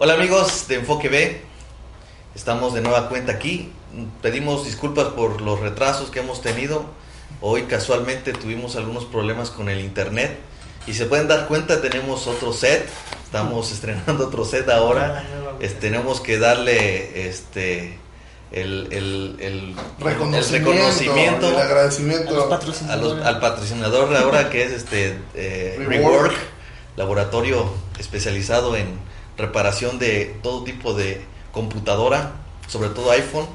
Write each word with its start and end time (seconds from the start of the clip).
Hola 0.00 0.14
amigos 0.14 0.68
de 0.68 0.76
Enfoque 0.76 1.08
B, 1.08 1.40
estamos 2.36 2.72
de 2.72 2.82
nueva 2.82 3.08
cuenta 3.08 3.32
aquí. 3.32 3.72
Pedimos 4.22 4.64
disculpas 4.64 5.06
por 5.08 5.40
los 5.40 5.58
retrasos 5.58 6.10
que 6.10 6.20
hemos 6.20 6.40
tenido. 6.40 6.84
Hoy 7.40 7.62
casualmente 7.62 8.32
tuvimos 8.32 8.76
algunos 8.76 9.06
problemas 9.06 9.50
con 9.50 9.68
el 9.68 9.80
internet 9.80 10.38
y 10.86 10.94
se 10.94 11.06
pueden 11.06 11.26
dar 11.26 11.48
cuenta 11.48 11.82
tenemos 11.82 12.28
otro 12.28 12.52
set. 12.52 12.88
Estamos 13.24 13.72
estrenando 13.72 14.28
otro 14.28 14.44
set 14.44 14.68
ahora. 14.68 15.24
Este, 15.58 15.80
tenemos 15.80 16.20
que 16.20 16.38
darle 16.38 17.28
este 17.28 17.98
el, 18.52 18.86
el, 18.92 19.36
el, 19.40 19.74
reconocimiento, 19.98 20.70
el 20.70 20.76
reconocimiento 20.76 21.48
el 21.48 21.56
agradecimiento 21.56 22.48
a 22.88 22.96
los, 22.96 23.20
al 23.20 23.40
patrocinador 23.40 24.14
ahora 24.14 24.48
que 24.48 24.62
es 24.62 24.70
este 24.70 25.18
eh, 25.34 25.84
Rework, 25.88 26.36
laboratorio 26.96 27.68
especializado 27.98 28.76
en 28.76 29.07
reparación 29.38 29.98
de 29.98 30.36
todo 30.42 30.64
tipo 30.64 30.92
de 30.92 31.22
computadora, 31.52 32.32
sobre 32.66 32.90
todo 32.90 33.12
iPhone. 33.12 33.46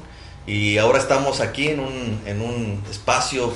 Y 0.46 0.78
ahora 0.78 0.98
estamos 0.98 1.40
aquí 1.40 1.68
en 1.68 1.80
un, 1.80 2.20
en 2.26 2.40
un 2.40 2.82
espacio 2.90 3.52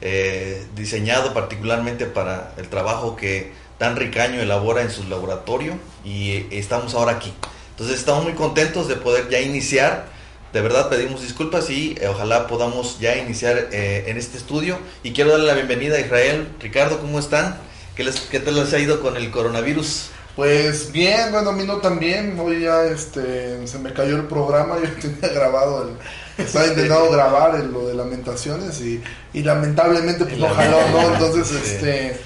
eh, 0.00 0.66
diseñado 0.74 1.34
particularmente 1.34 2.06
para 2.06 2.54
el 2.56 2.68
trabajo 2.68 3.14
que 3.14 3.52
Dan 3.78 3.96
Ricaño 3.96 4.40
elabora 4.40 4.82
en 4.82 4.90
su 4.90 5.04
laboratorio 5.08 5.74
y 6.04 6.46
estamos 6.50 6.94
ahora 6.94 7.12
aquí. 7.12 7.32
Entonces 7.70 7.98
estamos 7.98 8.24
muy 8.24 8.34
contentos 8.34 8.88
de 8.88 8.96
poder 8.96 9.28
ya 9.28 9.40
iniciar. 9.40 10.06
De 10.52 10.60
verdad 10.60 10.88
pedimos 10.88 11.22
disculpas 11.22 11.70
y 11.70 11.96
eh, 12.00 12.08
ojalá 12.08 12.46
podamos 12.46 12.98
ya 13.00 13.16
iniciar 13.16 13.68
eh, 13.72 14.04
en 14.08 14.16
este 14.18 14.38
estudio. 14.38 14.78
Y 15.02 15.12
quiero 15.12 15.30
darle 15.30 15.46
la 15.46 15.54
bienvenida 15.54 15.96
a 15.96 16.00
Israel. 16.00 16.48
Ricardo, 16.60 17.00
¿cómo 17.00 17.18
están? 17.18 17.58
¿Qué, 17.96 18.04
les, 18.04 18.20
qué 18.20 18.40
tal 18.40 18.56
les 18.56 18.72
ha 18.72 18.78
ido 18.78 19.00
con 19.00 19.16
el 19.16 19.30
coronavirus? 19.30 20.10
Pues 20.36 20.90
bien, 20.92 21.30
bueno, 21.30 21.50
a 21.50 21.52
mí 21.52 21.64
no 21.64 21.76
tan 21.78 21.98
bien. 21.98 22.38
Hoy 22.40 22.62
ya 22.62 22.84
este, 22.84 23.66
se 23.66 23.78
me 23.78 23.92
cayó 23.92 24.16
el 24.16 24.24
programa. 24.24 24.76
Yo 24.82 24.88
tenía 25.00 25.28
grabado, 25.28 25.88
el, 25.88 26.44
estaba 26.44 26.66
intentando 26.66 27.10
grabar 27.12 27.56
el, 27.56 27.70
lo 27.70 27.86
de 27.86 27.94
lamentaciones 27.94 28.80
y, 28.80 29.02
y 29.32 29.42
lamentablemente 29.42 30.24
pues 30.24 30.38
no 30.38 30.48
jaló, 30.48 30.78
¿no? 30.90 31.12
Entonces, 31.12 31.50
este. 31.52 32.20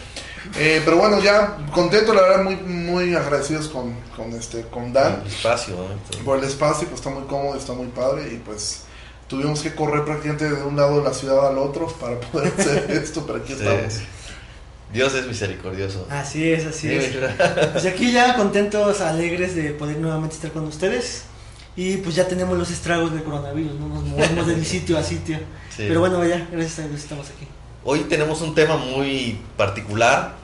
Eh, 0.59 0.81
pero 0.85 0.97
bueno, 0.97 1.21
ya 1.21 1.57
contento, 1.73 2.15
la 2.15 2.23
verdad, 2.23 2.45
muy, 2.45 2.57
muy 2.57 3.15
agradecidos 3.15 3.69
con, 3.69 3.95
con, 4.17 4.33
este, 4.33 4.63
con 4.63 4.93
Dan. 4.93 5.23
El 5.23 5.27
espacio, 5.27 5.75
¿no? 5.75 6.25
Por 6.25 6.39
el 6.39 6.45
espacio, 6.45 6.87
pues 6.89 7.01
está 7.01 7.11
muy 7.11 7.25
cómodo, 7.25 7.59
está 7.59 7.73
muy 7.73 7.89
padre 7.89 8.33
y 8.33 8.37
pues 8.37 8.83
tuvimos 9.27 9.61
que 9.61 9.75
correr 9.75 10.05
prácticamente 10.05 10.49
de 10.49 10.63
un 10.63 10.77
lado 10.77 10.99
de 10.99 11.05
la 11.05 11.13
ciudad 11.13 11.49
al 11.49 11.59
otro 11.59 11.89
para 12.01 12.21
poder 12.21 12.53
hacer 12.57 12.91
esto, 13.03 13.25
pero 13.27 13.41
aquí 13.41 13.53
estamos. 13.55 14.01
Dios 14.93 15.15
es 15.15 15.27
misericordioso. 15.27 16.07
Así 16.11 16.51
es, 16.51 16.67
así 16.67 16.93
es. 16.93 17.17
Pues 17.73 17.87
aquí 17.87 18.13
ya 18.13 18.35
contentos, 18.37 19.01
alegres 19.01 19.55
de 19.55 19.71
poder 19.71 19.99
nuevamente 19.99 20.37
estar 20.37 20.53
con 20.53 20.65
ustedes. 20.65 21.25
Y 21.77 21.99
pues 21.99 22.15
ya 22.15 22.27
tenemos 22.27 22.57
los 22.57 22.71
estragos 22.71 23.13
del 23.13 23.23
coronavirus, 23.23 23.75
¿no? 23.79 23.89
Nos 23.89 24.05
movemos 24.05 24.47
del 24.47 24.65
sitio 24.67 24.97
a 24.97 25.03
sitio. 25.03 25.39
Pero 25.77 26.01
bueno, 26.01 26.25
ya, 26.25 26.49
gracias 26.51 26.79
a 26.79 26.89
Dios 26.89 27.03
estamos 27.03 27.29
aquí. 27.29 27.47
Hoy 27.85 28.01
tenemos 28.09 28.41
un 28.41 28.55
tema 28.55 28.77
muy 28.77 29.39
particular. 29.57 30.37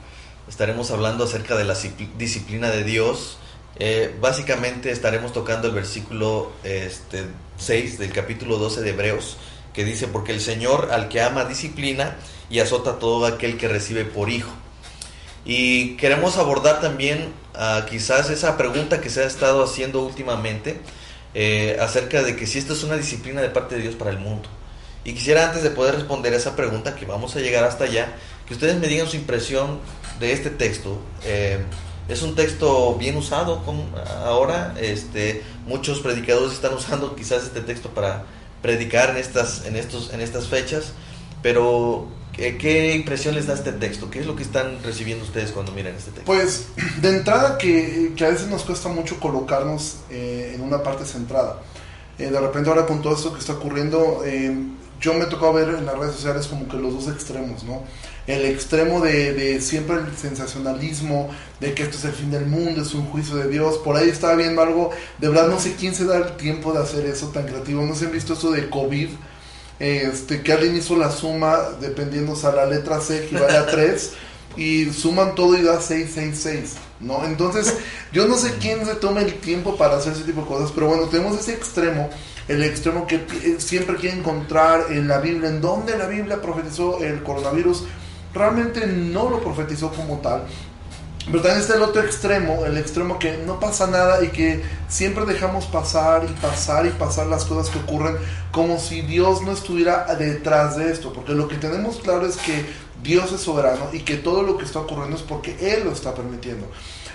Estaremos 0.47 0.91
hablando 0.91 1.23
acerca 1.23 1.55
de 1.55 1.63
la 1.63 1.75
disciplina 2.17 2.69
de 2.69 2.83
Dios. 2.83 3.37
Eh, 3.79 4.15
básicamente 4.21 4.91
estaremos 4.91 5.33
tocando 5.33 5.67
el 5.67 5.73
versículo 5.73 6.51
este, 6.63 7.25
6 7.57 7.97
del 7.97 8.11
capítulo 8.11 8.57
12 8.57 8.81
de 8.81 8.91
Hebreos, 8.91 9.37
que 9.73 9.83
dice, 9.83 10.07
porque 10.07 10.31
el 10.31 10.41
Señor 10.41 10.89
al 10.91 11.09
que 11.09 11.21
ama 11.21 11.45
disciplina 11.45 12.15
y 12.49 12.59
azota 12.59 12.91
a 12.91 12.99
todo 12.99 13.25
aquel 13.25 13.57
que 13.57 13.67
recibe 13.67 14.05
por 14.05 14.29
hijo. 14.29 14.51
Y 15.45 15.97
queremos 15.97 16.37
abordar 16.37 16.79
también 16.79 17.33
uh, 17.55 17.85
quizás 17.89 18.29
esa 18.29 18.55
pregunta 18.55 19.01
que 19.01 19.09
se 19.09 19.23
ha 19.23 19.25
estado 19.25 19.63
haciendo 19.63 20.01
últimamente 20.01 20.79
eh, 21.33 21.77
acerca 21.81 22.21
de 22.21 22.35
que 22.35 22.45
si 22.45 22.59
esto 22.59 22.73
es 22.73 22.83
una 22.83 22.95
disciplina 22.95 23.41
de 23.41 23.49
parte 23.49 23.75
de 23.75 23.81
Dios 23.81 23.95
para 23.95 24.11
el 24.11 24.19
mundo. 24.19 24.47
Y 25.03 25.13
quisiera 25.13 25.47
antes 25.47 25.63
de 25.63 25.71
poder 25.71 25.95
responder 25.95 26.33
esa 26.33 26.55
pregunta, 26.55 26.95
que 26.95 27.05
vamos 27.05 27.35
a 27.35 27.39
llegar 27.39 27.63
hasta 27.65 27.85
allá, 27.85 28.13
que 28.47 28.53
ustedes 28.53 28.77
me 28.79 28.87
digan 28.87 29.07
su 29.07 29.17
impresión 29.17 29.79
de 30.19 30.31
este 30.31 30.49
texto. 30.49 30.99
Eh, 31.25 31.59
es 32.07 32.21
un 32.21 32.35
texto 32.35 32.95
bien 32.95 33.17
usado 33.17 33.61
ahora. 34.23 34.75
Este, 34.79 35.43
muchos 35.65 35.99
predicadores 35.99 36.53
están 36.53 36.73
usando 36.73 37.15
quizás 37.15 37.43
este 37.43 37.61
texto 37.61 37.89
para 37.89 38.25
predicar 38.63 39.11
en 39.11 39.17
estas, 39.17 39.65
en 39.65 39.75
estos, 39.75 40.11
en 40.11 40.21
estas 40.21 40.47
fechas. 40.47 40.93
Pero 41.43 42.07
¿Qué, 42.35 42.95
impresión 42.95 43.35
les 43.35 43.45
da 43.45 43.53
este 43.53 43.71
texto? 43.73 44.09
¿Qué 44.09 44.19
es 44.19 44.25
lo 44.25 44.35
que 44.35 44.41
están 44.41 44.81
recibiendo 44.83 45.23
ustedes 45.23 45.51
cuando 45.51 45.71
miran 45.71 45.93
este 45.95 46.11
texto? 46.11 46.25
Pues 46.25 46.67
de 47.01 47.17
entrada 47.17 47.57
que, 47.59 48.13
que 48.15 48.25
a 48.25 48.29
veces 48.29 48.47
nos 48.47 48.63
cuesta 48.63 48.89
mucho 48.89 49.19
colocarnos 49.19 49.97
eh, 50.09 50.53
en 50.55 50.61
una 50.61 50.81
parte 50.81 51.05
centrada. 51.05 51.61
Eh, 52.17 52.31
de 52.31 52.39
repente 52.39 52.69
ahora 52.69 52.87
con 52.87 53.01
todo 53.01 53.15
esto 53.15 53.33
que 53.33 53.39
está 53.39 53.53
ocurriendo, 53.53 54.23
eh, 54.25 54.51
yo 54.99 55.13
me 55.13 55.25
he 55.25 55.27
tocado 55.27 55.53
ver 55.53 55.69
en 55.69 55.85
las 55.85 55.97
redes 55.97 56.15
sociales 56.15 56.47
como 56.47 56.67
que 56.67 56.77
los 56.77 56.93
dos 56.93 57.13
extremos, 57.13 57.63
¿no? 57.63 57.83
El 58.25 58.45
extremo 58.45 59.01
de, 59.01 59.33
de, 59.33 59.61
siempre 59.61 59.97
el 59.97 60.15
sensacionalismo, 60.15 61.29
de 61.59 61.73
que 61.73 61.83
esto 61.83 61.97
es 61.97 62.05
el 62.05 62.13
fin 62.13 62.31
del 62.31 62.45
mundo, 62.45 62.81
es 62.81 62.93
un 62.93 63.05
juicio 63.05 63.35
de 63.35 63.49
Dios. 63.49 63.77
Por 63.79 63.97
ahí 63.97 64.09
estaba 64.09 64.35
viendo 64.35 64.61
algo, 64.61 64.91
de 65.19 65.27
verdad 65.27 65.47
no 65.47 65.59
sé 65.59 65.75
quién 65.75 65.93
se 65.93 66.05
da 66.05 66.17
el 66.17 66.37
tiempo 66.37 66.71
de 66.71 66.79
hacer 66.79 67.05
eso 67.05 67.27
tan 67.29 67.45
creativo. 67.45 67.81
No 67.83 67.95
se 67.95 68.05
han 68.05 68.11
visto 68.11 68.33
eso 68.33 68.51
de 68.51 68.69
COVID 68.69 69.09
este, 69.79 70.41
que 70.41 70.53
alguien 70.53 70.77
hizo 70.77 70.95
la 70.95 71.11
suma 71.11 71.57
dependiendo, 71.81 72.33
o 72.33 72.51
la 72.55 72.65
letra 72.65 73.01
C 73.01 73.25
equivale 73.25 73.57
a 73.57 73.65
3 73.65 74.11
y 74.55 74.91
suman 74.91 75.35
todo 75.35 75.57
y 75.57 75.61
da 75.61 75.81
666, 75.81 76.75
¿no? 76.99 77.25
Entonces, 77.25 77.75
yo 78.13 78.27
no 78.27 78.37
sé 78.37 78.53
quién 78.61 78.85
se 78.85 78.95
toma 78.95 79.21
el 79.21 79.33
tiempo 79.33 79.75
para 79.75 79.97
hacer 79.97 80.13
ese 80.13 80.23
tipo 80.23 80.41
de 80.41 80.47
cosas, 80.47 80.71
pero 80.71 80.87
bueno, 80.87 81.07
tenemos 81.07 81.39
ese 81.39 81.53
extremo, 81.53 82.09
el 82.47 82.63
extremo 82.63 83.07
que 83.07 83.15
eh, 83.15 83.55
siempre 83.57 83.95
quiere 83.95 84.17
encontrar 84.17 84.85
en 84.91 85.07
la 85.07 85.19
Biblia, 85.19 85.49
en 85.49 85.59
donde 85.59 85.97
la 85.97 86.05
Biblia 86.05 86.41
profetizó 86.41 87.03
el 87.03 87.23
coronavirus, 87.23 87.83
realmente 88.33 88.87
no 88.87 89.29
lo 89.29 89.39
profetizó 89.41 89.91
como 89.91 90.19
tal, 90.19 90.45
pero 91.25 91.41
también 91.41 91.61
está 91.61 91.75
el 91.75 91.83
otro 91.83 92.01
extremo, 92.01 92.65
el 92.65 92.77
extremo 92.77 93.17
que 93.17 93.37
no 93.37 93.59
pasa 93.59 93.87
nada 93.87 94.23
y 94.23 94.29
que 94.29 94.61
siempre 94.89 95.25
dejamos 95.25 95.65
pasar 95.65 96.25
y 96.25 96.33
pasar 96.41 96.85
y 96.85 96.89
pasar 96.89 97.27
las 97.27 97.45
cosas 97.45 97.71
que 97.71 97.79
ocurren 97.79 98.17
como 98.51 98.77
si 98.77 99.01
Dios 99.01 99.41
no 99.41 99.53
estuviera 99.53 100.05
detrás 100.15 100.75
de 100.75 100.91
esto. 100.91 101.13
Porque 101.13 101.33
lo 101.33 101.47
que 101.47 101.55
tenemos 101.55 101.97
claro 101.97 102.25
es 102.25 102.35
que 102.35 102.65
Dios 103.01 103.31
es 103.31 103.41
soberano 103.41 103.87
y 103.93 103.99
que 103.99 104.17
todo 104.17 104.43
lo 104.43 104.57
que 104.57 104.65
está 104.65 104.79
ocurriendo 104.79 105.15
es 105.15 105.23
porque 105.23 105.55
Él 105.61 105.85
lo 105.85 105.91
está 105.91 106.13
permitiendo. 106.13 106.67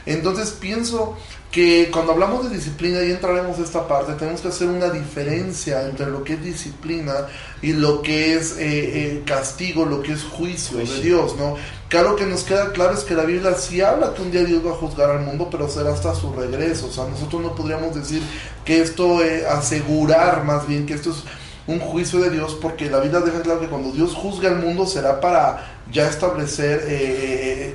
Entonces 0.09 0.51
pienso 0.53 1.17
que 1.51 1.91
cuando 1.91 2.13
hablamos 2.13 2.49
de 2.49 2.57
disciplina 2.57 3.03
y 3.03 3.11
entraremos 3.11 3.59
a 3.59 3.63
esta 3.63 3.87
parte, 3.87 4.13
tenemos 4.15 4.41
que 4.41 4.49
hacer 4.49 4.69
una 4.69 4.91
diferencia 4.91 5.83
entre 5.83 6.07
lo 6.07 6.25
que 6.25 6.35
es 6.35 6.45
disciplina 6.45 7.27
y 7.63 7.73
lo 7.73 8.03
que 8.03 8.35
es 8.35 8.53
eh, 8.53 8.59
eh, 8.61 9.23
castigo, 9.27 9.85
lo 9.85 10.03
que 10.03 10.13
es 10.13 10.23
juicio 10.23 10.79
de 10.79 11.01
Dios, 11.03 11.37
¿no? 11.37 11.57
Claro 11.89 12.17
que 12.17 12.27
nos 12.27 12.45
queda 12.45 12.73
claro 12.73 12.95
es 12.95 13.01
que 13.01 13.15
la 13.15 13.25
Biblia 13.25 13.55
sí 13.55 13.81
habla 13.81 14.15
que 14.15 14.23
un 14.23 14.31
día 14.31 14.45
Dios 14.45 14.65
va 14.65 14.73
a 14.73 14.75
juzgar 14.75 15.11
al 15.11 15.21
mundo, 15.21 15.49
pero 15.51 15.69
será 15.69 15.93
hasta 15.93 16.15
su 16.15 16.33
regreso. 16.33 16.87
O 16.87 16.91
sea, 16.91 17.05
nosotros 17.05 17.41
no 17.41 17.55
podríamos 17.55 17.95
decir 17.95 18.23
que 18.65 18.81
esto, 18.83 19.23
eh, 19.23 19.47
asegurar 19.47 20.45
más 20.45 20.67
bien 20.67 20.85
que 20.85 20.95
esto 20.95 21.11
es 21.11 21.25
un 21.67 21.81
juicio 21.81 22.21
de 22.21 22.31
Dios, 22.31 22.59
porque 22.61 22.91
la 22.91 23.01
Biblia 23.01 23.21
deja 23.21 23.43
claro 23.43 23.61
que 23.61 23.69
cuando 23.69 23.93
Dios 23.93 24.15
juzga 24.15 24.51
al 24.51 24.59
mundo 24.59 24.87
será 24.87 25.21
para 25.21 25.83
ya 25.91 26.09
establecer 26.09 26.85
eh, 26.87 27.75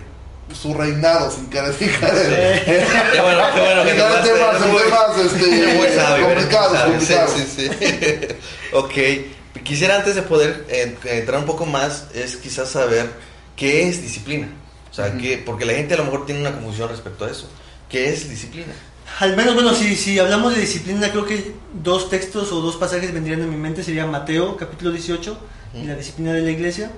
su 0.54 0.74
reinado, 0.74 1.32
sin 1.32 1.50
querer 1.50 1.74
fijar. 1.74 2.12
Qué 2.12 3.22
bueno, 3.22 3.44
qué 3.54 3.62
bueno 3.62 3.84
que 3.84 3.92
temas, 3.94 4.24
temas 4.24 4.56
este, 5.18 5.78
complicados, 6.22 7.04
Sí, 7.04 7.14
sí, 7.36 7.70
sí. 7.70 8.28
ok, 8.74 9.64
quisiera 9.64 9.96
antes 9.98 10.16
de 10.16 10.22
poder 10.22 10.66
eh, 10.70 10.96
entrar 11.06 11.40
un 11.40 11.46
poco 11.46 11.66
más, 11.66 12.08
es 12.14 12.36
quizás 12.36 12.70
saber 12.70 13.10
qué 13.56 13.88
es 13.88 14.02
disciplina. 14.02 14.48
O 14.92 14.94
sea, 14.94 15.18
que, 15.18 15.38
porque 15.40 15.66
la 15.66 15.74
gente 15.74 15.96
a 15.96 15.98
lo 15.98 16.06
mejor 16.06 16.26
tiene 16.26 16.42
una 16.42 16.52
confusión 16.52 16.90
respecto 16.90 17.26
a 17.26 17.32
eso. 17.32 17.50
¿Qué 17.90 18.10
es 18.10 18.30
disciplina? 18.30 18.74
Al 19.20 19.36
menos, 19.36 19.54
bueno, 19.54 19.74
si, 19.74 19.96
si 19.96 20.18
hablamos 20.20 20.54
de 20.54 20.62
disciplina, 20.62 21.10
creo 21.12 21.26
que 21.26 21.54
dos 21.74 22.10
textos 22.10 22.52
o 22.52 22.62
dos 22.62 22.78
pasajes 22.78 23.14
vendrían 23.14 23.42
en 23.42 23.50
mi 23.50 23.58
mente. 23.58 23.84
Sería 23.84 24.06
Mateo, 24.06 24.56
capítulo 24.58 24.92
18, 24.92 25.38
y 25.76 25.86
la 25.86 25.96
disciplina 25.96 26.34
de 26.34 26.42
la 26.42 26.52
iglesia, 26.52 26.92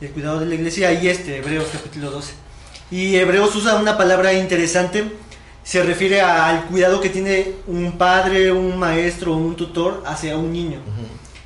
el 0.00 0.10
cuidado 0.10 0.40
de 0.40 0.46
la 0.46 0.54
iglesia, 0.54 0.92
y 0.92 1.08
este, 1.08 1.36
Hebreos, 1.36 1.66
capítulo 1.72 2.10
12. 2.10 2.45
Y 2.90 3.16
Hebreos 3.16 3.54
usa 3.56 3.76
una 3.76 3.96
palabra 3.96 4.32
interesante, 4.32 5.04
se 5.64 5.82
refiere 5.82 6.20
al 6.20 6.66
cuidado 6.66 7.00
que 7.00 7.08
tiene 7.08 7.54
un 7.66 7.98
padre, 7.98 8.52
un 8.52 8.78
maestro 8.78 9.34
un 9.34 9.56
tutor 9.56 10.04
hacia 10.06 10.36
un 10.36 10.52
niño. 10.52 10.78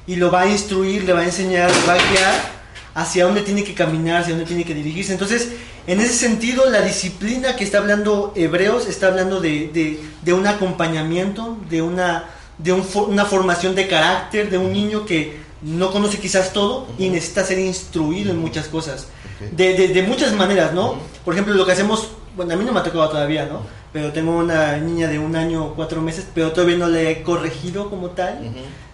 Y 0.07 0.17
lo 0.17 0.31
va 0.31 0.43
a 0.43 0.49
instruir, 0.49 1.05
le 1.05 1.15
va 1.15 1.21
a 1.21 1.25
enseñar, 1.25 1.71
va 1.89 1.95
a 1.95 2.11
guiar 2.11 2.61
hacia 2.95 3.25
dónde 3.25 3.43
tiene 3.43 3.65
que 3.65 3.73
caminar, 3.73 4.21
hacia 4.21 4.35
dónde 4.35 4.47
tiene 4.47 4.65
que 4.65 4.75
dirigirse. 4.75 5.13
Entonces, 5.13 5.53
en 5.87 6.01
ese 6.01 6.13
sentido, 6.13 6.69
la 6.69 6.83
disciplina 6.83 7.57
que 7.57 7.65
está 7.65 7.79
hablando 7.79 8.33
Hebreos 8.37 8.87
está 8.87 9.07
hablando 9.07 9.41
de, 9.41 9.99
de, 10.23 10.33
un 10.33 10.47
acompañamiento, 10.47 11.57
de, 11.71 11.81
una, 11.81 12.27
de 12.59 12.73
una 12.73 13.25
formación 13.25 13.75
de 13.75 13.89
carácter 13.89 14.51
de 14.51 14.59
un 14.59 14.73
niño 14.73 15.07
que 15.07 15.39
no 15.63 15.91
conoce 15.91 16.19
quizás 16.19 16.53
todo 16.53 16.87
y 16.99 17.09
necesita 17.09 17.45
ser 17.45 17.59
instruido 17.59 18.31
en 18.31 18.39
muchas 18.39 18.69
cosas. 18.69 19.07
De, 19.53 19.89
de, 19.89 20.03
muchas 20.03 20.33
maneras, 20.35 20.73
¿no? 20.73 20.97
Por 21.25 21.35
ejemplo, 21.35 21.55
lo 21.55 21.65
que 21.67 21.73
hacemos, 21.73 22.09
bueno, 22.37 22.53
a 22.55 22.57
mí 22.57 22.65
no 22.65 22.73
me 22.73 22.81
ha 22.81 22.83
tocado 22.83 23.09
todavía, 23.09 23.47
¿no? 23.47 23.63
pero 23.93 24.13
tengo 24.13 24.37
una 24.37 24.77
niña 24.77 25.09
de 25.09 25.19
un 25.19 25.35
año 25.35 25.65
o 25.65 25.75
cuatro 25.75 26.01
meses, 26.01 26.25
pero 26.33 26.53
todavía 26.53 26.77
no 26.77 26.87
le 26.87 27.11
he 27.11 27.23
corregido 27.25 27.91
como 27.91 28.11
tal, 28.11 28.39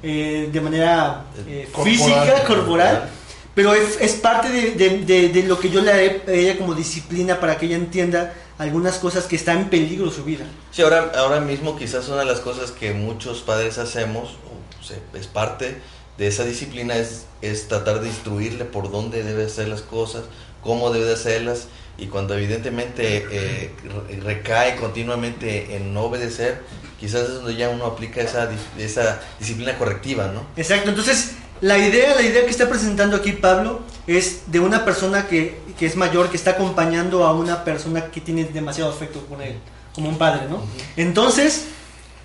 eh, 0.02 0.48
de 0.50 0.60
manera 0.62 1.24
eh, 1.46 1.68
Corporal. 1.70 1.94
física, 1.98 2.44
corporal, 2.46 3.08
pero 3.54 3.74
es, 3.74 3.98
es 4.00 4.14
parte 4.14 4.48
de, 4.48 4.70
de- 4.72 4.98
de- 5.04 5.28
de 5.28 5.42
lo 5.42 5.58
que 5.58 5.68
yo 5.68 5.82
le 5.82 5.92
haré 5.92 6.22
a 6.26 6.30
ella 6.32 6.56
como 6.56 6.72
disciplina 6.74 7.38
para 7.40 7.58
que 7.58 7.66
ella 7.66 7.76
entienda 7.76 8.32
algunas 8.56 8.96
cosas 8.96 9.24
que 9.24 9.36
están 9.36 9.58
en 9.58 9.68
peligro 9.68 10.10
su 10.10 10.24
vida. 10.24 10.46
Sí, 10.70 10.80
ahora, 10.80 11.12
ahora 11.18 11.40
mismo 11.40 11.76
quizás 11.76 12.08
una 12.08 12.20
de 12.20 12.24
las 12.26 12.40
cosas 12.40 12.70
que 12.70 12.94
muchos 12.94 13.40
padres 13.42 13.76
hacemos, 13.76 14.30
o 14.30 14.82
se- 14.82 15.02
es 15.18 15.26
parte 15.26 15.76
de 16.18 16.26
esa 16.28 16.44
disciplina, 16.44 16.96
es, 16.96 17.26
es 17.42 17.68
tratar 17.68 18.00
de 18.00 18.08
instruirle 18.08 18.64
por 18.64 18.90
dónde 18.90 19.22
debe 19.22 19.44
hacer 19.44 19.68
las 19.68 19.82
cosas, 19.82 20.24
cómo 20.62 20.90
debe 20.90 21.06
de 21.06 21.14
hacerlas, 21.14 21.68
y 21.98 22.06
cuando 22.06 22.34
evidentemente 22.34 23.26
eh, 23.30 23.70
re- 24.08 24.20
recae 24.20 24.76
continuamente 24.76 25.76
en 25.76 25.94
no 25.94 26.02
obedecer, 26.02 26.62
quizás 27.00 27.22
es 27.22 27.34
donde 27.34 27.56
ya 27.56 27.68
uno 27.68 27.86
aplica 27.86 28.20
esa, 28.20 28.48
esa 28.78 29.20
disciplina 29.38 29.76
correctiva, 29.78 30.28
¿no? 30.32 30.46
Exacto, 30.56 30.90
entonces 30.90 31.32
la 31.60 31.78
idea, 31.78 32.14
la 32.14 32.22
idea 32.22 32.44
que 32.44 32.50
está 32.50 32.68
presentando 32.68 33.16
aquí 33.16 33.32
Pablo 33.32 33.80
es 34.06 34.50
de 34.52 34.60
una 34.60 34.84
persona 34.84 35.26
que, 35.26 35.58
que 35.78 35.86
es 35.86 35.96
mayor, 35.96 36.30
que 36.30 36.36
está 36.36 36.52
acompañando 36.52 37.24
a 37.24 37.32
una 37.34 37.64
persona 37.64 38.06
que 38.10 38.20
tiene 38.20 38.44
demasiado 38.44 38.90
afecto 38.90 39.24
con 39.26 39.40
él, 39.40 39.56
como 39.94 40.08
un 40.10 40.18
padre, 40.18 40.48
¿no? 40.50 40.62
Entonces, 40.96 41.64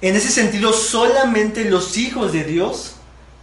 en 0.02 0.16
ese 0.16 0.30
sentido, 0.30 0.74
solamente 0.74 1.64
los 1.66 1.98
hijos 1.98 2.34
de 2.34 2.44
Dios 2.44 2.96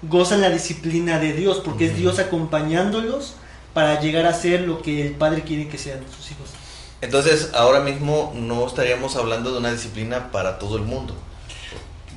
gozan 0.02 0.40
la 0.40 0.50
disciplina 0.50 1.18
de 1.18 1.32
Dios, 1.32 1.60
porque 1.64 1.86
es. 1.86 1.96
Dios 1.96 2.18
acompañándolos 2.18 3.34
para 3.74 4.00
llegar 4.00 4.26
a 4.26 4.32
ser 4.32 4.62
lo 4.62 4.82
que 4.82 5.06
el 5.06 5.12
padre 5.12 5.42
quiere 5.42 5.68
que 5.68 5.78
sean 5.78 6.00
sus 6.16 6.30
hijos. 6.30 6.50
Entonces, 7.00 7.50
ahora 7.54 7.80
mismo 7.80 8.32
no 8.34 8.66
estaríamos 8.66 9.16
hablando 9.16 9.52
de 9.52 9.58
una 9.58 9.70
disciplina 9.72 10.30
para 10.32 10.58
todo 10.58 10.76
el 10.76 10.82
mundo. 10.82 11.14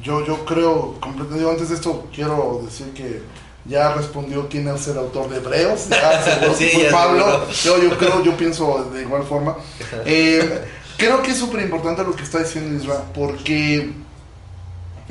Yo, 0.02 0.26
yo 0.26 0.46
creo, 0.46 0.96
digo, 1.36 1.52
antes 1.52 1.70
de 1.70 1.76
esto, 1.76 2.08
quiero 2.14 2.62
decir 2.66 2.92
que 2.94 3.22
ya 3.66 3.94
respondió 3.94 4.50
quién 4.50 4.68
es 4.68 4.88
el 4.88 4.98
autor 4.98 5.30
de 5.30 5.38
Hebreos. 5.38 5.90
Ya 5.90 6.24
seguro 6.24 6.58
que 6.58 6.70
Sí, 6.70 6.70
fue 6.74 6.84
ya 6.86 6.92
Pablo. 6.92 7.46
seguro. 7.52 7.84
Yo, 7.84 7.90
yo 7.90 7.98
creo, 7.98 8.24
yo 8.24 8.38
pienso 8.38 8.90
de 8.92 9.02
igual 9.02 9.24
forma. 9.24 9.56
Eh, 10.06 10.66
creo 10.98 11.22
que 11.22 11.32
es 11.32 11.38
súper 11.38 11.62
importante 11.62 12.04
lo 12.04 12.16
que 12.16 12.24
está 12.24 12.40
diciendo 12.40 12.84
Israel, 12.84 13.04
porque 13.14 13.92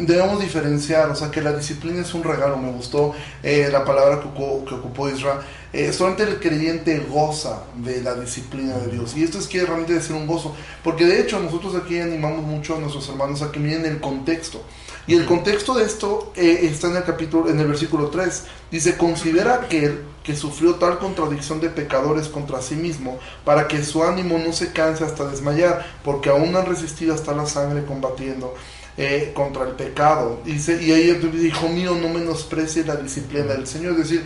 debemos 0.06 0.40
diferenciar, 0.40 1.10
o 1.10 1.14
sea, 1.14 1.30
que 1.30 1.40
la 1.40 1.52
disciplina 1.52 2.00
es 2.00 2.14
un 2.14 2.22
regalo. 2.22 2.56
Me 2.56 2.72
gustó 2.72 3.14
eh, 3.42 3.68
la 3.70 3.84
palabra 3.84 4.20
que 4.20 4.28
ocupó, 4.28 4.64
que 4.64 4.74
ocupó 4.74 5.08
Israel. 5.08 5.38
Eh, 5.72 5.92
solamente 5.92 6.24
el 6.24 6.40
creyente 6.40 6.98
goza 7.08 7.64
de 7.76 8.02
la 8.02 8.14
disciplina 8.14 8.76
de 8.78 8.88
Dios. 8.88 9.16
Y 9.16 9.22
esto 9.22 9.38
es 9.38 9.46
que 9.46 9.64
realmente 9.64 10.00
ser 10.00 10.16
un 10.16 10.26
gozo. 10.26 10.54
Porque 10.82 11.04
de 11.04 11.20
hecho, 11.20 11.38
nosotros 11.40 11.74
aquí 11.74 11.98
animamos 11.98 12.42
mucho 12.42 12.76
a 12.76 12.78
nuestros 12.78 13.08
hermanos 13.08 13.42
a 13.42 13.52
que 13.52 13.60
miren 13.60 13.86
el 13.86 14.00
contexto. 14.00 14.62
Y 15.06 15.14
el 15.14 15.26
contexto 15.26 15.74
de 15.74 15.84
esto 15.84 16.32
eh, 16.36 16.60
está 16.62 16.88
en 16.88 16.96
el 16.96 17.04
capítulo, 17.04 17.48
en 17.48 17.58
el 17.58 17.66
versículo 17.66 18.08
3. 18.08 18.44
Dice, 18.70 18.96
considera 18.96 19.54
aquel 19.54 20.04
que 20.22 20.36
sufrió 20.36 20.74
tal 20.74 20.98
contradicción 20.98 21.60
de 21.60 21.70
pecadores 21.70 22.28
contra 22.28 22.60
sí 22.60 22.74
mismo, 22.74 23.18
para 23.44 23.66
que 23.66 23.82
su 23.82 24.04
ánimo 24.04 24.38
no 24.38 24.52
se 24.52 24.72
canse 24.72 25.04
hasta 25.04 25.28
desmayar, 25.28 25.84
porque 26.04 26.28
aún 26.28 26.54
han 26.54 26.66
resistido 26.66 27.14
hasta 27.14 27.34
la 27.34 27.46
sangre 27.46 27.84
combatiendo 27.84 28.54
eh, 29.02 29.30
contra 29.32 29.62
el 29.64 29.70
pecado. 29.76 30.42
Y 30.44 30.50
ahí 30.92 31.08
entonces, 31.08 31.42
hijo 31.42 31.70
mío, 31.70 31.96
no 31.98 32.10
menosprecie 32.10 32.84
la 32.84 32.96
disciplina 32.96 33.54
del 33.54 33.66
Señor. 33.66 33.92
Es 33.92 34.10
decir, 34.10 34.24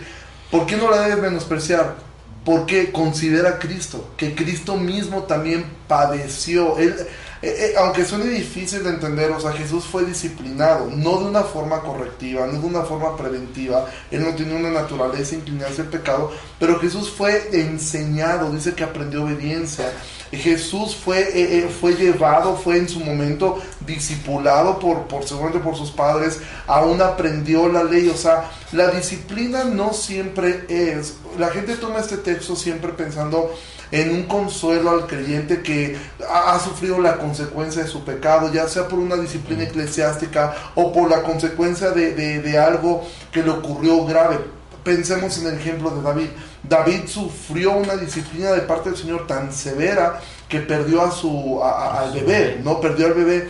¿por 0.51 0.65
qué 0.65 0.75
no 0.75 0.91
la 0.91 0.99
debes 0.99 1.21
menospreciar? 1.21 1.95
Porque 2.43 2.91
considera 2.91 3.51
a 3.51 3.59
Cristo, 3.59 4.11
que 4.17 4.35
Cristo 4.35 4.75
mismo 4.75 5.23
también 5.23 5.63
padeció. 5.87 6.77
Él, 6.77 6.93
eh, 7.45 7.55
eh, 7.59 7.73
aunque 7.77 8.03
suene 8.03 8.25
difícil 8.25 8.83
de 8.83 8.89
entender, 8.89 9.29
o 9.29 9.39
sea, 9.39 9.51
Jesús 9.51 9.85
fue 9.85 10.03
disciplinado, 10.03 10.89
no 10.89 11.19
de 11.19 11.25
una 11.25 11.43
forma 11.43 11.81
correctiva, 11.81 12.47
no 12.47 12.59
de 12.59 12.65
una 12.65 12.81
forma 12.81 13.15
preventiva, 13.15 13.85
él 14.09 14.23
no 14.23 14.33
tenía 14.33 14.57
una 14.57 14.71
naturaleza 14.71 15.35
inclinada 15.35 15.69
el 15.77 15.85
pecado, 15.85 16.31
pero 16.59 16.79
Jesús 16.79 17.11
fue 17.11 17.49
enseñado, 17.51 18.51
dice 18.51 18.73
que 18.73 18.83
aprendió 18.83 19.23
obediencia. 19.23 19.93
Jesús 20.31 20.95
fue, 20.95 21.29
eh, 21.35 21.69
fue 21.69 21.93
llevado, 21.93 22.57
fue 22.57 22.77
en 22.77 22.89
su 22.89 22.99
momento 22.99 23.61
discipulado 23.85 24.79
por, 24.79 25.03
por 25.03 25.27
seguramente 25.27 25.63
por 25.63 25.75
sus 25.75 25.91
padres, 25.91 26.39
aún 26.65 26.99
aprendió 26.99 27.67
la 27.67 27.83
ley, 27.83 28.09
o 28.09 28.17
sea, 28.17 28.49
la 28.71 28.89
disciplina 28.89 29.65
no 29.65 29.93
siempre 29.93 30.65
es, 30.67 31.13
la 31.37 31.49
gente 31.49 31.75
toma 31.75 31.99
este 31.99 32.17
texto 32.17 32.55
siempre 32.55 32.91
pensando 32.93 33.53
en 33.91 34.11
un 34.11 34.23
consuelo 34.23 34.89
al 34.91 35.07
creyente 35.07 35.61
que 35.61 35.97
ha, 36.29 36.57
sufrido 36.59 36.99
la 36.99 37.17
consecuencia 37.17 37.83
de 37.83 37.87
su 37.89 38.03
pecado, 38.03 38.51
ya 38.51 38.67
sea 38.67 38.87
por 38.87 38.99
una 38.99 39.15
disciplina 39.15 39.63
eclesiástica 39.63 40.55
o 40.75 40.91
por 40.91 41.09
la 41.09 41.23
consecuencia 41.23 41.91
de, 41.91 42.13
de- 42.15 42.41
de 42.41 42.57
algo 42.57 43.05
que 43.31 43.43
le 43.43 43.51
ocurrió 43.51 44.05
grave. 44.05 44.39
Pensemos 44.83 45.37
en 45.39 45.47
el 45.47 45.55
ejemplo 45.55 45.89
de 45.91 46.01
David. 46.01 46.27
David 46.63 47.07
sufrió 47.07 47.71
una 47.73 47.95
disciplina 47.95 48.51
de 48.51 48.61
parte 48.61 48.89
del 48.89 48.97
Señor 48.97 49.25
tan 49.27 49.51
severa 49.53 50.19
que 50.47 50.59
perdió 50.59 51.01
a 51.03 51.11
su, 51.11 51.59
a- 51.63 51.69
a- 51.71 51.99
al 52.01 52.13
bebé, 52.13 52.59
¿no? 52.63 52.79
Perdió 52.81 53.07
al 53.07 53.13
bebé 53.13 53.49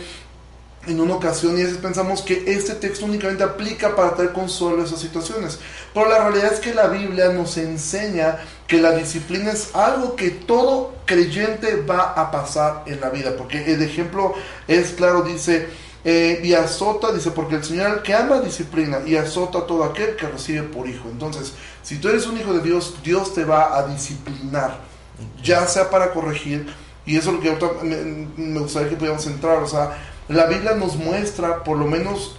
en 0.86 1.00
una 1.00 1.14
ocasión 1.14 1.58
y 1.58 1.62
a 1.62 1.64
veces 1.64 1.78
pensamos 1.78 2.22
que 2.22 2.44
este 2.46 2.74
texto 2.74 3.04
únicamente 3.04 3.42
aplica 3.42 3.94
para 3.96 4.14
traer 4.14 4.32
consuelo 4.32 4.82
a 4.82 4.84
esas 4.84 5.00
situaciones. 5.00 5.58
Pero 5.92 6.08
la 6.08 6.18
realidad 6.28 6.52
es 6.52 6.60
que 6.60 6.74
la 6.74 6.88
Biblia 6.88 7.30
nos 7.30 7.56
enseña 7.56 8.38
que 8.66 8.80
la 8.80 8.92
disciplina 8.92 9.52
es 9.52 9.74
algo 9.74 10.16
que 10.16 10.30
todo 10.30 10.94
creyente 11.04 11.82
va 11.82 12.12
a 12.12 12.30
pasar 12.30 12.84
en 12.86 13.00
la 13.00 13.10
vida. 13.10 13.36
Porque 13.36 13.72
el 13.72 13.82
ejemplo 13.82 14.34
es 14.68 14.92
claro, 14.92 15.22
dice, 15.22 15.68
eh, 16.04 16.40
y 16.44 16.54
azota, 16.54 17.12
dice, 17.12 17.32
porque 17.32 17.56
el 17.56 17.64
Señor 17.64 18.02
que 18.02 18.14
ama 18.14 18.40
disciplina 18.40 19.00
y 19.04 19.16
azota 19.16 19.58
a 19.58 19.66
todo 19.66 19.82
aquel 19.82 20.14
que 20.16 20.28
recibe 20.28 20.62
por 20.62 20.88
hijo. 20.88 21.08
Entonces, 21.10 21.52
si 21.82 21.98
tú 21.98 22.08
eres 22.08 22.26
un 22.26 22.38
hijo 22.38 22.52
de 22.52 22.60
Dios, 22.60 22.94
Dios 23.02 23.34
te 23.34 23.44
va 23.44 23.76
a 23.76 23.86
disciplinar, 23.88 24.78
ya 25.42 25.66
sea 25.66 25.90
para 25.90 26.12
corregir, 26.12 26.72
y 27.04 27.16
eso 27.16 27.30
es 27.30 27.36
lo 27.36 27.40
que 27.40 27.84
me, 27.84 28.26
me 28.36 28.60
gustaría 28.60 28.88
que 28.88 28.96
pudiéramos 28.96 29.26
entrar, 29.26 29.58
o 29.58 29.66
sea, 29.66 29.96
la 30.28 30.46
Biblia 30.46 30.74
nos 30.74 30.96
muestra, 30.96 31.62
por 31.62 31.78
lo 31.78 31.86
menos, 31.86 32.36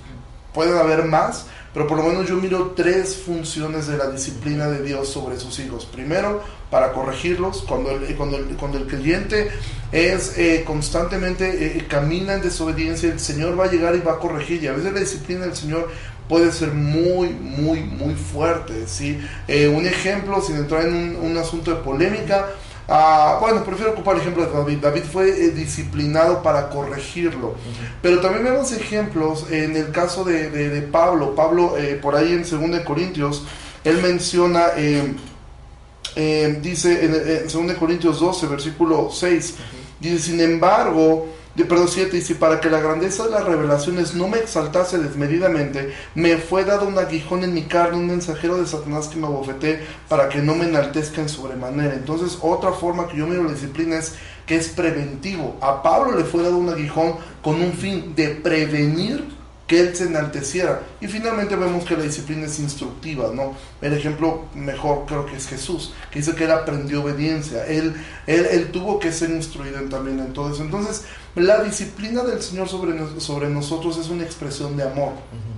pueden 0.53 0.77
haber 0.77 1.05
más, 1.05 1.45
pero 1.73 1.87
por 1.87 1.97
lo 1.97 2.03
menos 2.03 2.27
yo 2.27 2.35
miro 2.35 2.73
tres 2.75 3.17
funciones 3.17 3.87
de 3.87 3.97
la 3.97 4.09
disciplina 4.09 4.67
de 4.67 4.81
Dios 4.81 5.09
sobre 5.09 5.39
sus 5.39 5.59
hijos. 5.59 5.85
Primero, 5.85 6.41
para 6.71 6.91
corregirlos, 6.91 7.63
cuando 7.67 7.91
el, 7.91 8.15
cuando 8.15 8.37
el, 8.37 8.45
cuando 8.57 8.77
el 8.77 8.87
creyente 8.87 9.49
es 9.91 10.37
eh, 10.37 10.63
constantemente, 10.65 11.77
eh, 11.77 11.85
camina 11.87 12.33
en 12.33 12.41
desobediencia, 12.41 13.11
el 13.11 13.19
Señor 13.19 13.59
va 13.59 13.65
a 13.65 13.71
llegar 13.71 13.95
y 13.95 13.99
va 13.99 14.13
a 14.13 14.19
corregir, 14.19 14.63
y 14.63 14.67
a 14.67 14.73
veces 14.73 14.91
la 14.91 14.99
disciplina 14.99 15.45
del 15.45 15.55
Señor 15.55 15.89
puede 16.27 16.51
ser 16.51 16.73
muy, 16.73 17.29
muy, 17.29 17.81
muy 17.81 18.15
fuerte. 18.15 18.87
¿sí? 18.87 19.19
Eh, 19.47 19.67
un 19.67 19.85
ejemplo, 19.85 20.41
sin 20.41 20.57
entrar 20.57 20.87
en 20.87 20.93
un, 20.93 21.15
un 21.17 21.37
asunto 21.37 21.71
de 21.71 21.77
polémica, 21.83 22.47
Ah, 22.89 23.37
bueno, 23.41 23.63
prefiero 23.65 23.91
ocupar 23.91 24.15
el 24.15 24.21
ejemplo 24.21 24.45
de 24.45 24.51
David. 24.53 24.77
David 24.77 25.03
fue 25.11 25.29
eh, 25.29 25.49
disciplinado 25.51 26.41
para 26.41 26.69
corregirlo. 26.69 27.55
Pero 28.01 28.21
también 28.21 28.45
vemos 28.45 28.71
ejemplos 28.71 29.45
en 29.51 29.75
el 29.75 29.91
caso 29.91 30.23
de, 30.23 30.49
de- 30.49 30.69
de 30.69 30.81
Pablo. 30.83 31.35
Pablo, 31.35 31.75
eh, 31.77 31.99
por 32.01 32.15
ahí 32.15 32.31
en 32.31 32.43
2 32.43 32.81
Corintios, 32.85 33.43
él 33.83 34.01
menciona, 34.01 34.67
eh, 34.77 35.15
eh, 36.15 36.59
dice 36.61 37.03
en, 37.05 37.13
en 37.53 37.67
2 37.67 37.77
Corintios 37.77 38.19
12, 38.21 38.47
versículo 38.47 39.09
6, 39.11 39.55
dice, 39.99 40.19
sin 40.19 40.39
embargo, 40.39 41.27
perdón, 41.65 41.87
7, 41.87 42.15
dice, 42.15 42.35
para 42.35 42.61
que 42.61 42.69
la 42.69 42.79
grandeza 42.79 43.25
de 43.25 43.31
las 43.31 43.45
revelaciones 43.45 44.13
no 44.13 44.27
me 44.27 44.37
exaltase 44.37 44.99
desmedidamente, 44.99 45.93
me 46.13 46.37
fue 46.37 46.63
dado 46.63 46.87
un 46.87 46.97
aguijón 46.99 47.43
en 47.43 47.53
mi 47.53 47.63
carne, 47.63 47.97
un 47.97 48.07
mensajero 48.07 48.57
de 48.57 48.67
Satanás 48.67 49.07
que 49.07 49.17
me 49.17 49.25
abofeté, 49.25 49.81
para 50.07 50.29
que 50.29 50.39
no 50.39 50.53
me 50.53 50.65
enaltezca 50.65 51.21
en 51.21 51.29
sobremanera. 51.29 51.95
Entonces, 51.95 52.37
otra 52.41 52.73
forma 52.73 53.07
que 53.07 53.17
yo 53.17 53.25
miro 53.25 53.43
la 53.43 53.53
disciplina 53.53 53.97
es 53.97 54.13
que 54.45 54.55
es 54.55 54.69
preventivo. 54.69 55.57
A 55.61 55.81
Pablo 55.81 56.17
le 56.17 56.23
fue 56.23 56.43
dado 56.43 56.57
un 56.57 56.69
aguijón 56.69 57.15
con 57.41 57.61
un 57.61 57.73
fin 57.73 58.13
de 58.15 58.29
prevenir 58.29 59.36
que 59.67 59.79
él 59.81 59.95
se 59.95 60.05
enalteciera. 60.05 60.81
Y 61.01 61.07
finalmente 61.07 61.55
vemos 61.57 61.83
que 61.83 61.97
la 61.97 62.03
disciplina 62.03 62.45
es 62.45 62.57
instructiva, 62.59 63.31
¿no? 63.33 63.53
El 63.81 63.93
ejemplo 63.93 64.45
mejor 64.55 65.05
creo 65.05 65.25
que 65.25 65.35
es 65.35 65.47
Jesús, 65.47 65.93
que 66.09 66.19
dice 66.19 66.35
que 66.35 66.45
él 66.45 66.51
aprendió 66.51 67.03
obediencia, 67.03 67.65
él, 67.67 67.93
él, 68.27 68.47
él 68.49 68.71
tuvo 68.71 68.97
que 68.97 69.11
ser 69.11 69.29
instruido 69.29 69.77
en- 69.79 69.89
también 69.89 70.19
en 70.19 70.31
todo 70.31 70.53
eso. 70.53 70.63
Entonces, 70.63 71.03
la 71.35 71.61
disciplina 71.63 72.23
del 72.23 72.41
Señor 72.41 72.69
sobre, 72.69 72.93
nos- 72.93 73.21
sobre 73.21 73.49
nosotros 73.49 73.97
es 73.97 74.07
una 74.07 74.23
expresión 74.23 74.77
de 74.77 74.83
amor, 74.83 75.11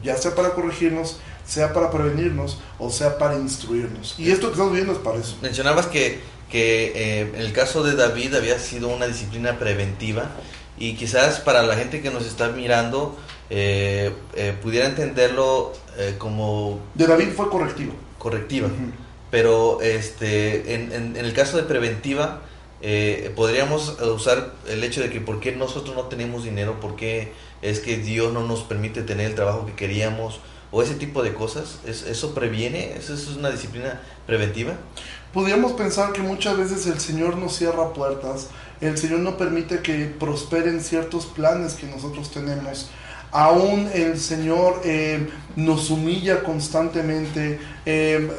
ya 0.03 0.17
sea 0.17 0.33
para 0.33 0.51
corregirnos, 0.55 1.19
sea 1.45 1.71
para 1.73 1.89
prevenirnos 1.91 2.59
o 2.79 2.89
sea 2.89 3.17
para 3.17 3.35
instruirnos. 3.35 4.15
Y 4.17 4.31
esto 4.31 4.47
que 4.47 4.53
estamos 4.53 4.73
viendo 4.73 4.91
es 4.93 4.99
para 4.99 5.17
eso. 5.19 5.35
Mencionabas 5.41 5.85
que, 5.87 6.19
que 6.49 6.91
eh, 6.95 7.31
en 7.35 7.41
el 7.41 7.53
caso 7.53 7.83
de 7.83 7.95
David 7.95 8.33
había 8.35 8.57
sido 8.59 8.87
una 8.89 9.05
disciplina 9.07 9.57
preventiva 9.59 10.31
y 10.79 10.95
quizás 10.95 11.39
para 11.39 11.61
la 11.63 11.75
gente 11.75 12.01
que 12.01 12.09
nos 12.11 12.25
está 12.25 12.49
mirando 12.49 13.17
eh, 13.49 14.13
eh, 14.35 14.53
pudiera 14.61 14.85
entenderlo 14.85 15.73
eh, 15.97 16.15
como 16.17 16.79
De 16.95 17.07
David 17.07 17.29
fue 17.35 17.49
correctivo. 17.49 17.93
correctiva. 18.17 18.67
Ujú. 18.67 18.91
Pero 19.31 19.81
este, 19.81 20.73
en, 20.75 20.91
en- 20.91 21.15
en 21.17 21.25
el 21.25 21.33
caso 21.33 21.57
de 21.57 21.63
preventiva, 21.63 22.41
eh, 22.81 23.31
podríamos 23.35 23.97
usar 24.01 24.53
el 24.67 24.83
hecho 24.83 25.01
de 25.01 25.09
que 25.09 25.19
por 25.21 25.39
qué 25.39 25.51
nosotros 25.55 25.95
no 25.95 26.03
tenemos 26.03 26.43
dinero, 26.43 26.79
por 26.79 26.95
qué 26.95 27.31
es 27.61 27.79
que 27.79 27.97
Dios 27.97 28.31
no 28.33 28.47
nos 28.47 28.61
permite 28.63 29.01
tener 29.03 29.27
el 29.27 29.35
trabajo 29.35 29.65
que 29.65 29.73
queríamos 29.73 30.39
o 30.71 30.81
ese 30.81 30.93
tipo 30.95 31.21
de 31.23 31.33
cosas. 31.33 31.79
¿Es, 31.85 32.03
¿Eso 32.03 32.33
previene? 32.33 32.93
¿Eso 32.97 33.13
es 33.13 33.27
una 33.29 33.49
disciplina 33.51 34.01
preventiva? 34.25 34.73
Podríamos 35.33 35.73
pensar 35.73 36.11
que 36.13 36.21
muchas 36.21 36.57
veces 36.57 36.87
el 36.87 36.99
Señor 36.99 37.37
nos 37.37 37.55
cierra 37.55 37.93
puertas, 37.93 38.47
el 38.81 38.97
Señor 38.97 39.19
no 39.19 39.37
permite 39.37 39.79
que 39.81 40.05
prosperen 40.05 40.81
ciertos 40.81 41.25
planes 41.27 41.73
que 41.75 41.85
nosotros 41.85 42.31
tenemos. 42.31 42.89
Aún 43.31 43.89
el 43.93 44.19
Señor 44.19 44.81
eh, 44.83 45.29
nos 45.55 45.89
humilla 45.89 46.43
constantemente. 46.43 47.59
Eh, 47.85 48.29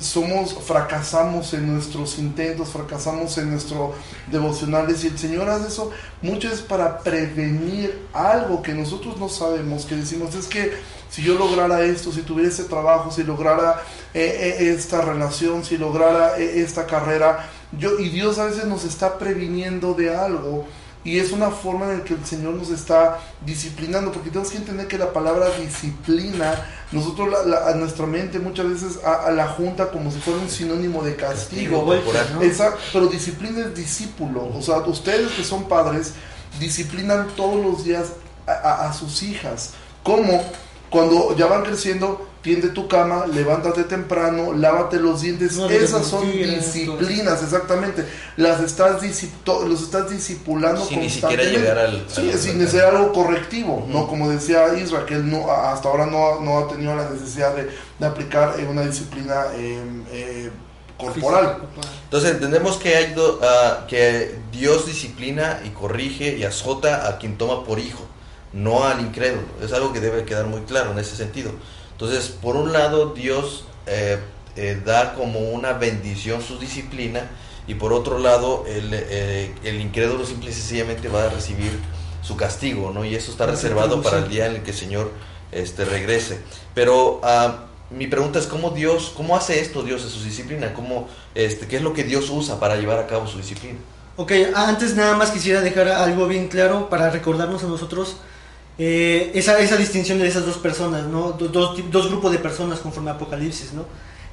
somos, 0.00 0.54
fracasamos 0.54 1.52
en 1.52 1.72
nuestros 1.72 2.18
intentos, 2.18 2.70
fracasamos 2.70 3.36
en 3.36 3.50
nuestros 3.50 3.94
devocionales 4.30 5.04
y 5.04 5.08
el 5.08 5.18
Señor 5.18 5.50
hace 5.50 5.68
eso 5.68 5.90
muchas 6.22 6.52
veces 6.52 6.66
para 6.66 6.98
prevenir 7.00 8.06
algo 8.14 8.62
que 8.62 8.72
nosotros 8.72 9.18
no 9.18 9.28
sabemos, 9.28 9.84
que 9.84 9.96
decimos 9.96 10.34
es 10.34 10.46
que 10.46 10.72
si 11.10 11.22
yo 11.22 11.34
lograra 11.34 11.82
esto, 11.82 12.10
si 12.10 12.22
tuviera 12.22 12.48
ese 12.48 12.64
trabajo, 12.64 13.10
si 13.10 13.22
lograra 13.22 13.82
eh, 14.14 14.72
esta 14.74 15.02
relación, 15.02 15.62
si 15.62 15.76
lograra 15.76 16.38
esta 16.38 16.86
carrera, 16.86 17.50
yo, 17.78 17.98
y 17.98 18.08
Dios 18.08 18.38
a 18.38 18.46
veces 18.46 18.64
nos 18.64 18.84
está 18.84 19.18
previniendo 19.18 19.92
de 19.92 20.14
algo 20.16 20.64
y 21.04 21.18
es 21.18 21.32
una 21.32 21.50
forma 21.50 21.86
en 21.86 21.98
la 21.98 22.04
que 22.04 22.14
el 22.14 22.24
Señor 22.24 22.54
nos 22.54 22.70
está 22.70 23.18
disciplinando, 23.44 24.12
porque 24.12 24.30
tenemos 24.30 24.50
que 24.50 24.58
entender 24.58 24.86
que 24.86 24.98
la 24.98 25.12
palabra 25.12 25.48
disciplina, 25.58 26.54
nosotros 26.92 27.34
a 27.66 27.74
nuestra 27.74 28.06
mente 28.06 28.38
muchas 28.38 28.68
veces 28.68 29.04
a, 29.04 29.30
la 29.32 29.48
junta 29.48 29.90
como 29.90 30.12
si 30.12 30.20
fuera 30.20 30.40
un 30.40 30.48
sinónimo 30.48 31.02
de 31.02 31.16
castigo. 31.16 31.92
pero 32.92 33.06
disciplina 33.08 33.60
es 33.60 33.74
discípulo. 33.74 34.48
O 34.56 34.62
sea, 34.62 34.78
ustedes 34.78 35.32
que 35.32 35.42
son 35.42 35.64
padres, 35.64 36.12
disciplinan 36.60 37.26
todos 37.36 37.64
los 37.64 37.84
días 37.84 38.12
a, 38.46 38.88
a 38.88 38.92
sus 38.92 39.24
hijas. 39.24 39.72
¿Cómo? 40.04 40.40
Cuando 40.88 41.36
ya 41.36 41.46
van 41.46 41.64
creciendo, 41.64 42.28
tiende 42.42 42.68
tu 42.68 42.88
cama, 42.88 43.26
levántate 43.26 43.84
temprano, 43.84 44.52
lávate 44.52 44.98
los 44.98 45.22
dientes. 45.22 45.56
Esas 45.56 46.06
son 46.06 46.30
disciplinas, 46.30 47.42
exactamente. 47.42 48.04
Las 48.36 48.60
estás 48.60 49.00
los 49.46 49.82
estás 49.82 50.10
discipulando 50.10 50.84
sin 50.84 51.00
ni 51.00 51.10
siquiera 51.10 51.44
llegar 51.44 51.78
al. 51.78 52.04
Sí, 52.08 52.32
sin 52.36 52.58
necesidad 52.58 52.96
algo 52.96 53.12
correctivo, 53.12 53.86
¿no? 53.88 54.06
Como 54.08 54.28
decía 54.28 54.74
Israel, 54.76 55.06
que 55.06 55.14
él 55.14 55.30
no, 55.30 55.50
hasta 55.50 55.88
ahora 55.88 56.06
no, 56.06 56.40
no 56.40 56.58
ha 56.58 56.68
tenido 56.68 56.94
la 56.94 57.08
necesidad 57.08 57.54
de, 57.54 57.70
de 57.98 58.06
aplicar 58.06 58.58
eh, 58.58 58.66
una 58.68 58.82
disciplina 58.82 59.46
em, 59.56 60.04
eh, 60.12 60.50
corporal. 60.98 61.58
Entonces 62.04 62.32
entendemos 62.32 62.76
que, 62.76 62.96
hay 62.96 63.14
uh, 63.16 63.86
que 63.86 64.36
Dios 64.50 64.86
disciplina 64.86 65.60
y 65.64 65.70
corrige 65.70 66.36
y 66.36 66.44
azota 66.44 67.08
a 67.08 67.18
quien 67.18 67.38
toma 67.38 67.64
por 67.64 67.78
hijo 67.78 68.06
no 68.52 68.84
al 68.84 69.00
incrédulo. 69.00 69.46
Es 69.62 69.72
algo 69.72 69.92
que 69.92 70.00
debe 70.00 70.24
quedar 70.24 70.46
muy 70.46 70.60
claro 70.62 70.92
en 70.92 70.98
ese 70.98 71.16
sentido. 71.16 71.52
Entonces, 71.92 72.28
por 72.28 72.56
un 72.56 72.72
lado, 72.72 73.14
Dios 73.14 73.64
eh, 73.86 74.18
eh, 74.56 74.80
da 74.84 75.14
como 75.14 75.40
una 75.40 75.72
bendición 75.74 76.42
su 76.42 76.58
disciplina 76.58 77.30
y 77.66 77.74
por 77.74 77.92
otro 77.92 78.18
lado, 78.18 78.64
el, 78.66 78.90
eh, 78.92 79.54
el 79.62 79.80
incrédulo 79.80 80.26
simple 80.26 80.50
y 80.50 80.52
sencillamente 80.52 81.08
va 81.08 81.24
a 81.24 81.28
recibir 81.28 81.70
su 82.22 82.36
castigo, 82.36 82.92
¿no? 82.92 83.04
Y 83.04 83.14
eso 83.14 83.30
está 83.30 83.46
reservado 83.46 84.02
para 84.02 84.18
el 84.18 84.28
día 84.28 84.46
en 84.46 84.56
el 84.56 84.62
que 84.62 84.70
el 84.70 84.76
Señor 84.76 85.12
este, 85.52 85.84
regrese. 85.84 86.40
Pero 86.74 87.20
ah, 87.22 87.66
mi 87.90 88.06
pregunta 88.06 88.38
es, 88.38 88.46
¿cómo 88.46 88.70
Dios, 88.70 89.12
cómo 89.16 89.36
hace 89.36 89.60
esto 89.60 89.82
Dios 89.82 90.02
en 90.02 90.08
su 90.08 90.22
disciplina? 90.24 90.72
¿Cómo, 90.74 91.08
este, 91.34 91.66
¿Qué 91.66 91.76
es 91.76 91.82
lo 91.82 91.92
que 91.92 92.04
Dios 92.04 92.30
usa 92.30 92.58
para 92.58 92.76
llevar 92.76 92.98
a 92.98 93.06
cabo 93.06 93.26
su 93.26 93.38
disciplina? 93.38 93.78
Ok, 94.16 94.32
antes 94.54 94.94
nada 94.94 95.16
más 95.16 95.30
quisiera 95.30 95.60
dejar 95.60 95.88
algo 95.88 96.26
bien 96.26 96.48
claro 96.48 96.88
para 96.90 97.10
recordarnos 97.10 97.64
a 97.64 97.66
nosotros 97.66 98.16
eh, 98.78 99.30
esa, 99.34 99.58
esa, 99.58 99.76
distinción 99.76 100.18
de 100.18 100.26
esas 100.26 100.46
dos 100.46 100.56
personas, 100.56 101.06
¿no? 101.06 101.32
dos, 101.32 101.76
dos, 101.90 102.08
grupos 102.08 102.32
de 102.32 102.38
personas 102.38 102.80
conforme 102.80 103.10
a 103.10 103.14
Apocalipsis, 103.14 103.72
¿no? 103.74 103.84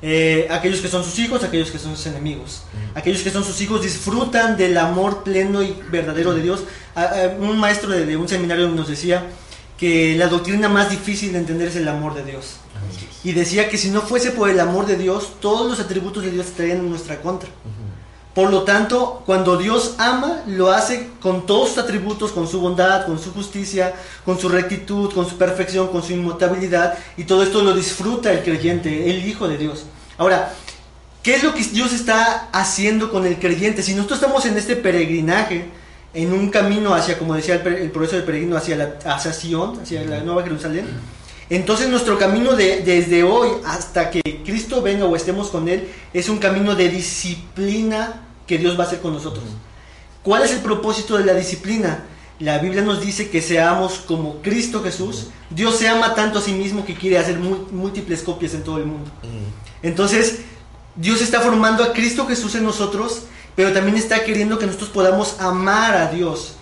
Eh, 0.01 0.47
aquellos 0.49 0.79
que 0.79 0.87
son 0.87 1.03
sus 1.03 1.19
hijos, 1.19 1.43
aquellos 1.43 1.71
que 1.71 1.77
son 1.77 1.95
sus 1.97 2.05
enemigos. 2.05 2.63
Aquellos 2.95 3.21
que 3.21 3.31
son 3.31 3.43
sus 3.43 3.59
hijos 3.59 3.81
disfrutan 3.81 4.55
del 4.55 4.77
amor 4.77 5.23
pleno 5.23 5.61
y 5.61 5.75
verdadero 5.91 6.33
de 6.33 6.41
Dios. 6.41 6.63
un 7.39 7.57
maestro 7.57 7.89
de, 7.89 8.15
un 8.15 8.27
seminario 8.29 8.69
nos 8.69 8.87
decía 8.87 9.25
que 9.77 10.15
la 10.15 10.27
doctrina 10.27 10.69
más 10.69 10.89
difícil 10.89 11.33
de 11.33 11.39
entender 11.39 11.67
es 11.67 11.75
el 11.75 11.87
amor 11.87 12.13
de 12.13 12.23
Dios. 12.23 12.55
Y 13.25 13.33
decía 13.33 13.67
que 13.69 13.77
si 13.77 13.89
no 13.89 14.01
fuese 14.01 14.31
por 14.31 14.49
el 14.49 14.59
amor 14.61 14.85
de 14.85 14.95
Dios, 14.95 15.33
todos 15.41 15.69
los 15.69 15.81
atributos 15.81 16.23
de 16.23 16.31
Dios 16.31 16.45
estarían 16.47 16.77
en 16.77 16.89
nuestra 16.89 17.21
contra. 17.21 17.49
Por 18.39 18.51
lo 18.51 18.63
tanto, 18.63 19.21
cuando 19.25 19.57
Dios 19.57 19.95
ama, 19.97 20.43
lo 20.47 20.71
hace 20.71 21.09
con 21.21 21.45
todos 21.45 21.71
sus 21.71 21.77
atributos, 21.79 22.31
con 22.31 22.47
su 22.47 22.61
bondad, 22.61 23.05
con 23.05 23.19
su 23.19 23.33
justicia, 23.33 23.93
con 24.23 24.39
su 24.39 24.47
rectitud, 24.47 25.13
con 25.13 25.29
su 25.29 25.37
perfección, 25.37 25.89
con 25.89 26.01
su 26.01 26.13
inmutabilidad, 26.13 26.97
y 27.17 27.25
todo 27.25 27.43
esto 27.43 27.61
lo 27.61 27.73
disfruta 27.73 28.31
el 28.31 28.41
creyente, 28.41 29.09
el 29.09 29.27
Hijo 29.27 29.49
de 29.49 29.57
Dios. 29.57 29.83
Ahora, 30.17 30.53
¿qué 31.21 31.35
es 31.35 31.43
lo 31.43 31.53
que 31.53 31.63
Dios 31.63 31.91
está 31.91 32.47
haciendo 32.53 33.11
con 33.11 33.25
el 33.25 33.39
creyente? 33.39 33.83
Si 33.83 33.93
nosotros 33.93 34.21
estamos 34.21 34.45
en 34.45 34.57
este 34.57 34.77
peregrinaje, 34.77 35.65
en 36.13 36.31
un 36.31 36.49
camino 36.49 36.93
hacia, 36.93 37.19
como 37.19 37.35
decía 37.35 37.55
el, 37.55 37.91
progreso 37.91 38.15
del 38.15 38.23
peregrino, 38.23 38.55
hacia, 38.55 38.77
la, 38.77 38.93
hacia 39.03 39.31
hacia 39.31 40.03
la 40.05 40.21
Nueva 40.21 40.43
Jerusalén, 40.43 40.85
entonces 41.49 41.89
nuestro 41.89 42.17
camino 42.17 42.55
de, 42.55 42.83
desde 42.83 43.21
hoy 43.21 43.49
hasta 43.65 44.09
que 44.09 44.21
Cristo 44.45 44.81
venga 44.81 45.03
o 45.03 45.17
estemos 45.17 45.49
con 45.49 45.67
Él 45.67 45.89
es 46.13 46.29
un 46.29 46.37
camino 46.37 46.73
de 46.73 46.87
disciplina 46.87 48.27
que 48.49 48.57
Dios 48.57 48.77
va 48.77 48.85
a 48.85 48.87
hacer 48.87 48.99
con 48.99 49.13
nosotros. 49.13 49.45
¿Cuál 50.23 50.41
es 50.41 50.51
el 50.51 50.61
propósito 50.61 51.19
de 51.19 51.23
la 51.23 51.35
disciplina? 51.35 52.03
La 52.39 52.57
Biblia 52.57 52.81
nos 52.81 52.99
dice 52.99 53.29
que 53.29 53.43
seamos 53.43 53.99
como 53.99 54.41
Cristo 54.41 54.81
Jesús. 54.81 55.27
Dios 55.51 55.75
se 55.75 55.87
ama 55.87 56.15
tanto 56.15 56.39
a 56.39 56.41
sí 56.41 56.53
mismo 56.53 56.83
que 56.83 56.95
quiere 56.95 57.19
hacer 57.19 57.37
múltiples 57.37 58.23
copias 58.23 58.55
en 58.55 58.63
todo 58.63 58.79
el 58.79 58.85
mundo. 58.85 59.11
Entonces, 59.83 60.39
Dios 60.95 61.21
está 61.21 61.41
formando 61.41 61.83
a 61.83 61.93
Cristo 61.93 62.25
Jesús 62.25 62.55
en 62.55 62.63
nosotros, 62.63 63.21
pero 63.55 63.71
también 63.71 63.97
está 63.97 64.23
queriendo 64.23 64.57
que 64.57 64.65
nosotros 64.65 64.89
podamos 64.89 65.39
amar 65.39 65.95
a 65.95 66.09
Dios. 66.11 66.55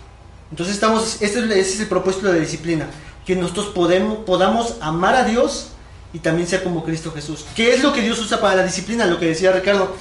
Entonces, 0.52 0.76
estamos, 0.76 1.22
este 1.22 1.60
es 1.60 1.80
el 1.80 1.88
propósito 1.88 2.28
de 2.28 2.34
la 2.34 2.40
disciplina, 2.42 2.90
que 3.26 3.38
nosotros 3.38 3.68
podemos, 3.68 4.26
podamos 4.26 4.76
amar 4.82 5.16
a 5.16 5.24
Dios 5.24 5.70
y 6.12 6.20
también 6.20 6.50
ser 6.50 6.64
como 6.64 6.84
Cristo 6.84 7.14
Jesús. 7.14 7.46
¿Qué 7.56 7.74
es 7.74 7.82
lo 7.82 7.94
que 7.94 8.02
Dios 8.02 8.20
usa 8.20 8.42
para 8.42 8.58
la 8.58 8.64
disciplina? 8.66 9.06
Lo 9.06 9.20
que 9.20 9.28
decía 9.28 9.54
Ricardo 9.54 9.96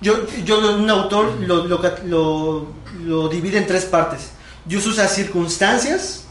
yo, 0.00 0.26
yo 0.44 0.76
un 0.76 0.90
autor 0.90 1.34
lo, 1.40 1.64
lo, 1.64 2.66
lo, 3.04 3.28
divide 3.28 3.58
en 3.58 3.66
tres 3.66 3.84
partes. 3.84 4.30
Dios 4.64 4.86
usa 4.86 5.08
circunstancias, 5.08 6.24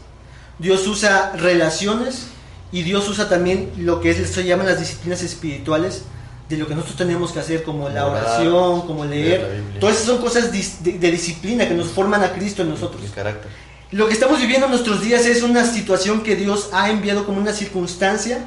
Dios 0.58 0.86
usa 0.86 1.32
relaciones 1.36 2.28
y 2.72 2.82
Dios 2.82 3.08
usa 3.08 3.28
también 3.28 3.72
lo 3.78 4.00
que 4.00 4.10
es, 4.10 4.30
se 4.30 4.44
llaman 4.44 4.66
las 4.66 4.78
disciplinas 4.78 5.22
espirituales 5.22 6.02
de 6.48 6.56
lo 6.56 6.66
que 6.68 6.74
nosotros 6.74 6.96
tenemos 6.96 7.32
que 7.32 7.40
hacer, 7.40 7.64
como 7.64 7.88
la 7.88 8.06
oración, 8.06 8.86
como 8.86 9.04
leer. 9.04 9.62
Todas 9.80 9.96
esas 9.96 10.08
son 10.08 10.18
cosas 10.18 10.52
de, 10.52 11.10
disciplina 11.10 11.66
que 11.66 11.74
nos 11.74 11.88
forman 11.88 12.22
a 12.22 12.32
Cristo 12.32 12.62
en 12.62 12.70
nosotros. 12.70 13.02
carácter. 13.14 13.50
Lo 13.90 14.06
que 14.08 14.14
estamos 14.14 14.40
viviendo 14.40 14.66
en 14.66 14.72
nuestros 14.72 15.00
días 15.00 15.26
es 15.26 15.42
una 15.42 15.64
situación 15.64 16.22
que 16.22 16.36
Dios 16.36 16.70
ha 16.72 16.90
enviado 16.90 17.24
como 17.24 17.40
una 17.40 17.52
circunstancia 17.52 18.44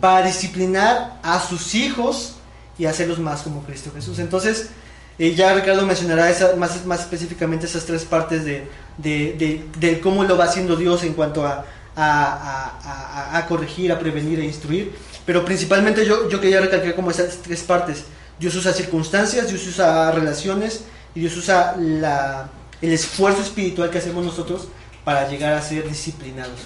para 0.00 0.26
disciplinar 0.26 1.18
a 1.22 1.40
sus 1.40 1.74
hijos 1.74 2.36
y 2.80 2.86
hacerlos 2.86 3.18
más 3.18 3.42
como 3.42 3.62
Cristo 3.62 3.90
Jesús. 3.94 4.18
Entonces, 4.18 4.70
eh, 5.18 5.34
ya 5.34 5.52
Ricardo 5.52 5.84
mencionará 5.84 6.34
más, 6.56 6.86
más 6.86 7.00
específicamente 7.00 7.66
esas 7.66 7.84
tres 7.84 8.06
partes 8.06 8.42
de, 8.46 8.66
de, 8.96 9.66
de, 9.78 10.00
cómo 10.00 10.24
lo 10.24 10.38
va 10.38 10.44
haciendo 10.44 10.76
Dios 10.76 11.04
en 11.04 11.12
cuanto 11.12 11.46
a, 11.46 11.66
a, 11.94 13.36
a, 13.36 13.46
corregir, 13.46 13.92
a 13.92 13.98
prevenir, 13.98 14.40
a 14.40 14.44
instruir. 14.44 14.94
Pero 15.26 15.44
principalmente 15.44 16.06
yo, 16.06 16.30
yo 16.30 16.40
quería 16.40 16.58
recalcar 16.62 16.94
como 16.94 17.10
esas 17.10 17.36
tres 17.42 17.62
partes. 17.62 18.04
Dios 18.38 18.54
usa 18.54 18.72
circunstancias, 18.72 19.48
Dios 19.48 19.66
usa 19.66 20.10
relaciones 20.10 20.84
y 21.14 21.20
Dios 21.20 21.36
usa 21.36 21.76
la, 21.76 22.48
el 22.80 22.92
esfuerzo 22.92 23.42
espiritual 23.42 23.90
que 23.90 23.98
hacemos 23.98 24.24
nosotros 24.24 24.68
para 25.04 25.28
llegar 25.28 25.52
a 25.52 25.60
ser 25.60 25.86
disciplinados. 25.86 26.60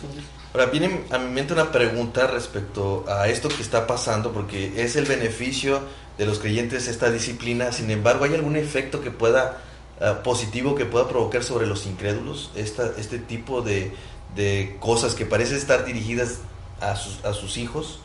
Ahora 0.55 0.67
viene 0.67 1.01
a 1.11 1.19
mi 1.19 1.33
mente 1.33 1.53
una 1.53 1.73
pregunta 1.73 2.29
respecto 2.29 3.05
a 3.09 3.27
esto 3.27 3.49
que 3.49 3.61
está 3.61 3.89
pasando, 3.89 4.33
porque 4.33 4.73
es 4.77 4.95
el 4.95 5.05
beneficio 5.05 5.83
de 6.19 6.27
los 6.27 6.39
creyentes 6.39 6.89
esta 6.89 7.11
disciplina. 7.11 7.73
Sin 7.73 7.91
embargo, 7.91 8.25
¿hay 8.25 8.35
algún 8.35 8.57
efecto 8.57 9.01
que 9.01 9.11
pueda 9.11 9.63
ah, 10.01 10.23
positivo 10.23 10.75
que 10.75 10.85
pueda 10.85 11.09
provocar 11.09 11.43
sobre 11.43 11.67
los 11.67 11.87
incrédulos 11.87 12.51
esta, 12.55 12.93
este 12.99 13.19
tipo 13.19 13.63
de, 13.63 13.93
de 14.35 14.77
cosas 14.81 15.15
que 15.15 15.27
parecen 15.27 15.57
estar 15.57 15.85
dirigidas 15.85 16.39
a 16.81 16.97
sus, 16.97 17.25
a 17.25 17.33
sus 17.33 17.57
hijos? 17.57 18.01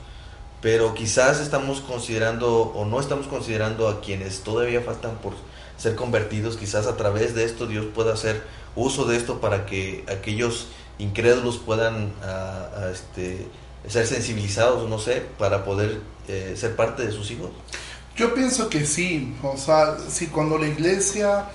Pero 0.61 0.93
quizás 0.93 1.39
estamos 1.39 1.79
considerando 1.79 2.63
o 2.63 2.85
no 2.85 2.99
estamos 2.99 3.27
considerando 3.27 3.87
a 3.87 4.01
quienes 4.01 4.41
todavía 4.41 4.81
faltan 4.81 5.15
por 5.17 5.33
ser 5.77 5.95
convertidos. 5.95 6.57
Quizás 6.57 6.85
a 6.85 6.97
través 6.97 7.33
de 7.33 7.45
esto 7.45 7.65
Dios 7.65 7.85
pueda 7.95 8.13
hacer 8.13 8.43
uso 8.75 9.05
de 9.05 9.15
esto 9.15 9.39
para 9.39 9.65
que 9.65 10.03
aquellos 10.09 10.67
incrédulos 10.97 11.57
puedan 11.57 12.11
ah, 12.23 12.89
este, 12.91 13.47
ser 13.87 14.05
sensibilizados, 14.05 14.87
no 14.89 14.99
sé, 14.99 15.23
para 15.37 15.63
poder 15.63 16.01
eh, 16.27 16.53
ser 16.55 16.75
parte 16.75 17.05
de 17.05 17.11
sus 17.11 17.31
hijos. 17.31 17.49
Yo 18.19 18.33
pienso 18.33 18.67
que 18.67 18.85
sí, 18.85 19.33
o 19.41 19.55
sea, 19.55 19.95
si 20.09 20.27
cuando 20.27 20.57
la 20.57 20.67
iglesia 20.67 21.45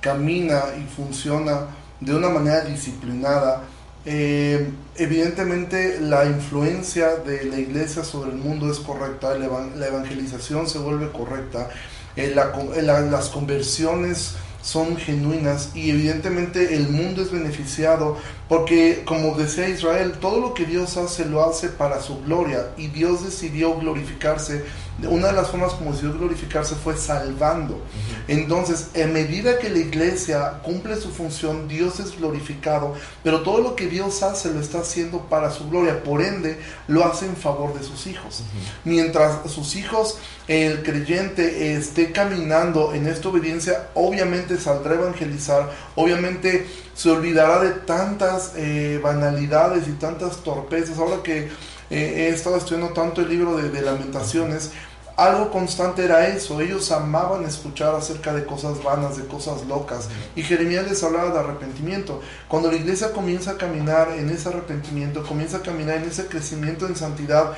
camina 0.00 0.62
y 0.80 0.86
funciona 0.86 1.66
de 1.98 2.14
una 2.14 2.28
manera 2.28 2.60
disciplinada, 2.60 3.64
eh, 4.04 4.70
evidentemente 4.94 5.98
la 6.00 6.24
influencia 6.24 7.16
de 7.16 7.42
la 7.46 7.58
iglesia 7.58 8.04
sobre 8.04 8.30
el 8.30 8.36
mundo 8.36 8.70
es 8.70 8.78
correcta, 8.78 9.34
la, 9.34 9.46
evangelización 9.88 10.68
se 10.68 10.78
vuelve 10.78 11.10
correcta, 11.10 11.68
eh, 12.14 12.32
las 12.36 13.28
conversiones 13.30 14.36
son 14.62 14.96
genuinas 14.96 15.70
y 15.74 15.90
evidentemente 15.90 16.76
el 16.76 16.88
mundo 16.88 17.22
es 17.22 17.32
beneficiado 17.32 18.16
porque 18.48 19.02
como 19.06 19.34
decía 19.34 19.68
Israel, 19.68 20.14
todo 20.20 20.40
lo 20.40 20.54
que 20.54 20.66
Dios 20.66 20.96
hace 20.96 21.24
lo 21.24 21.42
hace 21.44 21.68
para 21.68 22.00
su 22.00 22.20
gloria. 22.22 22.68
Y 22.76 22.88
Dios 22.88 23.24
decidió 23.24 23.74
glorificarse. 23.76 24.64
Una 25.08 25.28
de 25.28 25.32
las 25.32 25.48
formas 25.48 25.72
como 25.72 25.92
decidió 25.92 26.12
glorificarse 26.12 26.74
fue 26.74 26.96
salvando. 26.96 27.80
Entonces, 28.28 28.88
en 28.94 29.12
medida 29.12 29.58
que 29.58 29.70
la 29.70 29.78
iglesia 29.78 30.60
cumple 30.62 30.96
su 30.96 31.10
función, 31.10 31.66
Dios 31.66 31.98
es 31.98 32.16
glorificado, 32.18 32.94
pero 33.24 33.40
todo 33.40 33.60
lo 33.62 33.74
que 33.74 33.86
Dios 33.86 34.22
hace 34.22 34.52
lo 34.52 34.60
está 34.60 34.80
haciendo 34.80 35.20
para 35.22 35.50
su 35.50 35.68
gloria, 35.70 36.02
por 36.02 36.22
ende, 36.22 36.58
lo 36.88 37.04
hace 37.04 37.26
en 37.26 37.36
favor 37.36 37.76
de 37.76 37.84
sus 37.84 38.06
hijos. 38.06 38.42
Mientras 38.84 39.50
sus 39.50 39.76
hijos, 39.76 40.18
el 40.46 40.82
creyente 40.82 41.74
esté 41.74 42.12
caminando 42.12 42.92
en 42.94 43.06
esta 43.06 43.28
obediencia, 43.28 43.88
obviamente 43.94 44.58
saldrá 44.58 44.92
a 44.92 44.96
evangelizar, 44.96 45.70
obviamente 45.96 46.66
se 46.94 47.10
olvidará 47.10 47.60
de 47.60 47.70
tantas 47.70 48.41
eh, 48.56 49.00
banalidades 49.02 49.88
y 49.88 49.92
tantas 49.92 50.38
torpezas. 50.38 50.98
Ahora 50.98 51.22
que 51.22 51.48
eh, 51.48 51.48
he 51.90 52.28
estado 52.28 52.56
estudiando 52.56 52.92
tanto 52.92 53.20
el 53.20 53.28
libro 53.28 53.56
de, 53.56 53.82
lamentaciones, 53.82 54.70
algo 55.16 55.50
constante 55.50 56.04
era 56.04 56.28
eso, 56.28 56.60
ellos 56.60 56.90
amaban 56.90 57.44
escuchar 57.44 57.94
acerca 57.94 58.32
de 58.32 58.46
cosas 58.46 58.82
vanas, 58.82 59.16
de 59.16 59.26
cosas 59.26 59.66
locas. 59.66 60.08
Y 60.34 60.42
Jeremías 60.42 60.88
les 60.88 61.02
hablaba 61.02 61.30
de 61.30 61.38
arrepentimiento. 61.38 62.20
Cuando 62.48 62.70
la 62.70 62.76
iglesia 62.76 63.12
comienza 63.12 63.52
a 63.52 63.56
caminar 63.58 64.10
en 64.16 64.30
ese 64.30 64.48
arrepentimiento, 64.48 65.22
comienza 65.22 65.58
a 65.58 65.62
caminar 65.62 65.98
en 65.98 66.04
ese 66.04 66.26
crecimiento 66.26 66.86
en 66.86 66.96
santidad, 66.96 67.52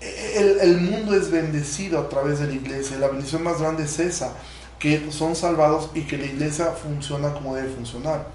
el, 0.00 0.60
el 0.60 0.80
mundo 0.80 1.14
es 1.14 1.30
bendecido 1.30 1.98
a 1.98 2.08
través 2.08 2.40
de 2.40 2.46
la 2.46 2.54
iglesia. 2.54 2.98
La 2.98 3.08
bendición 3.08 3.42
más 3.42 3.60
grande 3.60 3.84
es 3.84 3.98
esa, 3.98 4.32
que 4.78 5.10
son 5.10 5.36
salvados 5.36 5.90
y 5.94 6.02
que 6.02 6.18
la 6.18 6.26
iglesia 6.26 6.72
funciona 6.72 7.32
como 7.32 7.54
debe 7.54 7.68
funcionar. 7.68 8.26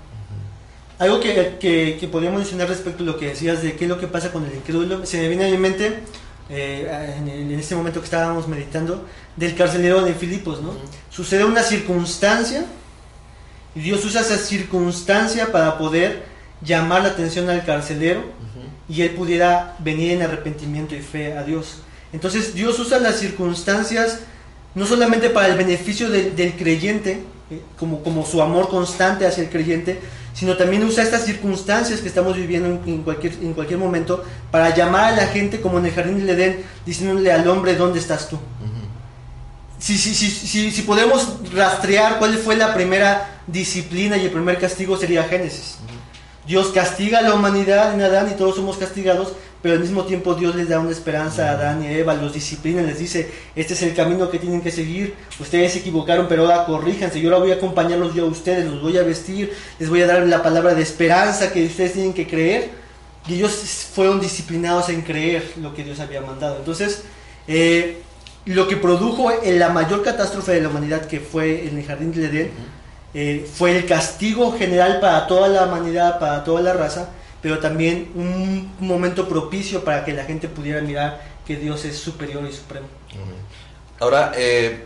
Algo 0.99 1.21
que, 1.21 1.57
que, 1.59 2.07
podríamos 2.09 2.41
mencionar 2.41 2.67
respecto 2.67 3.03
a 3.03 3.05
lo 3.05 3.17
que 3.17 3.27
decías 3.27 3.63
de 3.63 3.77
qué 3.77 3.85
es 3.85 3.89
lo 3.89 3.97
que 3.97 4.07
pasa 4.07 4.33
con 4.33 4.45
el 4.45 4.53
incrédulo, 4.53 5.05
se 5.05 5.17
me 5.17 5.29
viene 5.29 5.45
a 5.45 5.49
mi 5.49 5.57
mente, 5.57 5.99
eh, 6.49 7.15
en, 7.19 7.57
este 7.57 7.73
momento 7.73 8.01
que 8.01 8.05
estábamos 8.05 8.49
meditando, 8.49 9.05
del 9.37 9.55
carcelero 9.55 10.01
de 10.01 10.13
Filipos, 10.13 10.61
¿no? 10.61 10.73
Sucede 11.09 11.45
una 11.45 11.63
circunstancia 11.63 12.65
y 13.75 13.79
Dios 13.79 14.03
usa 14.03 14.19
esa 14.19 14.35
circunstancia 14.35 15.53
para 15.53 15.77
poder 15.77 16.23
llamar 16.61 17.03
la 17.03 17.09
atención 17.09 17.49
al 17.49 17.63
carcelero 17.63 18.21
y 18.89 19.01
él 19.01 19.11
pudiera 19.11 19.77
venir 19.79 20.11
en 20.11 20.23
arrepentimiento 20.23 20.95
y 20.95 20.99
fe 20.99 21.37
a 21.37 21.43
Dios. 21.43 21.77
Entonces 22.11 22.53
Dios 22.53 22.77
usa 22.77 22.99
las 22.99 23.15
circunstancias 23.15 24.19
no 24.75 24.85
solamente 24.85 25.29
para 25.29 25.47
el 25.47 25.57
beneficio 25.57 26.09
del 26.09 26.53
creyente, 26.57 27.23
eh, 27.51 27.61
como, 27.77 28.03
como 28.03 28.25
su 28.25 28.41
amor 28.41 28.67
constante 28.67 29.25
hacia 29.25 29.43
el 29.43 29.49
creyente, 29.49 29.99
sino 30.39 30.55
también 30.55 30.85
usa 30.85 31.03
estas 31.03 31.25
circunstancias 31.25 31.99
que 31.99 32.07
estamos 32.07 32.37
viviendo 32.37 32.81
en, 32.85 33.03
cualquier, 33.03 33.33
en 33.41 33.53
cualquier 33.53 33.77
momento 33.77 34.23
para 34.49 34.73
llamar 34.73 35.11
a 35.13 35.15
la 35.17 35.27
gente 35.27 35.59
como 35.59 35.79
en 35.79 35.87
el 35.87 35.91
jardín 35.91 36.17
del 36.17 36.29
Edén, 36.29 36.63
diciéndole 36.85 37.29
al 37.29 37.45
hombre, 37.45 37.75
¿dónde 37.75 37.99
estás 37.99 38.29
tú? 38.29 38.39
si, 39.79 39.97
si, 39.97 40.13
si, 40.13 40.71
si, 40.71 40.81
podemos 40.83 41.39
rastrear 41.53 42.19
cuál 42.19 42.37
fue 42.37 42.55
la 42.55 42.73
primera 42.73 43.41
disciplina 43.47 44.15
y 44.15 44.27
el 44.27 44.31
primer 44.31 44.57
castigo 44.57 44.95
sería 44.95 45.25
Génesis. 45.25 45.75
Dios 46.47 46.69
castiga 46.69 47.19
a 47.19 47.21
la 47.21 47.33
humanidad 47.33 47.93
en 47.93 48.01
Adán 48.01 48.31
y 48.31 48.37
todos 48.37 48.55
somos 48.55 48.77
castigados 48.77 49.33
pero 49.61 49.75
al 49.75 49.81
mismo 49.81 50.05
tiempo 50.05 50.35
Dios 50.35 50.55
les 50.55 50.69
da 50.69 50.79
una 50.79 50.91
esperanza 50.91 51.49
a 51.49 51.51
Adán 51.53 51.83
y 51.83 51.87
Eva, 51.87 52.13
los 52.13 52.33
disciplina, 52.33 52.81
les 52.81 52.99
dice, 52.99 53.29
este 53.55 53.73
es 53.73 53.81
el 53.81 53.93
camino 53.93 54.29
que 54.29 54.39
tienen 54.39 54.61
que 54.61 54.71
seguir, 54.71 55.15
ustedes 55.39 55.73
se 55.73 55.79
equivocaron, 55.79 56.27
pero 56.29 56.43
ahora 56.43 56.65
corríjanse, 56.65 57.19
yo 57.19 57.29
ahora 57.29 57.43
voy 57.43 57.51
a 57.51 57.55
acompañarlos 57.55 58.15
yo 58.15 58.25
a 58.25 58.27
ustedes, 58.27 58.65
los 58.65 58.81
voy 58.81 58.97
a 58.97 59.03
vestir, 59.03 59.53
les 59.77 59.89
voy 59.89 60.01
a 60.01 60.07
dar 60.07 60.25
la 60.25 60.41
palabra 60.41 60.73
de 60.73 60.81
esperanza 60.81 61.51
que 61.51 61.65
ustedes 61.65 61.93
tienen 61.93 62.13
que 62.13 62.27
creer, 62.27 62.69
y 63.27 63.35
ellos 63.35 63.51
fueron 63.93 64.19
disciplinados 64.19 64.89
en 64.89 65.01
creer 65.01 65.43
lo 65.61 65.73
que 65.73 65.83
Dios 65.83 65.99
había 65.99 66.21
mandado. 66.21 66.57
Entonces, 66.57 67.03
eh, 67.47 68.01
lo 68.45 68.67
que 68.67 68.77
produjo 68.77 69.31
la 69.43 69.69
mayor 69.69 70.03
catástrofe 70.03 70.53
de 70.53 70.61
la 70.61 70.69
humanidad 70.69 71.05
que 71.05 71.19
fue 71.19 71.67
en 71.67 71.77
el 71.77 71.85
jardín 71.85 72.11
de 72.13 72.25
Edén, 72.25 72.51
eh, 73.13 73.47
fue 73.53 73.75
el 73.75 73.85
castigo 73.85 74.55
general 74.57 74.99
para 74.99 75.27
toda 75.27 75.47
la 75.47 75.65
humanidad, 75.65 76.19
para 76.19 76.43
toda 76.43 76.61
la 76.61 76.73
raza, 76.73 77.09
pero 77.41 77.59
también 77.59 78.11
un 78.15 78.71
momento 78.79 79.27
propicio 79.27 79.83
para 79.83 80.03
que 80.03 80.13
la 80.13 80.25
gente 80.25 80.47
pudiera 80.47 80.81
mirar 80.81 81.21
que 81.45 81.55
Dios 81.55 81.85
es 81.85 81.97
superior 81.97 82.45
y 82.47 82.53
supremo. 82.53 82.87
Ahora, 83.99 84.33
eh, 84.35 84.85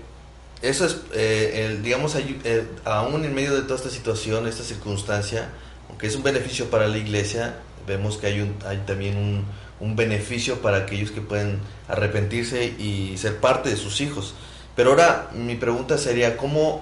eso 0.61 0.85
es, 0.85 0.97
eh, 1.13 1.65
el, 1.65 1.83
digamos, 1.83 2.15
eh, 2.15 2.67
aún 2.85 3.25
en 3.25 3.33
medio 3.33 3.53
de 3.53 3.63
toda 3.63 3.75
esta 3.75 3.89
situación, 3.89 4.47
esta 4.47 4.63
circunstancia, 4.63 5.49
aunque 5.89 6.07
es 6.07 6.15
un 6.15 6.23
beneficio 6.23 6.69
para 6.69 6.87
la 6.87 6.97
iglesia, 6.97 7.55
vemos 7.85 8.17
que 8.17 8.27
hay, 8.27 8.39
un, 8.41 8.55
hay 8.65 8.77
también 8.85 9.17
un, 9.17 9.45
un 9.79 9.95
beneficio 9.95 10.61
para 10.61 10.77
aquellos 10.77 11.11
que 11.11 11.21
pueden 11.21 11.59
arrepentirse 11.87 12.65
y 12.65 13.15
ser 13.17 13.37
parte 13.37 13.69
de 13.69 13.75
sus 13.75 13.99
hijos. 14.01 14.33
Pero 14.75 14.91
ahora 14.91 15.29
mi 15.33 15.55
pregunta 15.55 15.97
sería, 15.97 16.37
¿cómo, 16.37 16.81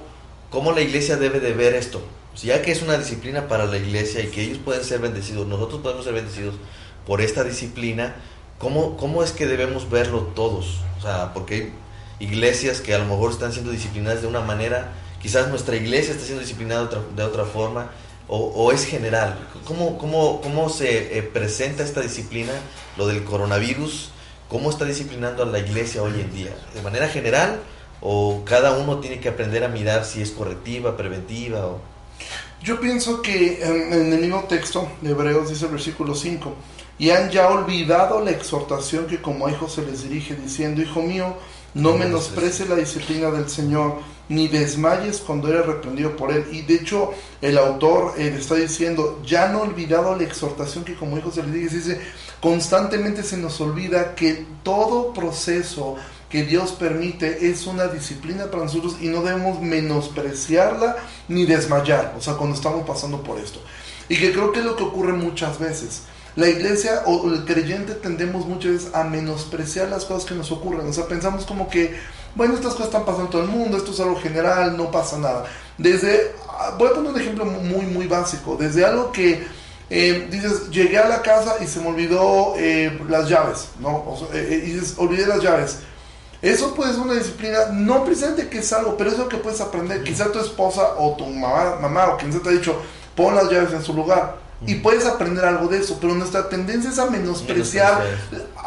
cómo 0.50 0.72
la 0.72 0.82
iglesia 0.82 1.18
debe 1.18 1.40
de 1.40 1.54
ver 1.54 1.74
esto? 1.76 2.02
Ya 2.36 2.62
que 2.62 2.72
es 2.72 2.82
una 2.82 2.98
disciplina 2.98 3.48
para 3.48 3.66
la 3.66 3.78
iglesia 3.78 4.22
y 4.22 4.28
que 4.28 4.42
ellos 4.42 4.58
pueden 4.58 4.84
ser 4.84 5.00
bendecidos, 5.00 5.48
nosotros 5.48 5.82
podemos 5.82 6.06
ser 6.06 6.14
bendecidos 6.14 6.56
por 7.06 7.22
esta 7.22 7.44
disciplina, 7.44 8.16
¿cómo, 8.58 8.98
cómo 8.98 9.24
es 9.24 9.32
que 9.32 9.46
debemos 9.46 9.90
verlo 9.90 10.22
todos? 10.36 10.80
O 10.98 11.02
sea, 11.02 11.34
porque 11.34 11.54
hay 11.56 11.74
iglesias 12.20 12.82
que 12.82 12.94
a 12.94 13.00
lo 13.00 13.06
mejor 13.06 13.32
están 13.32 13.52
siendo 13.52 13.72
disciplinadas 13.72 14.22
de 14.22 14.28
una 14.28 14.42
manera, 14.42 14.94
quizás 15.22 15.50
nuestra 15.50 15.76
iglesia 15.76 16.14
está 16.14 16.24
siendo 16.24 16.42
disciplinada 16.42 16.90
de 17.16 17.24
otra, 17.24 17.46
forma, 17.46 17.92
o, 18.28 18.72
es 18.72 18.86
general. 18.86 19.38
¿Cómo, 19.66 19.98
cómo, 19.98 20.40
cómo 20.42 20.70
se 20.70 21.18
eh, 21.18 21.24
presenta 21.24 21.84
esta 21.84 22.00
disciplina, 22.02 22.54
lo 22.98 23.08
del 23.08 23.24
coronavirus? 23.26 24.12
¿Cómo 24.48 24.70
está 24.70 24.86
disciplinando 24.86 25.44
a 25.44 25.46
la 25.46 25.60
iglesia 25.60 26.02
hoy 26.02 26.22
en 26.22 26.34
día? 26.34 26.56
¿De 26.74 26.82
manera 26.82 27.10
general? 27.10 27.60
¿O 28.00 28.44
cada 28.46 28.78
uno 28.78 29.00
tiene 29.00 29.20
que 29.20 29.30
aprender 29.30 29.64
a 29.64 29.68
mirar 29.68 30.06
si 30.06 30.22
es 30.22 30.32
correctiva, 30.32 30.96
preventiva? 30.96 31.68
O... 31.68 31.91
Yo 32.64 32.80
pienso 32.80 33.24
que 33.24 33.64
en, 33.64 34.14
el 34.14 34.20
mismo 34.20 34.44
texto 34.44 34.88
de 35.02 35.12
Hebreos 35.12 35.50
dice 35.50 35.66
el 35.66 35.72
versículo 35.72 36.14
5, 36.14 36.54
y 37.00 37.10
han 37.10 37.32
ya 37.32 37.50
olvidado 37.50 38.24
la 38.24 38.30
exhortación 38.30 39.08
que 39.08 39.20
como 39.20 39.50
hijos 39.50 39.74
se 39.74 39.82
les 39.82 40.04
dirige, 40.04 40.36
diciendo, 40.36 40.80
Hijo 40.80 41.02
mío, 41.02 41.36
no 41.74 41.98
menosprecie 41.98 42.68
la 42.68 42.76
disciplina 42.76 43.32
del 43.32 43.50
Señor, 43.50 43.96
ni 44.30 44.48
desmayes 44.48 45.22
cuando 45.22 45.48
eres 45.48 45.66
reprendido 45.66 46.16
por 46.16 46.32
Él. 46.32 46.46
Y 46.52 46.62
de 46.62 46.76
hecho, 46.76 47.12
el 47.42 47.58
autor 47.58 48.14
eh, 48.18 48.32
está 48.38 48.54
diciendo, 48.54 49.24
ya 49.26 49.50
han 49.50 49.56
olvidado 49.56 50.16
la 50.16 50.24
exhortación 50.24 50.84
que 50.84 50.94
como 50.94 51.18
hijos 51.18 51.34
se 51.34 51.42
les 51.42 51.54
dirige, 51.54 51.78
dice, 51.78 52.02
constantemente 52.40 53.24
se 53.24 53.38
nos 53.38 53.60
olvida 53.60 54.14
que 54.14 54.46
todo 54.62 55.14
proceso 55.14 55.96
que 56.32 56.44
Dios 56.46 56.72
permite 56.72 57.50
es 57.50 57.68
una 57.68 57.88
disciplina 57.88 58.46
para 58.46 58.64
nosotros 58.64 58.96
y 59.02 59.10
no 59.10 59.22
debemos 59.22 59.62
menospreciarla 59.62 60.96
ni 61.28 61.46
desmayar, 61.46 62.16
o 62.18 62.22
sea, 62.22 62.36
cuando 62.36 62.56
estamos 62.56 62.88
pasando 62.88 63.22
por 63.22 63.38
esto. 63.38 63.60
Y 64.08 64.18
que 64.18 64.32
creo 64.32 64.52
que 64.52 64.60
es 64.60 64.66
lo 64.66 64.78
que 64.78 64.84
ocurre 64.84 65.14
muchas 65.14 65.60
veces. 65.60 66.04
La 66.38 66.48
iglesia 66.48 67.04
o 67.06 67.28
el 67.28 67.44
creyente 67.44 67.94
tendemos 67.94 68.46
muchas 68.46 68.72
veces 68.72 68.96
a 68.96 69.04
menospreciar 69.04 69.90
las 69.90 70.06
cosas 70.06 70.28
que 70.28 70.34
nos 70.34 70.52
ocurren. 70.52 70.88
O 70.88 70.94
sea, 70.94 71.06
pensamos 71.06 71.46
como 71.46 71.70
que, 71.70 72.00
bueno, 72.36 72.54
estas 72.54 72.74
cosas 72.74 72.88
están 72.88 73.04
pasando 73.04 73.26
en 73.26 73.32
todo 73.32 73.44
el 73.44 73.50
mundo, 73.50 73.78
esto 73.78 73.92
es 73.92 74.00
algo 74.00 74.16
general, 74.16 74.78
no 74.78 74.90
pasa 74.90 75.18
nada. 75.18 75.46
Desde, 75.78 76.32
ah, 76.48 76.76
voy 76.78 76.88
a 76.88 76.94
poner 76.94 77.12
un 77.12 77.20
ejemplo 77.20 77.44
muy, 77.44 77.86
muy 77.86 78.08
básico. 78.08 78.56
Desde 78.58 78.86
algo 78.86 79.12
que 79.12 79.46
eh, 79.90 80.30
dices, 80.32 80.70
llegué 80.70 80.98
a 80.98 81.10
la 81.10 81.22
casa 81.22 81.58
y 81.62 81.68
se 81.68 81.82
me 81.82 81.90
olvidó 81.90 82.54
eh, 82.58 82.98
las 83.10 83.28
llaves, 83.28 83.68
¿no? 83.82 83.90
O 83.90 84.30
eh, 84.34 84.64
y 84.66 84.72
dices, 84.72 84.96
olvidé 84.98 85.28
las 85.28 85.44
llaves. 85.44 85.80
Eso 86.42 86.74
puede 86.74 86.94
ser 86.94 87.02
una 87.02 87.14
disciplina, 87.14 87.68
no 87.72 88.04
precisamente 88.04 88.50
que 88.50 88.60
es 88.60 88.74
algo, 88.74 88.98
pero 88.98 89.12
es 89.12 89.18
lo 89.18 89.30
que 89.30 89.38
puedes 89.38 89.62
aprender. 89.62 90.04
Quizá 90.04 90.32
tu 90.32 90.40
esposa 90.40 90.96
o 90.98 91.16
tu 91.16 91.26
mamá, 91.28 91.78
mamá 91.80 92.08
o 92.08 92.18
quien 92.18 92.34
se 92.34 92.40
te 92.40 92.50
ha 92.50 92.52
dicho, 92.52 92.76
pon 93.16 93.36
las 93.36 93.50
llaves 93.50 93.74
en 93.74 93.84
su 93.84 93.94
lugar. 93.94 94.42
Y 94.66 94.76
puedes 94.76 95.06
aprender 95.08 95.44
algo 95.44 95.68
de 95.68 95.80
eso, 95.80 95.98
pero 96.00 96.14
nuestra 96.14 96.48
tendencia 96.48 96.92
es 96.92 97.00
a 97.00 97.10
menospreciar, 97.10 98.04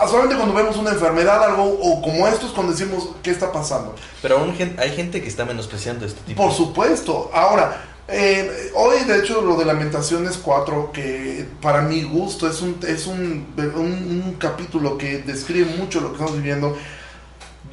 solamente 0.08 0.34
cuando 0.34 0.52
vemos 0.52 0.76
una 0.76 0.90
enfermedad, 0.90 1.44
algo, 1.44 1.62
o 1.62 2.02
como 2.02 2.26
esto 2.26 2.46
es 2.46 2.52
cuando 2.52 2.72
decimos, 2.72 3.10
¿qué 3.22 3.30
está 3.30 3.52
pasando? 3.52 3.94
Pero 4.20 4.38
aún 4.38 4.56
hay 4.76 4.90
gente 4.90 5.22
que 5.22 5.28
está 5.28 5.44
menospreciando 5.44 6.04
este 6.04 6.20
tipo. 6.22 6.42
Por 6.42 6.52
supuesto. 6.52 7.30
Ahora, 7.32 7.80
eh, 8.08 8.72
hoy, 8.74 9.04
de 9.04 9.20
hecho, 9.20 9.40
lo 9.42 9.56
de 9.56 9.66
Lamentaciones 9.66 10.36
4, 10.36 10.90
que 10.92 11.46
para 11.62 11.82
mi 11.82 12.02
gusto 12.02 12.50
es 12.50 12.60
un, 12.60 12.76
es 12.88 13.06
un, 13.06 13.46
un 13.56 14.36
capítulo 14.36 14.98
que 14.98 15.18
describe 15.18 15.76
mucho 15.76 16.00
lo 16.00 16.08
que 16.08 16.14
estamos 16.14 16.36
viviendo 16.36 16.76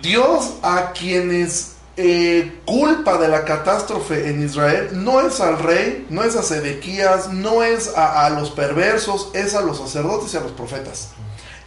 Dios 0.01 0.53
a 0.61 0.91
quienes 0.93 1.73
eh, 1.97 2.59
culpa 2.65 3.17
de 3.17 3.27
la 3.27 3.45
catástrofe 3.45 4.29
en 4.29 4.43
Israel 4.43 4.89
no 4.93 5.21
es 5.21 5.39
al 5.39 5.59
rey, 5.59 6.07
no 6.09 6.23
es 6.23 6.35
a 6.35 6.43
Sedequías, 6.43 7.31
no 7.31 7.63
es 7.63 7.91
a, 7.95 8.29
los 8.29 8.51
perversos, 8.51 9.29
es 9.33 9.53
a 9.55 9.61
los 9.61 9.77
sacerdotes 9.77 10.33
y 10.33 10.37
a 10.37 10.41
los 10.41 10.53
profetas. 10.53 11.09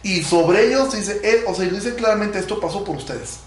Y 0.03 0.23
sobre 0.23 0.67
ellos 0.67 0.93
dice, 0.93 1.43
o 1.47 1.55
sea, 1.55 1.65
dice 1.65 1.95
claramente 1.95 2.39
esto 2.39 2.59
pasó 2.59 2.83
por 2.83 2.97
ustedes. 2.97 3.39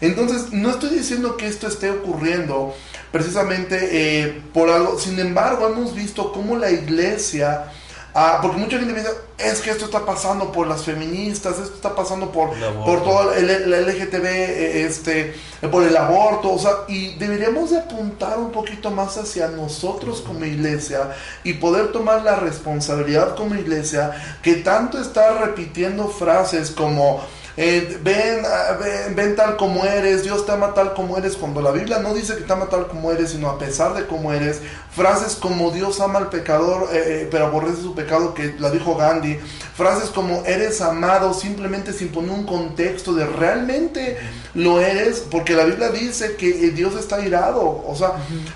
Entonces, 0.00 0.52
no 0.52 0.70
estoy 0.70 0.90
diciendo 0.90 1.36
que 1.36 1.46
esto 1.46 1.66
esté 1.66 1.90
ocurriendo 1.90 2.74
precisamente 3.12 3.88
eh, 3.92 4.42
por 4.52 4.70
algo, 4.70 4.98
sin 4.98 5.18
embargo, 5.18 5.68
hemos 5.68 5.94
visto 5.94 6.32
cómo 6.32 6.56
la 6.56 6.70
iglesia 6.70 7.70
Ah, 8.16 8.38
porque 8.40 8.58
mucha 8.58 8.78
gente 8.78 8.92
me 8.92 9.00
dice, 9.00 9.12
es 9.38 9.60
que 9.60 9.70
esto 9.70 9.86
está 9.86 10.06
pasando 10.06 10.52
por 10.52 10.68
las 10.68 10.84
feministas, 10.84 11.58
esto 11.58 11.74
está 11.74 11.96
pasando 11.96 12.30
por, 12.30 12.50
por 12.84 13.02
todo 13.02 13.32
el, 13.34 13.50
el, 13.50 13.86
LGTB, 13.88 14.24
eh, 14.24 14.84
este, 14.84 15.34
por 15.68 15.82
el 15.82 15.96
aborto, 15.96 16.52
o 16.52 16.58
sea, 16.60 16.70
y 16.86 17.16
deberíamos 17.16 17.70
de 17.70 17.78
apuntar 17.78 18.38
un 18.38 18.52
poquito 18.52 18.92
más 18.92 19.16
hacia 19.16 19.48
nosotros 19.48 20.20
como 20.20 20.44
iglesia 20.44 21.10
y 21.42 21.54
poder 21.54 21.90
tomar 21.90 22.22
la 22.22 22.36
responsabilidad 22.36 23.34
como 23.34 23.56
iglesia 23.56 24.12
que 24.42 24.54
tanto 24.56 25.00
está 25.00 25.38
repitiendo 25.38 26.06
frases 26.06 26.70
como 26.70 27.20
eh, 27.56 28.00
ah, 28.46 28.76
ven, 28.80 29.14
ven, 29.14 29.36
tal 29.36 29.56
como 29.56 29.84
eres, 29.84 30.24
Dios 30.24 30.44
te 30.44 30.50
ama 30.50 30.74
tal 30.74 30.92
como 30.92 31.16
eres, 31.16 31.36
cuando 31.36 31.62
la 31.62 31.70
Biblia 31.70 32.00
no 32.00 32.12
dice 32.12 32.34
que 32.36 32.42
te 32.42 32.52
ama 32.52 32.66
tal 32.66 32.88
como 32.88 33.12
eres, 33.12 33.30
sino 33.30 33.48
a 33.48 33.58
pesar 33.58 33.94
de 33.94 34.06
cómo 34.06 34.32
eres, 34.32 34.60
frases 34.90 35.36
como 35.36 35.70
Dios 35.70 36.00
ama 36.00 36.18
al 36.18 36.30
pecador, 36.30 36.88
eh, 36.92 37.02
eh, 37.06 37.28
pero 37.30 37.46
aborrece 37.46 37.82
su 37.82 37.94
pecado, 37.94 38.34
que 38.34 38.56
la 38.58 38.70
dijo 38.70 38.96
Gandhi, 38.96 39.38
frases 39.76 40.10
como 40.10 40.42
eres 40.44 40.80
amado 40.80 41.32
simplemente 41.32 41.92
sin 41.92 42.08
poner 42.08 42.32
un 42.32 42.44
contexto 42.44 43.12
de 43.14 43.24
realmente 43.24 44.18
lo 44.54 44.80
eres, 44.80 45.20
porque 45.30 45.54
la 45.54 45.64
Biblia 45.64 45.90
dice 45.90 46.34
que 46.36 46.52
Dios 46.70 46.94
está 46.96 47.24
irado, 47.24 47.84
o 47.86 47.94
sea, 47.96 48.14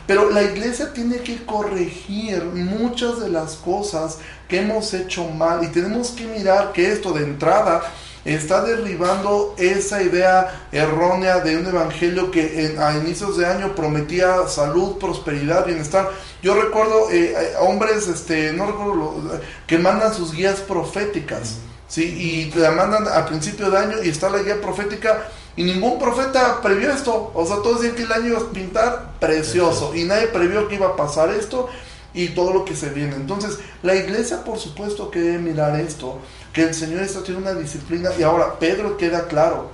pero 0.08 0.30
la 0.30 0.42
iglesia 0.42 0.92
tiene 0.92 1.18
que 1.18 1.44
corregir 1.44 2.44
muchas 2.44 3.20
de 3.20 3.28
las 3.28 3.54
cosas 3.54 4.18
que 4.48 4.60
hemos 4.60 4.92
hecho 4.94 5.28
mal 5.28 5.62
y 5.62 5.68
tenemos 5.68 6.10
que 6.10 6.24
mirar 6.26 6.72
que 6.72 6.90
esto 6.90 7.12
de 7.12 7.24
entrada, 7.24 7.82
está 8.24 8.62
derribando 8.62 9.54
esa 9.58 10.02
idea 10.02 10.66
errónea 10.72 11.40
de 11.40 11.56
un 11.56 11.66
evangelio 11.66 12.30
que 12.30 12.76
a 12.78 12.96
inicios 12.96 13.36
de 13.36 13.46
año 13.46 13.74
prometía 13.74 14.46
salud, 14.48 14.98
prosperidad, 14.98 15.66
bienestar. 15.66 16.10
Yo 16.42 16.60
recuerdo 16.60 17.10
eh, 17.10 17.34
eh, 17.36 17.52
hombres, 17.60 18.08
este, 18.08 18.52
no 18.52 18.66
recuerdo, 18.66 19.40
que 19.66 19.78
mandan 19.78 20.14
sus 20.14 20.32
guías 20.32 20.60
proféticas, 20.60 21.56
¿sí? 21.88 22.50
Y 22.54 22.58
la 22.58 22.70
mandan 22.72 23.08
a 23.08 23.26
principio 23.26 23.70
de 23.70 23.78
año 23.78 24.02
y 24.02 24.08
está 24.08 24.28
la 24.28 24.42
guía 24.42 24.60
profética 24.60 25.28
y 25.56 25.64
ningún 25.64 25.98
profeta 25.98 26.60
previó 26.62 26.92
esto. 26.92 27.32
O 27.34 27.44
sea, 27.44 27.56
todos 27.56 27.80
decían 27.80 27.96
que 27.96 28.04
el 28.04 28.12
año 28.12 28.26
iba 28.28 28.38
a 28.38 28.52
pintar 28.52 29.12
precioso 29.18 29.92
y 29.94 30.04
nadie 30.04 30.28
previó 30.28 30.68
que 30.68 30.76
iba 30.76 30.86
a 30.86 30.96
pasar 30.96 31.30
esto 31.30 31.68
y 32.14 32.28
todo 32.28 32.52
lo 32.52 32.64
que 32.64 32.76
se 32.76 32.90
viene. 32.90 33.16
Entonces, 33.16 33.58
la 33.82 33.96
iglesia, 33.96 34.44
por 34.44 34.58
supuesto, 34.58 35.10
que 35.10 35.18
debe 35.18 35.38
mirar 35.38 35.78
esto 35.80 36.18
que 36.58 36.64
el 36.64 36.74
Señor 36.74 37.02
está 37.02 37.22
tiene 37.22 37.40
una 37.40 37.54
disciplina 37.54 38.10
y 38.18 38.24
ahora 38.24 38.58
Pedro 38.58 38.96
queda 38.96 39.28
claro, 39.28 39.70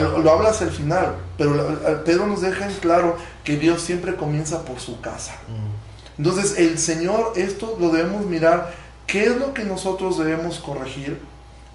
lo, 0.00 0.32
habla 0.32 0.48
hacia 0.48 0.66
el 0.66 0.72
final, 0.72 1.16
pero 1.36 2.02
Pedro 2.02 2.26
nos 2.26 2.40
deja 2.40 2.66
en 2.66 2.74
claro 2.76 3.18
que 3.44 3.58
Dios 3.58 3.82
siempre 3.82 4.16
comienza 4.16 4.64
por 4.64 4.80
su 4.80 5.02
casa. 5.02 5.34
Mm. 5.48 6.22
Entonces 6.22 6.58
el 6.58 6.78
Señor, 6.78 7.34
esto 7.36 7.76
lo 7.78 7.90
debemos 7.90 8.24
mirar, 8.24 8.72
qué 9.06 9.24
es 9.24 9.36
lo 9.36 9.52
que 9.52 9.64
nosotros 9.64 10.16
debemos 10.16 10.60
corregir, 10.60 11.20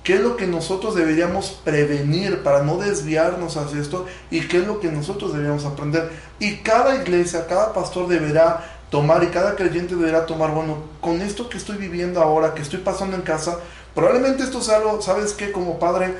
qué 0.03 0.15
es 0.15 0.21
lo 0.21 0.35
que 0.35 0.47
nosotros 0.47 0.95
deberíamos 0.95 1.51
prevenir 1.63 2.41
para 2.41 2.63
no 2.63 2.77
desviarnos 2.77 3.55
hacia 3.55 3.79
esto 3.79 4.07
y 4.31 4.47
qué 4.47 4.57
es 4.57 4.65
lo 4.65 4.79
que 4.79 4.87
nosotros 4.87 5.31
deberíamos 5.31 5.65
aprender. 5.65 6.09
Y 6.39 6.55
cada 6.63 6.95
iglesia, 6.95 7.45
cada 7.45 7.71
pastor 7.71 8.07
deberá 8.07 8.77
tomar 8.89 9.23
y 9.23 9.27
cada 9.27 9.55
creyente 9.55 9.95
deberá 9.95 10.25
tomar, 10.25 10.51
bueno, 10.51 10.77
con 11.01 11.21
esto 11.21 11.49
que 11.49 11.57
estoy 11.57 11.77
viviendo 11.77 12.21
ahora, 12.21 12.53
que 12.53 12.61
estoy 12.61 12.79
pasando 12.79 13.15
en 13.15 13.21
casa, 13.21 13.59
Probablemente 13.97 14.43
esto 14.43 14.59
es 14.59 14.69
algo, 14.69 15.01
¿sabes 15.01 15.33
qué? 15.33 15.51
Como 15.51 15.79
padre, 15.79 16.13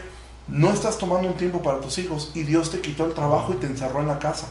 no 0.47 0.71
estás 0.71 0.97
tomando 0.97 1.27
un 1.27 1.35
tiempo 1.35 1.61
para 1.61 1.79
tus 1.79 1.99
hijos 1.99 2.31
y 2.33 2.41
Dios 2.41 2.71
te 2.71 2.81
quitó 2.81 3.05
el 3.05 3.13
trabajo 3.13 3.53
y 3.53 3.57
te 3.57 3.67
encerró 3.67 3.99
en 3.99 4.07
la 4.07 4.17
casa. 4.17 4.47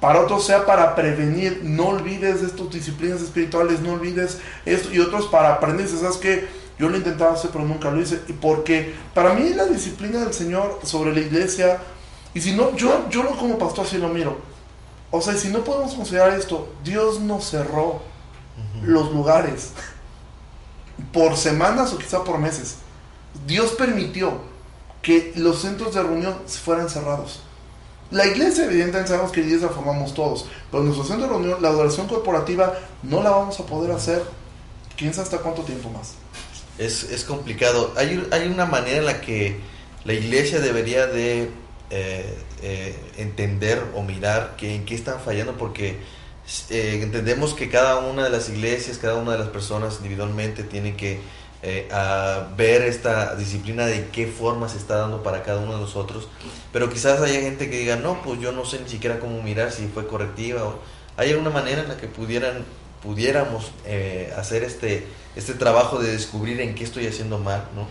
Para 0.00 0.22
otros 0.22 0.44
sea 0.44 0.66
para 0.66 0.96
prevenir, 0.96 1.60
no 1.62 1.90
olvides 1.90 2.42
de 2.42 2.48
tus 2.48 2.68
disciplinas 2.72 3.22
espirituales, 3.22 3.78
no 3.78 3.92
olvides 3.92 4.38
esto 4.66 4.92
y 4.92 4.98
otros 4.98 5.28
para 5.28 5.52
aprender. 5.52 5.86
¿Sabes 5.86 6.16
qué? 6.16 6.48
Yo 6.80 6.88
lo 6.88 6.96
intentaba 6.96 7.34
hacer 7.34 7.50
pero 7.52 7.64
nunca 7.64 7.92
lo 7.92 8.00
hice. 8.00 8.22
Y 8.26 8.32
porque 8.32 8.92
para 9.14 9.34
mí 9.34 9.50
la 9.50 9.66
disciplina 9.66 10.18
del 10.18 10.34
Señor 10.34 10.80
sobre 10.82 11.14
la 11.14 11.20
iglesia, 11.20 11.78
y 12.34 12.40
si 12.40 12.56
no, 12.56 12.74
yo, 12.74 13.08
yo 13.08 13.22
lo 13.22 13.36
como 13.36 13.56
pastor 13.56 13.86
así 13.86 13.98
lo 13.98 14.08
miro. 14.08 14.36
O 15.12 15.20
sea, 15.20 15.34
si 15.36 15.50
no 15.50 15.60
podemos 15.60 15.94
considerar 15.94 16.36
esto, 16.36 16.68
Dios 16.82 17.20
nos 17.20 17.48
cerró 17.48 18.02
los 18.82 19.12
lugares 19.12 19.74
por 21.12 21.36
semanas 21.36 21.92
o 21.92 21.98
quizá 21.98 22.24
por 22.24 22.38
meses. 22.38 22.76
Dios 23.46 23.72
permitió 23.72 24.40
que 25.02 25.32
los 25.36 25.60
centros 25.60 25.94
de 25.94 26.02
reunión 26.02 26.36
fueran 26.46 26.88
cerrados. 26.88 27.40
La 28.10 28.26
iglesia, 28.26 28.64
evidentemente, 28.64 29.08
sabemos 29.08 29.32
que 29.32 29.40
iglesia 29.40 29.68
formamos 29.68 30.14
todos, 30.14 30.46
pero 30.70 30.82
nuestro 30.82 31.04
centro 31.04 31.26
de 31.26 31.32
reunión, 31.32 31.62
la 31.62 31.68
adoración 31.68 32.08
corporativa, 32.08 32.74
no 33.02 33.22
la 33.22 33.30
vamos 33.30 33.60
a 33.60 33.66
poder 33.66 33.92
hacer, 33.92 34.22
quién 34.96 35.12
sabe 35.12 35.24
hasta 35.24 35.38
cuánto 35.38 35.62
tiempo 35.62 35.90
más. 35.90 36.14
Es, 36.78 37.04
es 37.04 37.24
complicado. 37.24 37.92
Hay, 37.96 38.26
hay 38.30 38.48
una 38.48 38.64
manera 38.64 38.98
en 38.98 39.06
la 39.06 39.20
que 39.20 39.60
la 40.04 40.14
iglesia 40.14 40.60
debería 40.60 41.06
de 41.06 41.50
eh, 41.90 42.38
eh, 42.62 42.98
entender 43.18 43.82
o 43.94 44.02
mirar 44.02 44.56
que 44.56 44.74
en 44.74 44.84
qué 44.84 44.94
están 44.94 45.20
fallando, 45.20 45.56
porque 45.58 45.98
eh, 46.70 47.00
entendemos 47.02 47.54
que 47.54 47.68
cada 47.68 47.98
una 47.98 48.24
de 48.24 48.30
las 48.30 48.48
iglesias, 48.48 48.98
cada 48.98 49.16
una 49.16 49.32
de 49.32 49.38
las 49.38 49.48
personas 49.48 49.96
individualmente 49.98 50.62
tienen 50.62 50.96
que 50.96 51.20
eh, 51.62 51.88
ver 52.56 52.82
esta 52.82 53.34
disciplina 53.34 53.84
de 53.84 54.08
qué 54.12 54.26
forma 54.26 54.68
se 54.68 54.78
está 54.78 54.96
dando 54.96 55.22
para 55.22 55.42
cada 55.42 55.60
uno 55.60 55.74
de 55.74 55.80
nosotros. 55.80 56.28
Pero 56.72 56.88
quizás 56.88 57.20
haya 57.20 57.40
gente 57.40 57.68
que 57.68 57.78
diga, 57.78 57.96
no, 57.96 58.22
pues 58.22 58.40
yo 58.40 58.52
no 58.52 58.64
sé 58.64 58.80
ni 58.80 58.88
siquiera 58.88 59.18
cómo 59.18 59.42
mirar 59.42 59.72
si 59.72 59.86
fue 59.88 60.06
correctiva. 60.06 60.64
O, 60.64 60.78
¿Hay 61.16 61.30
alguna 61.30 61.50
manera 61.50 61.82
en 61.82 61.88
la 61.88 61.96
que 61.96 62.06
pudieran, 62.06 62.64
pudiéramos 63.02 63.72
eh, 63.84 64.32
hacer 64.36 64.62
este, 64.62 65.06
este 65.36 65.54
trabajo 65.54 65.98
de 65.98 66.12
descubrir 66.12 66.60
en 66.60 66.74
qué 66.74 66.84
estoy 66.84 67.06
haciendo 67.06 67.38
mal? 67.38 67.64
¿no? 67.74 67.88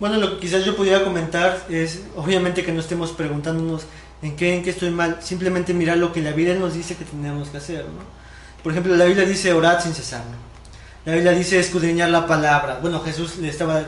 Bueno, 0.00 0.16
lo 0.16 0.34
que 0.34 0.40
quizás 0.40 0.64
yo 0.64 0.76
pudiera 0.76 1.04
comentar 1.04 1.64
es, 1.68 2.02
obviamente 2.16 2.64
que 2.64 2.72
no 2.72 2.80
estemos 2.80 3.12
preguntándonos 3.12 3.84
en 4.22 4.36
qué, 4.36 4.54
en 4.54 4.62
qué 4.62 4.70
estoy 4.70 4.90
mal, 4.90 5.18
simplemente 5.22 5.74
mirar 5.74 5.98
lo 5.98 6.12
que 6.12 6.22
la 6.22 6.32
Biblia 6.32 6.54
nos 6.54 6.74
dice 6.74 6.96
que 6.96 7.04
tenemos 7.04 7.48
que 7.48 7.58
hacer. 7.58 7.84
¿no? 7.84 8.02
Por 8.62 8.72
ejemplo, 8.72 8.96
la 8.96 9.04
Biblia 9.04 9.24
dice 9.24 9.52
orar 9.52 9.80
sin 9.82 9.94
cesar. 9.94 10.22
La 11.06 11.12
Biblia 11.12 11.30
dice 11.30 11.60
escudriñar 11.60 12.10
la 12.10 12.26
palabra. 12.26 12.80
Bueno, 12.82 13.00
Jesús 13.00 13.36
le 13.36 13.48
estaba 13.48 13.84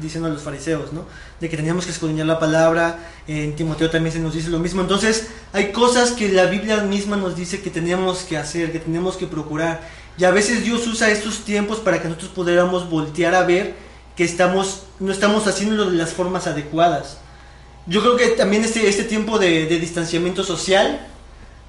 diciendo 0.00 0.28
a 0.28 0.32
los 0.32 0.42
fariseos, 0.42 0.92
¿no? 0.92 1.04
De 1.38 1.48
que 1.48 1.56
teníamos 1.56 1.84
que 1.84 1.92
escudriñar 1.92 2.26
la 2.26 2.40
palabra. 2.40 2.98
En 3.28 3.54
Timoteo 3.54 3.88
también 3.88 4.12
se 4.12 4.18
nos 4.18 4.34
dice 4.34 4.50
lo 4.50 4.58
mismo. 4.58 4.80
Entonces, 4.82 5.28
hay 5.52 5.70
cosas 5.70 6.10
que 6.10 6.28
la 6.28 6.46
Biblia 6.46 6.78
misma 6.78 7.16
nos 7.16 7.36
dice 7.36 7.60
que 7.60 7.70
tenemos 7.70 8.22
que 8.22 8.36
hacer, 8.36 8.72
que 8.72 8.80
tenemos 8.80 9.16
que 9.16 9.28
procurar. 9.28 9.80
Y 10.18 10.24
a 10.24 10.32
veces 10.32 10.64
Dios 10.64 10.84
usa 10.88 11.08
estos 11.08 11.44
tiempos 11.44 11.78
para 11.78 12.02
que 12.02 12.08
nosotros 12.08 12.32
pudiéramos 12.32 12.90
voltear 12.90 13.36
a 13.36 13.44
ver 13.44 13.76
que 14.16 14.24
estamos, 14.24 14.86
no 14.98 15.12
estamos 15.12 15.46
haciéndolo 15.46 15.88
de 15.88 15.96
las 15.96 16.14
formas 16.14 16.48
adecuadas. 16.48 17.18
Yo 17.88 18.00
creo 18.00 18.16
que 18.16 18.26
también 18.28 18.64
este, 18.64 18.88
este 18.88 19.04
tiempo 19.04 19.38
de, 19.38 19.66
distanciamiento 19.66 20.42
social 20.42 21.06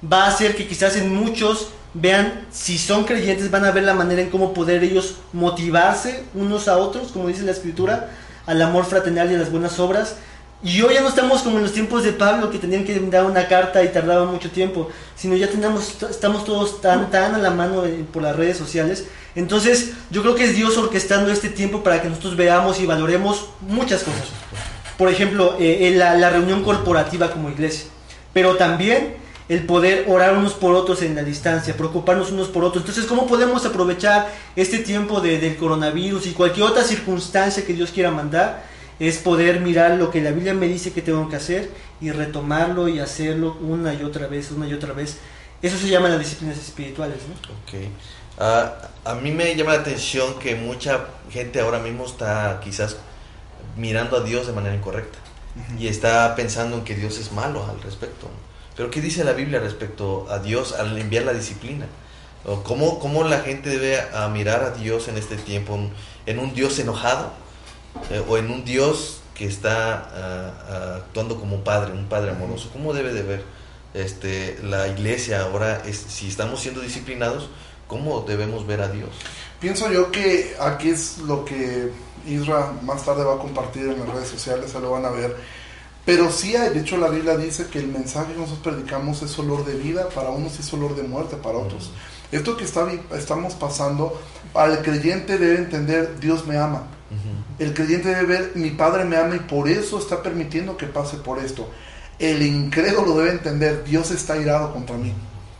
va 0.00 0.24
a 0.24 0.28
hacer 0.28 0.56
que 0.56 0.66
quizás 0.66 0.96
en 0.96 1.14
muchos 1.14 1.68
vean, 1.94 2.46
si 2.50 2.76
son 2.76 3.04
creyentes, 3.04 3.52
van 3.52 3.64
a 3.64 3.70
ver 3.70 3.84
la 3.84 3.94
manera 3.94 4.20
en 4.20 4.28
cómo 4.28 4.52
poder 4.52 4.82
ellos 4.82 5.16
motivarse 5.32 6.24
unos 6.34 6.66
a 6.66 6.76
otros, 6.76 7.12
como 7.12 7.28
dice 7.28 7.42
la 7.42 7.52
escritura, 7.52 8.10
al 8.46 8.60
amor 8.60 8.84
fraternal 8.84 9.30
y 9.30 9.36
a 9.36 9.38
las 9.38 9.52
buenas 9.52 9.78
obras. 9.78 10.16
Y 10.60 10.82
hoy 10.82 10.94
ya 10.94 11.02
no 11.02 11.08
estamos 11.08 11.42
como 11.42 11.58
en 11.58 11.62
los 11.62 11.72
tiempos 11.72 12.02
de 12.02 12.12
Pablo, 12.12 12.50
que 12.50 12.58
tenían 12.58 12.84
que 12.84 12.98
dar 12.98 13.24
una 13.24 13.46
carta 13.46 13.84
y 13.84 13.92
tardaba 13.92 14.24
mucho 14.24 14.50
tiempo, 14.50 14.88
sino 15.14 15.36
ya 15.36 15.48
tenemos, 15.48 16.02
estamos 16.10 16.44
todos 16.44 16.80
tan, 16.80 17.12
tan 17.12 17.36
a 17.36 17.38
la 17.38 17.50
mano 17.50 17.84
por 18.12 18.22
las 18.24 18.34
redes 18.34 18.56
sociales. 18.56 19.04
Entonces, 19.36 19.92
yo 20.10 20.22
creo 20.22 20.34
que 20.34 20.46
es 20.46 20.56
Dios 20.56 20.76
orquestando 20.76 21.30
este 21.30 21.48
tiempo 21.48 21.84
para 21.84 22.02
que 22.02 22.08
nosotros 22.08 22.36
veamos 22.36 22.80
y 22.80 22.86
valoremos 22.86 23.50
muchas 23.60 24.02
cosas 24.02 24.32
por 24.98 25.08
ejemplo, 25.08 25.56
eh, 25.60 25.92
la, 25.94 26.28
reunión 26.28 26.64
corporativa 26.64 27.30
como 27.30 27.48
iglesia, 27.48 27.86
pero 28.34 28.56
también 28.56 29.14
el 29.48 29.64
poder 29.64 30.04
orar 30.08 30.36
unos 30.36 30.54
por 30.54 30.74
otros 30.74 31.02
en 31.02 31.14
la 31.14 31.22
distancia, 31.22 31.76
preocuparnos 31.76 32.32
unos 32.32 32.48
por 32.48 32.64
otros. 32.64 32.82
Entonces, 32.82 33.06
¿cómo 33.06 33.26
podemos 33.28 33.64
aprovechar 33.64 34.28
este 34.56 34.80
tiempo 34.80 35.20
del 35.20 35.56
coronavirus 35.56 36.26
y 36.26 36.32
cualquier 36.32 36.66
otra 36.66 36.82
circunstancia 36.82 37.64
que 37.64 37.72
Dios 37.72 37.92
quiera 37.92 38.10
mandar? 38.10 38.64
Es 38.98 39.18
poder 39.18 39.60
mirar 39.60 39.92
lo 39.92 40.10
que 40.10 40.20
la 40.20 40.32
Biblia 40.32 40.52
me 40.52 40.66
dice 40.66 40.92
que 40.92 41.00
tengo 41.00 41.28
que 41.28 41.36
hacer 41.36 41.70
y 42.00 42.10
retomarlo 42.10 42.88
y 42.88 42.98
hacerlo 42.98 43.56
una 43.60 43.94
y 43.94 44.02
otra 44.02 44.26
vez, 44.26 44.50
una 44.50 44.66
y 44.66 44.74
otra 44.74 44.92
vez. 44.92 45.18
Eso 45.62 45.78
se 45.78 45.88
llama 45.88 46.08
las 46.08 46.18
disciplinas 46.18 46.58
espirituales. 46.58 47.18
¿no? 47.28 47.34
Ok. 47.34 47.88
Ah, 48.40 48.74
a 49.04 49.14
mí 49.14 49.30
me 49.30 49.54
llama 49.54 49.74
la 49.74 49.80
atención 49.80 50.38
que 50.40 50.56
mucha 50.56 51.06
gente 51.30 51.60
ahora 51.60 51.78
mismo 51.78 52.04
está 52.04 52.60
quizás 52.62 52.96
mirando 53.78 54.18
a 54.18 54.20
Dios 54.20 54.46
de 54.46 54.52
manera 54.52 54.74
incorrecta. 54.74 55.18
y 55.78 55.88
está 55.88 56.36
pensando 56.36 56.76
en 56.76 56.84
que 56.84 56.94
Dios 56.94 57.18
es 57.18 57.32
malo 57.32 57.64
al 57.64 57.80
respecto. 57.80 58.28
Pero 58.76 58.90
¿qué 58.90 59.00
dice 59.00 59.24
la 59.24 59.32
Biblia 59.32 59.58
respecto 59.58 60.28
a 60.30 60.38
Dios 60.38 60.72
al 60.72 60.96
enviar 60.98 61.24
la 61.24 61.32
disciplina? 61.32 61.86
¿O 62.44 62.62
cómo, 62.62 63.00
cómo 63.00 63.24
la 63.24 63.40
gente 63.40 63.70
debe 63.70 64.00
a 64.14 64.28
mirar 64.28 64.62
a 64.62 64.70
Dios 64.70 65.08
en 65.08 65.16
este 65.16 65.36
tiempo? 65.36 65.78
¿En 66.26 66.38
un 66.38 66.54
Dios 66.54 66.78
enojado? 66.78 67.32
Eh, 68.10 68.22
¿O 68.28 68.38
en 68.38 68.50
un 68.50 68.64
Dios 68.64 69.20
que 69.34 69.46
está 69.46 69.94
ah, 69.94 70.64
ah, 70.68 70.94
actuando 70.98 71.40
como 71.40 71.64
padre, 71.64 71.92
un 71.92 72.06
padre 72.06 72.30
amoroso? 72.30 72.70
¿Cómo 72.72 72.92
debe 72.92 73.12
de 73.12 73.22
ver 73.22 73.42
este, 73.94 74.58
la 74.62 74.86
iglesia 74.86 75.42
ahora, 75.42 75.82
es, 75.84 75.96
si 75.96 76.28
estamos 76.28 76.60
siendo 76.60 76.80
disciplinados, 76.80 77.48
cómo 77.88 78.20
debemos 78.20 78.66
ver 78.66 78.80
a 78.80 78.88
Dios? 78.88 79.10
Pienso 79.60 79.90
yo 79.90 80.12
que 80.12 80.56
aquí 80.60 80.90
es 80.90 81.18
lo 81.18 81.44
que 81.44 81.90
Isra 82.26 82.72
más 82.82 83.04
tarde 83.04 83.24
va 83.24 83.34
a 83.34 83.38
compartir 83.38 83.88
en 83.88 83.98
las 83.98 84.08
redes 84.08 84.28
sociales, 84.28 84.70
se 84.70 84.80
lo 84.80 84.90
van 84.92 85.04
a 85.04 85.10
ver. 85.10 85.36
Pero 86.04 86.30
sí, 86.30 86.52
de 86.52 86.78
hecho 86.78 86.96
la 86.96 87.08
Biblia 87.08 87.36
dice 87.36 87.66
que 87.66 87.80
el 87.80 87.88
mensaje 87.88 88.32
que 88.32 88.38
nosotros 88.38 88.74
predicamos 88.74 89.20
es 89.22 89.38
olor 89.38 89.64
de 89.64 89.74
vida, 89.74 90.08
para 90.10 90.30
unos 90.30 90.58
es 90.58 90.72
olor 90.72 90.96
de 90.96 91.02
muerte, 91.02 91.36
para 91.36 91.58
otros. 91.58 91.90
Esto 92.30 92.56
que 92.56 92.64
está, 92.64 92.88
estamos 93.16 93.54
pasando, 93.54 94.20
el 94.54 94.78
creyente 94.78 95.38
debe 95.38 95.58
entender, 95.58 96.18
Dios 96.20 96.46
me 96.46 96.56
ama. 96.56 96.84
El 97.58 97.74
creyente 97.74 98.08
debe 98.08 98.24
ver, 98.24 98.52
mi 98.54 98.70
Padre 98.70 99.04
me 99.04 99.16
ama 99.16 99.36
y 99.36 99.40
por 99.40 99.68
eso 99.68 99.98
está 99.98 100.22
permitiendo 100.22 100.76
que 100.76 100.86
pase 100.86 101.16
por 101.16 101.38
esto. 101.38 101.68
El 102.18 102.42
incrédulo 102.42 103.16
debe 103.16 103.32
entender, 103.32 103.84
Dios 103.84 104.10
está 104.10 104.36
irado 104.36 104.72
contra 104.72 104.96
mí. 104.96 105.12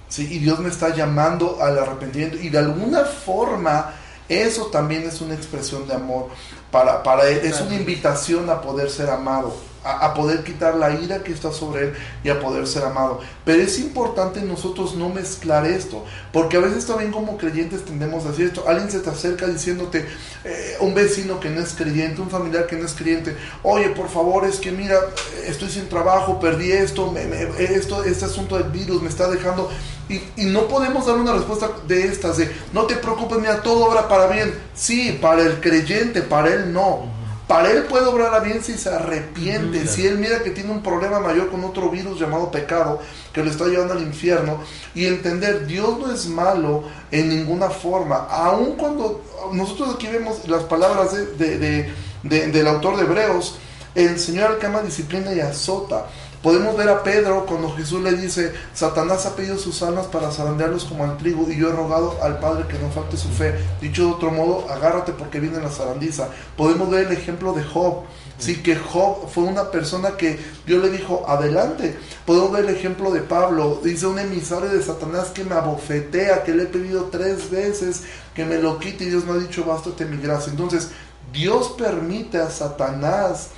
¿Sí? 0.09 0.27
Y 0.31 0.39
Dios 0.39 0.59
me 0.59 0.69
está 0.69 0.95
llamando 0.95 1.59
al 1.63 1.79
arrepentimiento. 1.79 2.37
Y 2.39 2.49
de 2.49 2.59
alguna 2.59 3.05
forma, 3.05 3.95
eso 4.29 4.67
también 4.67 5.05
es 5.05 5.21
una 5.21 5.35
expresión 5.35 5.87
de 5.87 5.95
amor 5.95 6.29
para, 6.71 7.03
para 7.03 7.29
él. 7.29 7.41
Es 7.45 7.61
una 7.61 7.75
invitación 7.75 8.49
a 8.51 8.61
poder 8.61 8.91
ser 8.91 9.11
amado 9.11 9.55
a, 9.85 10.15
poder 10.15 10.43
quitar 10.45 10.75
la 10.75 10.91
ira 10.91 11.23
que 11.23 11.33
está 11.33 11.53
sobre 11.53 11.89
él 11.89 11.93
y 12.25 12.29
a 12.29 12.41
poder 12.41 12.67
ser 12.67 12.85
amado. 12.85 13.21
Pero 13.45 13.63
es 13.63 13.79
importante 13.79 14.41
nosotros 14.43 14.95
no 14.95 15.09
mezclar 15.09 15.67
esto, 15.67 16.05
porque 16.33 16.57
a 16.57 16.61
veces 16.61 16.87
también 16.87 17.11
como 17.11 17.37
creyentes 17.37 17.85
tendemos 17.85 18.25
a 18.25 18.31
decir 18.31 18.47
esto. 18.47 18.65
Alguien 18.67 18.91
se 18.91 19.01
te 19.01 19.11
acerca 19.11 19.47
diciéndote, 19.47 20.07
eh, 20.45 20.77
un 20.81 20.95
vecino 20.95 21.41
que 21.41 21.51
no 21.51 21.61
es 21.61 21.75
creyente, 21.75 22.21
un 22.21 22.31
familiar 22.31 22.67
que 22.67 22.77
no 22.77 22.85
es 22.85 22.95
creyente, 22.95 23.37
oye, 23.63 23.91
por 23.91 24.09
favor, 24.09 24.45
es 24.45 24.59
que 24.59 24.73
mira, 24.73 24.99
estoy 25.47 25.71
sin 25.71 25.89
trabajo, 25.89 26.39
perdí 26.41 26.73
esto, 26.73 27.11
me, 27.11 27.23
esto 27.59 28.05
este 28.05 28.25
asunto 28.25 28.59
del 28.59 28.71
virus 28.71 29.03
me 29.03 29.09
está 29.09 29.29
dejando. 29.29 29.71
Y, 30.09 30.23
y, 30.37 30.47
no 30.47 30.69
podemos 30.69 31.07
dar 31.07 31.17
una 31.17 31.33
respuesta 31.33 31.71
de 31.87 32.07
estas, 32.07 32.39
de 32.39 32.51
no 32.73 32.85
te 32.85 32.97
preocupes, 32.97 33.39
mira, 33.39 33.63
todo 33.63 33.87
obra 33.87 34.09
para 34.09 34.27
bien. 34.29 34.55
Sí, 34.75 35.19
para 35.21 35.43
el 35.43 35.61
creyente, 35.61 36.23
para 36.23 36.49
él 36.49 36.73
no. 36.73 37.19
Para 37.49 37.71
él 37.71 37.85
puede 37.85 38.05
obrar 38.05 38.35
a 38.35 38.41
bien 38.41 38.63
si 38.63 38.75
se 38.75 38.91
arrepiente, 38.91 39.87
si 39.87 40.07
él 40.07 40.19
mira 40.19 40.43
que 40.43 40.51
tiene 40.51 40.71
un 40.71 40.83
problema 40.83 41.19
mayor 41.19 41.49
con 41.49 41.65
otro 41.65 41.89
virus 41.89 42.21
llamado 42.21 42.51
pecado 42.51 43.01
que 43.33 43.43
lo 43.43 43.51
está 43.51 43.65
llevando 43.65 43.95
al 43.95 44.03
infierno 44.03 44.61
y 44.95 45.07
entender 45.07 45.67
Dios 45.67 45.99
no 45.99 46.13
es 46.13 46.27
malo 46.27 46.85
en 47.11 47.31
ninguna 47.31 47.71
forma, 47.71 48.27
aun 48.29 48.77
cuando 48.77 49.23
nosotros 49.55 49.95
aquí 49.95 50.09
vemos 50.09 50.47
las 50.47 50.65
palabras 50.65 51.15
de, 51.39 51.91
del 52.23 52.67
autor 52.69 52.99
de 52.99 53.05
Hebreos, 53.05 53.57
el 53.95 54.19
Señor 54.19 54.51
al 54.51 54.59
que 54.59 54.67
ama 54.67 54.83
disciplina 54.83 55.33
y 55.33 55.41
azota. 55.41 56.05
Podemos 56.43 56.77
ver 56.77 56.89
a 56.89 57.03
Pedro 57.03 57.47
cuando 57.47 57.75
Jesús 57.75 58.01
le 58.01 58.13
dice, 58.13 58.53
Satanás 58.73 59.27
ha 59.27 59.35
pedido 59.35 59.59
sus 59.59 59.83
almas 59.83 60.07
para 60.07 60.31
zarandearlos 60.31 60.85
como 60.85 61.03
al 61.03 61.17
trigo 61.19 61.51
y 61.51 61.57
yo 61.57 61.71
he 61.71 61.73
rogado 61.73 62.17
al 62.23 62.39
Padre 62.39 62.67
que 62.69 62.79
no 62.79 62.91
falte 62.91 63.17
su 63.17 63.29
fe. 63.29 63.59
Dicho 63.81 64.05
de 64.07 64.13
otro 64.13 64.31
modo, 64.31 64.71
agárrate 64.71 65.13
porque 65.13 65.41
viene 65.41 65.61
la 65.61 65.71
zarandiza. 65.71 66.29
Podemos 66.57 66.91
ver 66.91 67.07
el 67.07 67.13
ejemplo 67.13 67.53
de 67.55 67.65
Job. 67.65 68.05
Sí, 68.39 68.63
que 68.63 68.77
Job 68.77 69.29
fue 69.29 69.43
una 69.43 69.73
persona 69.73 70.13
que 70.17 70.39
Dios 70.65 70.81
le 70.81 70.91
dijo, 70.91 71.25
adelante. 71.27 71.99
Podemos 72.25 72.53
ver 72.53 72.67
el 72.67 72.77
ejemplo 72.77 73.11
de 73.11 73.21
Pablo. 73.21 73.81
Dice 73.83 74.07
un 74.07 74.21
emisario 74.21 74.69
de 74.69 74.81
Satanás 74.81 75.31
que 75.31 75.43
me 75.43 75.57
abofetea, 75.57 76.45
que 76.45 76.55
le 76.55 76.65
he 76.65 76.67
pedido 76.67 77.07
tres 77.11 77.51
veces 77.51 78.03
que 78.35 78.45
me 78.45 78.59
lo 78.59 78.79
quite 78.79 79.03
y 79.03 79.11
Dios 79.11 79.25
me 79.25 79.33
ha 79.33 79.39
dicho, 79.39 79.65
bástate 79.65 80.05
mi 80.05 80.23
gracia. 80.23 80.53
Entonces, 80.53 80.91
Dios 81.33 81.75
permite 81.77 82.39
a 82.39 82.49
Satanás 82.49 83.49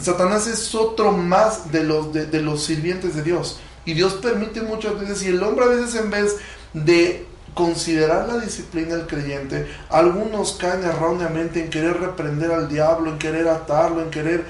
Satanás 0.00 0.46
es 0.46 0.74
otro 0.74 1.12
más 1.12 1.72
de 1.72 1.84
los, 1.84 2.12
de, 2.12 2.42
los 2.42 2.62
sirvientes 2.62 3.14
de 3.14 3.22
Dios. 3.22 3.60
Y 3.84 3.94
Dios 3.94 4.14
permite 4.14 4.62
muchas 4.62 4.98
veces, 4.98 5.22
y 5.22 5.28
el 5.28 5.42
hombre 5.42 5.64
a 5.64 5.68
veces 5.68 5.94
en 5.94 6.10
vez 6.10 6.36
de 6.72 7.26
considerar 7.54 8.28
la 8.28 8.38
disciplina 8.38 8.94
del 8.94 9.06
creyente, 9.06 9.66
algunos 9.88 10.52
caen 10.52 10.84
erróneamente 10.84 11.62
en 11.62 11.70
querer 11.70 11.98
reprender 11.98 12.52
al 12.52 12.68
diablo, 12.68 13.10
en 13.10 13.18
querer 13.18 13.48
atarlo, 13.48 14.02
en 14.02 14.10
querer 14.10 14.44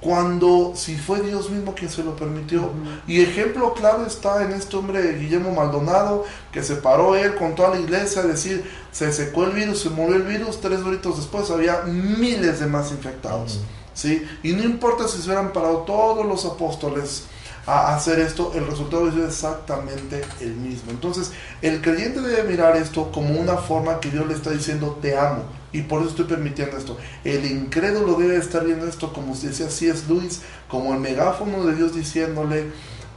cuando 0.00 0.72
si 0.74 0.96
fue 0.96 1.20
Dios 1.20 1.50
mismo 1.50 1.74
quien 1.74 1.90
se 1.90 2.02
lo 2.02 2.16
permitió. 2.16 2.70
Y 3.06 3.20
ejemplo 3.20 3.74
claro 3.74 4.06
está 4.06 4.42
en 4.42 4.52
este 4.52 4.76
hombre 4.76 5.18
Guillermo 5.18 5.52
Maldonado, 5.52 6.24
que 6.52 6.62
se 6.62 6.76
paró 6.76 7.16
él 7.16 7.34
con 7.34 7.54
toda 7.54 7.70
la 7.70 7.80
iglesia 7.80 8.22
a 8.22 8.26
decir, 8.26 8.64
se 8.92 9.12
secó 9.12 9.44
el 9.44 9.52
virus, 9.52 9.82
se 9.82 9.90
murió 9.90 10.16
el 10.16 10.22
virus, 10.22 10.60
tres 10.60 10.80
horitos 10.80 11.18
después 11.18 11.50
había 11.50 11.82
miles 11.82 12.60
de 12.60 12.66
más 12.66 12.90
infectados. 12.92 13.60
Y 14.04 14.52
no 14.52 14.62
importa 14.62 15.08
si 15.08 15.18
se 15.18 15.26
hubieran 15.26 15.52
parado 15.52 15.78
todos 15.78 16.26
los 16.26 16.44
apóstoles 16.44 17.24
a 17.66 17.94
hacer 17.94 18.18
esto, 18.20 18.52
el 18.54 18.66
resultado 18.66 19.08
es 19.08 19.16
exactamente 19.16 20.22
el 20.40 20.54
mismo. 20.54 20.90
Entonces, 20.90 21.32
el 21.62 21.80
creyente 21.82 22.20
debe 22.20 22.44
mirar 22.44 22.76
esto 22.76 23.12
como 23.12 23.38
una 23.38 23.56
forma 23.56 24.00
que 24.00 24.10
Dios 24.10 24.26
le 24.26 24.34
está 24.34 24.50
diciendo, 24.50 24.98
te 25.00 25.16
amo, 25.16 25.44
y 25.72 25.82
por 25.82 26.00
eso 26.00 26.10
estoy 26.10 26.24
permitiendo 26.24 26.76
esto. 26.76 26.96
El 27.24 27.44
incrédulo 27.44 28.14
debe 28.14 28.36
estar 28.36 28.64
viendo 28.64 28.86
esto, 28.86 29.12
como 29.12 29.36
decía 29.36 29.66
es 29.66 30.08
Luis, 30.08 30.40
como 30.68 30.94
el 30.94 31.00
megáfono 31.00 31.64
de 31.66 31.76
Dios 31.76 31.94
diciéndole, 31.94 32.72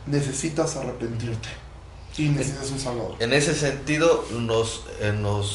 necesitas 0.06 0.76
arrepentirte. 0.76 1.50
Y 2.15 2.30
necesitas 2.30 2.69
un 2.69 2.80
salvador. 2.80 3.15
En 3.19 3.34
ese 3.34 3.56
sentido, 3.56 4.24
los, 4.32 4.84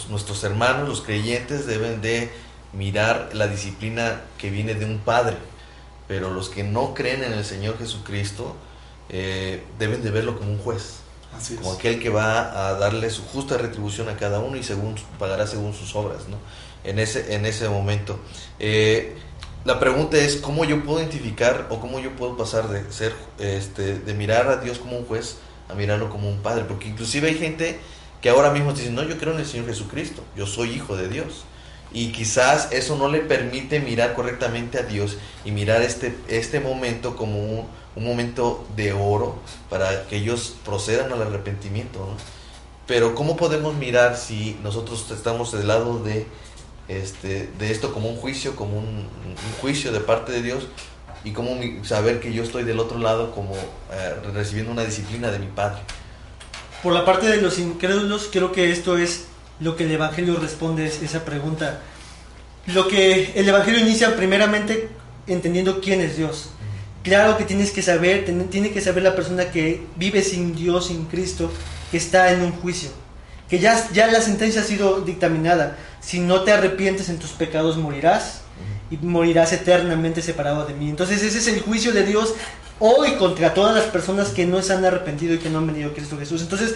nuestros 0.09 0.43
hermanos, 0.43 0.89
los 0.89 1.03
creyentes, 1.03 1.67
deben 1.67 2.01
de 2.01 2.33
mirar 2.73 3.31
la 3.33 3.47
disciplina 3.47 4.23
que 4.37 4.51
viene 4.51 4.75
de 4.75 4.85
un 4.85 4.99
padre, 4.99 5.37
pero 6.07 6.31
los 6.31 6.49
que 6.49 6.65
no 6.65 6.95
creen 6.95 7.25
en 7.25 7.33
el 7.33 7.45
Señor 7.45 7.79
Jesucristo 7.79 8.57
eh, 9.09 9.63
deben 9.79 10.03
de 10.03 10.11
verlo 10.11 10.39
como 10.39 10.51
un 10.51 10.59
juez, 10.59 11.01
como 11.57 11.73
aquel 11.73 12.01
que 12.01 12.09
va 12.09 12.69
a 12.69 12.75
darle 12.75 13.11
su 13.11 13.23
justa 13.23 13.59
retribución 13.59 14.09
a 14.09 14.17
cada 14.17 14.41
uno 14.41 14.57
y 14.57 14.63
según 14.63 14.97
pagará 15.19 15.47
según 15.47 15.75
sus 15.75 15.95
obras, 15.95 16.29
¿no? 16.29 16.37
En 16.85 16.99
ese, 16.99 17.35
en 17.35 17.45
ese 17.47 17.69
momento. 17.69 18.19
Eh, 18.59 19.17
la 19.65 19.79
pregunta 19.81 20.17
es 20.17 20.37
cómo 20.37 20.65
yo 20.65 20.83
puedo 20.85 21.01
identificar 21.01 21.67
o 21.71 21.81
cómo 21.81 22.01
yo 22.01 22.15
puedo 22.17 22.37
pasar 22.37 22.69
de 22.69 22.91
ser, 22.93 23.13
este, 23.39 23.99
de 23.99 24.15
mirar 24.15 24.49
a 24.49 24.57
Dios 24.57 24.79
como 24.79 24.97
un 24.97 25.05
juez 25.05 25.39
a 25.69 25.75
mirarlo 25.75 26.09
como 26.09 26.29
un 26.29 26.39
padre, 26.39 26.65
porque 26.65 26.89
inclusive 26.89 27.29
hay 27.29 27.35
gente 27.37 27.79
que 28.23 28.31
ahora 28.31 28.51
mismo 28.51 28.73
dice, 28.73 28.91
no, 28.91 29.03
yo 29.03 29.19
creo 29.19 29.35
en 29.35 29.41
el 29.41 29.47
Señor 29.47 29.67
Jesucristo, 29.67 30.23
yo 30.37 30.47
soy 30.47 30.71
hijo 30.71 30.97
de 30.97 31.09
Dios 31.09 31.45
y 31.93 32.13
quizás 32.13 32.69
eso 32.71 32.97
no 32.97 33.09
le 33.09 33.21
permite 33.21 33.81
mirar 33.81 34.15
correctamente 34.15 34.79
a 34.79 34.83
Dios 34.83 35.17
y 35.45 35.53
mirar 35.53 35.83
este, 35.83 36.15
este 36.29 36.61
momento 36.61 37.17
como 37.17 37.39
un, 37.43 37.79
momento 37.97 38.65
de 38.77 38.93
oro 38.93 39.37
para 39.69 40.07
que 40.07 40.19
ellos 40.19 40.55
procedan 40.65 41.13
al 41.13 41.23
arrepentimiento. 41.23 42.09
Pero 42.87 43.17
¿cómo 43.17 43.37
podemos 43.37 43.75
mirar 43.75 44.17
si 44.17 44.57
nosotros 44.63 45.11
estamos 45.11 45.51
del 45.51 45.67
lado 45.67 45.99
de, 46.05 46.27
este, 46.87 47.51
de 47.59 47.73
esto 47.73 47.93
como 47.93 48.09
un 48.09 48.17
juicio, 48.17 48.55
como 48.55 48.79
un, 48.79 49.09
juicio 49.61 49.91
de 49.91 49.99
parte 49.99 50.31
de 50.31 50.43
Dios 50.43 50.69
y 51.25 51.33
cómo 51.33 51.59
saber 51.83 52.21
que 52.21 52.33
yo 52.33 52.45
estoy 52.45 52.63
del 52.63 52.79
otro 52.79 52.99
lado 52.99 53.33
como 53.33 53.57
eh, 53.57 54.15
recibiendo 54.33 54.71
una 54.71 54.85
disciplina 54.85 55.33
de 55.33 55.41
mi 55.41 55.49
Padre? 55.49 55.81
Por 56.83 56.93
la 56.93 57.05
parte 57.05 57.27
de 57.27 57.39
los 57.39 57.59
incrédulos, 57.59 58.29
creo 58.31 58.53
que 58.53 58.71
esto 58.71 58.97
es 58.97 59.28
lo 59.61 59.77
que 59.77 59.85
el 59.85 59.93
Evangelio 59.93 60.37
responde 60.37 60.87
es 60.87 61.03
esa 61.03 61.25
pregunta. 61.25 61.81
Lo 62.67 62.87
que 62.89 63.33
el 63.35 63.49
Evangelio 63.49 63.81
inicia 63.81 64.15
primeramente 64.17 64.89
entendiendo 65.27 65.81
quién 65.81 66.01
es 66.01 66.17
Dios. 66.17 66.51
Claro 67.03 67.39
que 67.39 67.45
tienes 67.45 67.71
que 67.71 67.83
saber, 67.83 68.25
tiene 68.51 68.71
que 68.71 68.81
saber 68.81 69.03
la 69.03 69.15
persona 69.15 69.51
que 69.51 69.87
vive 69.97 70.23
sin 70.23 70.55
Dios, 70.55 70.89
sin 70.89 71.07
Cristo, 71.07 71.51
que 71.91 71.97
está 71.97 72.33
en 72.33 72.43
un 72.43 72.53
juicio, 72.53 72.91
que 73.49 73.59
ya, 73.59 73.89
ya 73.93 74.09
la 74.09 74.21
sentencia 74.21 74.61
ha 74.61 74.65
sido 74.65 75.01
dictaminada. 75.01 75.79
Si 76.01 76.21
no 76.21 76.43
te 76.43 76.53
arrepientes 76.53 77.09
en 77.09 77.19
tus 77.19 77.31
pecados 77.31 77.77
morirás 77.79 78.43
y 78.91 78.97
morirás 78.99 79.53
eternamente 79.53 80.23
separado 80.23 80.67
de 80.67 80.75
mí. 80.75 80.89
Entonces 80.91 81.23
ese 81.23 81.39
es 81.39 81.49
el 81.49 81.61
juicio 81.61 81.93
de 81.93 82.05
Dios 82.05 82.35
hoy 82.79 83.13
contra 83.13 83.55
todas 83.55 83.75
las 83.75 83.85
personas 83.85 84.29
que 84.29 84.47
no 84.47 84.63
se 84.63 84.73
han 84.73 84.85
arrepentido 84.85 85.35
y 85.35 85.39
que 85.39 85.51
no 85.51 85.59
han 85.59 85.67
venido 85.67 85.91
a 85.91 85.95
Cristo 85.95 86.19
Jesús. 86.19 86.43
Entonces 86.43 86.75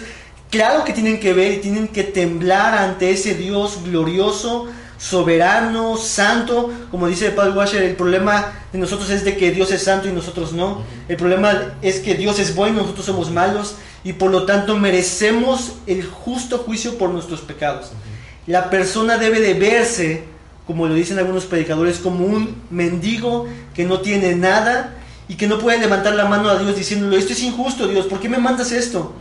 Claro 0.53 0.83
que 0.83 0.93
tienen 0.93 1.19
que 1.19 1.33
ver 1.33 1.51
y 1.53 1.57
tienen 1.57 1.87
que 1.87 2.03
temblar 2.03 2.77
ante 2.77 3.09
ese 3.09 3.33
Dios 3.33 3.79
glorioso, 3.83 4.67
soberano, 4.99 5.97
santo. 5.97 6.71
Como 6.91 7.07
dice 7.07 7.31
Paul 7.31 7.57
Washer, 7.57 7.81
el 7.81 7.95
problema 7.95 8.53
de 8.71 8.77
nosotros 8.77 9.09
es 9.09 9.25
de 9.25 9.35
que 9.35 9.49
Dios 9.49 9.71
es 9.71 9.81
santo 9.81 10.07
y 10.07 10.11
nosotros 10.11 10.53
no. 10.53 10.83
El 11.07 11.17
problema 11.17 11.73
es 11.81 12.01
que 12.01 12.13
Dios 12.13 12.37
es 12.37 12.53
bueno 12.53 12.77
y 12.77 12.81
nosotros 12.83 13.07
somos 13.07 13.31
malos 13.31 13.77
y 14.03 14.13
por 14.13 14.29
lo 14.29 14.45
tanto 14.45 14.77
merecemos 14.77 15.71
el 15.87 16.05
justo 16.05 16.59
juicio 16.59 16.99
por 16.99 17.09
nuestros 17.09 17.41
pecados. 17.41 17.91
La 18.45 18.69
persona 18.69 19.17
debe 19.17 19.39
de 19.39 19.55
verse 19.55 20.23
como 20.67 20.87
lo 20.87 20.93
dicen 20.93 21.17
algunos 21.17 21.45
predicadores, 21.45 21.97
como 21.97 22.27
un 22.27 22.61
mendigo 22.69 23.47
que 23.73 23.85
no 23.85 24.01
tiene 24.01 24.35
nada 24.35 24.93
y 25.27 25.33
que 25.33 25.47
no 25.47 25.57
puede 25.57 25.79
levantar 25.79 26.13
la 26.13 26.25
mano 26.25 26.47
a 26.49 26.59
Dios 26.59 26.75
diciéndole, 26.75 27.17
esto 27.17 27.33
es 27.33 27.41
injusto 27.41 27.87
Dios, 27.87 28.05
¿por 28.05 28.19
qué 28.19 28.29
me 28.29 28.37
mandas 28.37 28.71
esto? 28.71 29.15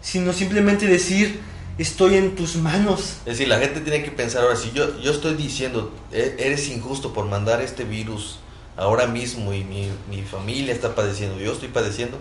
Sino 0.00 0.32
simplemente 0.32 0.86
decir, 0.86 1.40
estoy 1.76 2.16
en 2.16 2.34
tus 2.34 2.56
manos. 2.56 3.16
Es 3.20 3.38
decir, 3.38 3.48
la 3.48 3.58
gente 3.58 3.80
tiene 3.80 4.02
que 4.02 4.10
pensar 4.10 4.42
ahora, 4.42 4.56
si 4.56 4.70
yo, 4.72 4.98
yo 5.00 5.10
estoy 5.12 5.34
diciendo, 5.34 5.92
"E- 6.12 6.36
eres 6.38 6.68
injusto 6.68 7.12
por 7.12 7.26
mandar 7.26 7.60
este 7.60 7.84
virus 7.84 8.38
ahora 8.76 9.06
mismo 9.06 9.52
y 9.52 9.64
mi, 9.64 9.88
mi 10.10 10.22
familia 10.22 10.72
está 10.72 10.94
padeciendo, 10.94 11.38
yo 11.40 11.52
estoy 11.52 11.68
padeciendo, 11.68 12.16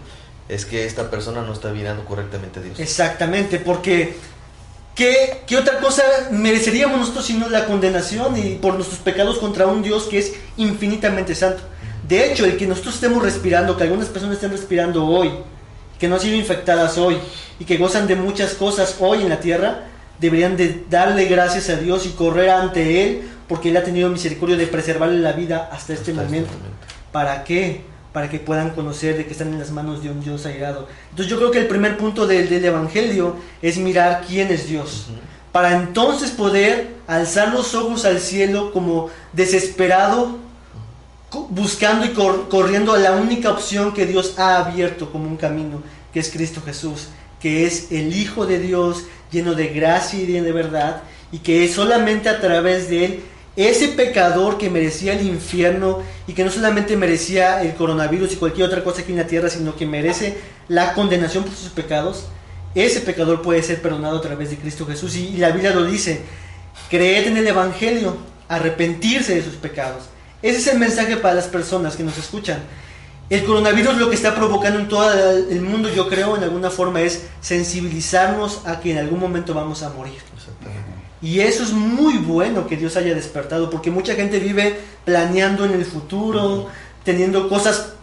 es 0.50 0.66
que 0.66 0.86
esta 0.86 1.10
persona 1.12 1.42
no 1.44 1.54
está 1.54 1.72
mirando 1.72 2.04
correctamente 2.06 2.60
a 2.60 2.63
Dios. 2.63 2.80
Exactamente, 2.80 3.60
porque 3.60 4.16
¿qué, 4.96 5.44
qué 5.46 5.58
otra 5.58 5.80
cosa 5.80 6.02
mereceríamos 6.32 7.00
nosotros 7.00 7.26
sino 7.26 7.48
la 7.50 7.66
condenación 7.68 8.38
y 8.38 8.56
por 8.56 8.74
nuestros 8.76 9.00
pecados 9.00 9.38
contra 9.38 9.68
un 9.68 9.84
Dios 9.84 10.04
que 10.06 10.18
es 10.20 10.34
infinitamente 10.58 11.36
santo? 11.36 11.62
De 12.08 12.32
hecho, 12.32 12.46
el 12.46 12.58
que 12.58 12.66
nosotros 12.66 12.96
estemos 12.96 13.22
respirando, 13.22 13.76
que 13.78 13.84
algunas 13.84 14.08
personas 14.08 14.36
estén 14.36 14.52
respirando 14.52 15.06
hoy, 15.06 15.30
que 15.99 16.07
no 16.07 16.15
han 16.15 16.21
sido 16.21 16.36
infectadas 16.36 16.97
hoy 16.97 17.17
y 17.60 17.65
que 17.65 17.77
gozan 17.77 18.07
de 18.07 18.15
muchas 18.15 18.53
cosas 18.53 18.95
hoy 18.99 19.21
en 19.21 19.29
la 19.29 19.39
tierra, 19.39 19.86
deberían 20.19 20.57
de 20.57 20.83
darle 20.89 21.25
gracias 21.25 21.69
a 21.69 21.77
Dios 21.77 22.05
y 22.05 22.10
correr 22.10 22.49
ante 22.49 23.03
Él 23.03 23.29
porque 23.47 23.69
Él 23.69 23.77
ha 23.77 23.83
tenido 23.83 24.10
misericordia 24.10 24.57
de 24.57 24.67
preservarle 24.67 25.19
la 25.19 25.31
vida 25.31 25.69
hasta 25.71 25.93
este 25.93 26.12
Hasta 26.12 26.23
momento. 26.23 26.51
¿Para 27.12 27.43
qué? 27.43 27.81
Para 28.13 28.29
que 28.29 28.39
puedan 28.39 28.71
conocer 28.71 29.17
de 29.17 29.25
que 29.25 29.31
están 29.31 29.53
en 29.53 29.60
las 29.60 29.71
manos 29.71 30.03
de 30.03 30.10
un 30.10 30.21
Dios 30.21 30.45
airado. 30.45 30.88
Entonces 31.10 31.31
yo 31.31 31.38
creo 31.38 31.51
que 31.51 31.60
el 31.60 31.67
primer 31.67 31.97
punto 31.97 32.27
del, 32.27 32.49
del 32.49 32.65
Evangelio 32.65 33.36
es 33.62 33.77
mirar 33.77 34.23
quién 34.27 34.49
es 34.49 34.67
Dios. 34.67 35.07
Para 35.51 35.75
entonces 35.77 36.31
poder 36.31 36.89
alzar 37.07 37.53
los 37.53 37.73
ojos 37.73 38.05
al 38.05 38.19
cielo 38.19 38.71
como 38.71 39.10
desesperado, 39.33 40.38
buscando 41.50 42.06
y 42.06 42.10
cor- 42.10 42.48
corriendo 42.50 42.94
a 42.94 42.98
la 42.98 43.12
única 43.12 43.52
opción 43.52 43.94
que 43.94 44.06
Dios 44.06 44.36
ha 44.38 44.58
abierto 44.58 45.12
como 45.12 45.28
un 45.28 45.38
camino, 45.38 45.82
que 46.13 46.20
es 46.20 46.30
Cristo 46.30 46.62
Jesús, 46.66 47.08
que 47.40 47.66
es 47.66 47.92
el 47.92 48.16
Hijo 48.16 48.46
de 48.46 48.60
Dios 48.60 49.06
lleno 49.32 49.54
de 49.54 49.68
gracia 49.68 50.20
y 50.20 50.26
de 50.26 50.52
verdad, 50.52 51.04
y 51.32 51.40
que 51.40 51.66
es 51.66 51.74
solamente 51.74 52.30
a 52.30 52.40
través 52.40 52.90
de 52.90 53.06
Él 53.06 53.20
ese 53.58 53.88
pecador 53.90 54.58
que 54.60 54.70
merecía 54.70 55.13
el 55.13 55.26
infierno 55.26 56.04
y 56.28 56.34
que 56.34 56.44
no 56.46 56.52
solamente 56.52 56.96
merecía 56.96 57.63
el 57.63 57.74
coronavirus 57.74 58.34
y 58.34 58.36
cualquier 58.36 58.68
otra 58.68 58.84
cosa 58.84 59.02
aquí 59.02 59.12
en 59.12 59.18
la 59.18 59.26
tierra, 59.26 59.50
sino 59.50 59.76
que 59.76 59.86
merece 59.88 60.38
la 60.68 60.94
condenación 60.94 61.44
por 61.44 61.56
sus 61.56 61.70
pecados, 61.70 62.26
ese 62.76 63.02
pecador 63.02 63.42
puede 63.42 63.63
ser 63.63 63.82
perdonado 63.82 64.20
a 64.20 64.22
través 64.22 64.52
de 64.52 64.58
Cristo 64.58 64.86
Jesús. 64.86 65.16
Y, 65.16 65.30
y 65.30 65.38
la 65.38 65.50
Biblia 65.50 65.72
lo 65.74 65.86
dice, 65.86 66.22
creed 66.92 67.28
en 67.28 67.38
el 67.38 67.48
Evangelio, 67.48 68.18
arrepentirse 68.48 69.34
de 69.34 69.44
sus 69.44 69.56
pecados. 69.56 70.04
Ese 70.41 70.58
es 70.58 70.67
el 70.67 70.80
mensaje 70.80 71.17
para 71.17 71.34
las 71.36 71.45
personas 71.47 71.95
que 71.95 72.04
nos 72.04 72.17
escuchan. 72.17 72.60
El 73.30 73.43
coronavirus 73.43 73.97
lo 73.97 74.10
que 74.10 74.15
está 74.15 74.36
provocando 74.36 74.80
en 74.80 74.88
todo 74.88 75.12
el 75.50 75.62
mundo, 75.62 75.89
yo 75.93 76.08
creo, 76.08 76.38
en 76.38 76.43
alguna 76.43 76.69
forma, 76.69 77.02
es 77.02 77.23
sensibilizarnos 77.41 78.62
a 78.65 78.80
que 78.80 78.91
en 78.91 79.00
algún 79.00 79.19
momento 79.19 79.54
vamos 79.54 79.84
a 79.84 79.89
morir. 79.89 80.15
Y 81.21 81.39
eso 81.41 81.63
es 81.63 81.71
muy 81.71 82.17
bueno 82.19 82.67
que 82.67 82.78
Dios 82.78 82.95
haya 82.95 83.13
despertado, 83.13 83.69
porque 83.69 83.91
mucha 83.91 84.13
gente 84.15 84.39
vive 84.39 84.78
planeando 85.04 85.65
en 85.65 85.73
el 85.73 85.84
futuro, 85.86 86.67
teniendo 87.04 87.50
cosas 87.50 87.93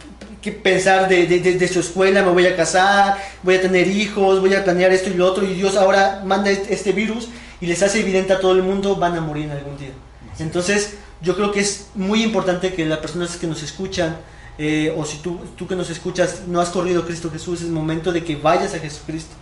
que 0.41 0.51
pensar 0.51 1.07
de, 1.09 1.25
de- 1.25 1.39
de- 1.39 1.53
de 1.57 1.67
su 1.67 1.79
escuela, 1.79 2.21
me 2.21 2.29
voy 2.31 2.45
a 2.45 2.55
casar, 2.55 3.17
voy 3.41 3.55
a 3.55 3.61
tener 3.61 3.87
hijos, 3.87 4.41
voy 4.41 4.53
a 4.53 4.63
planear 4.63 4.91
esto 4.91 5.09
y 5.09 5.13
lo 5.15 5.25
otro, 5.25 5.43
y 5.43 5.53
Dios 5.55 5.75
ahora 5.75 6.21
manda 6.23 6.51
este 6.51 6.71
este 6.73 6.91
virus 6.91 7.29
y 7.59 7.65
les 7.65 7.81
hace 7.81 8.01
evidente 8.01 8.33
a 8.33 8.39
todo 8.39 8.51
el 8.51 8.61
mundo, 8.61 8.95
van 8.97 9.15
a 9.17 9.21
morir 9.21 9.45
en 9.45 9.51
algún 9.51 9.77
día. 9.77 9.89
Entonces, 10.37 10.95
yo 11.25 11.35
creo 11.35 11.51
que 11.51 11.59
es 11.59 11.87
muy 11.95 12.23
importante 12.23 12.73
que 12.73 12.85
las 12.85 12.99
personas 12.99 13.35
que 13.35 13.47
nos 13.47 13.63
escuchan, 13.63 14.17
eh, 14.57 14.93
o 14.95 15.03
si 15.05 15.17
tú, 15.17 15.39
tú 15.57 15.67
que 15.67 15.75
nos 15.75 15.89
escuchas 15.89 16.43
no 16.47 16.61
has 16.61 16.69
corrido 16.69 17.01
a 17.01 17.05
Cristo 17.05 17.31
Jesús, 17.31 17.61
es 17.61 17.67
momento 17.69 18.13
de 18.13 18.23
que 18.23 18.35
vayas 18.35 18.75
a 18.75 18.79
Jesucristo, 18.79 19.33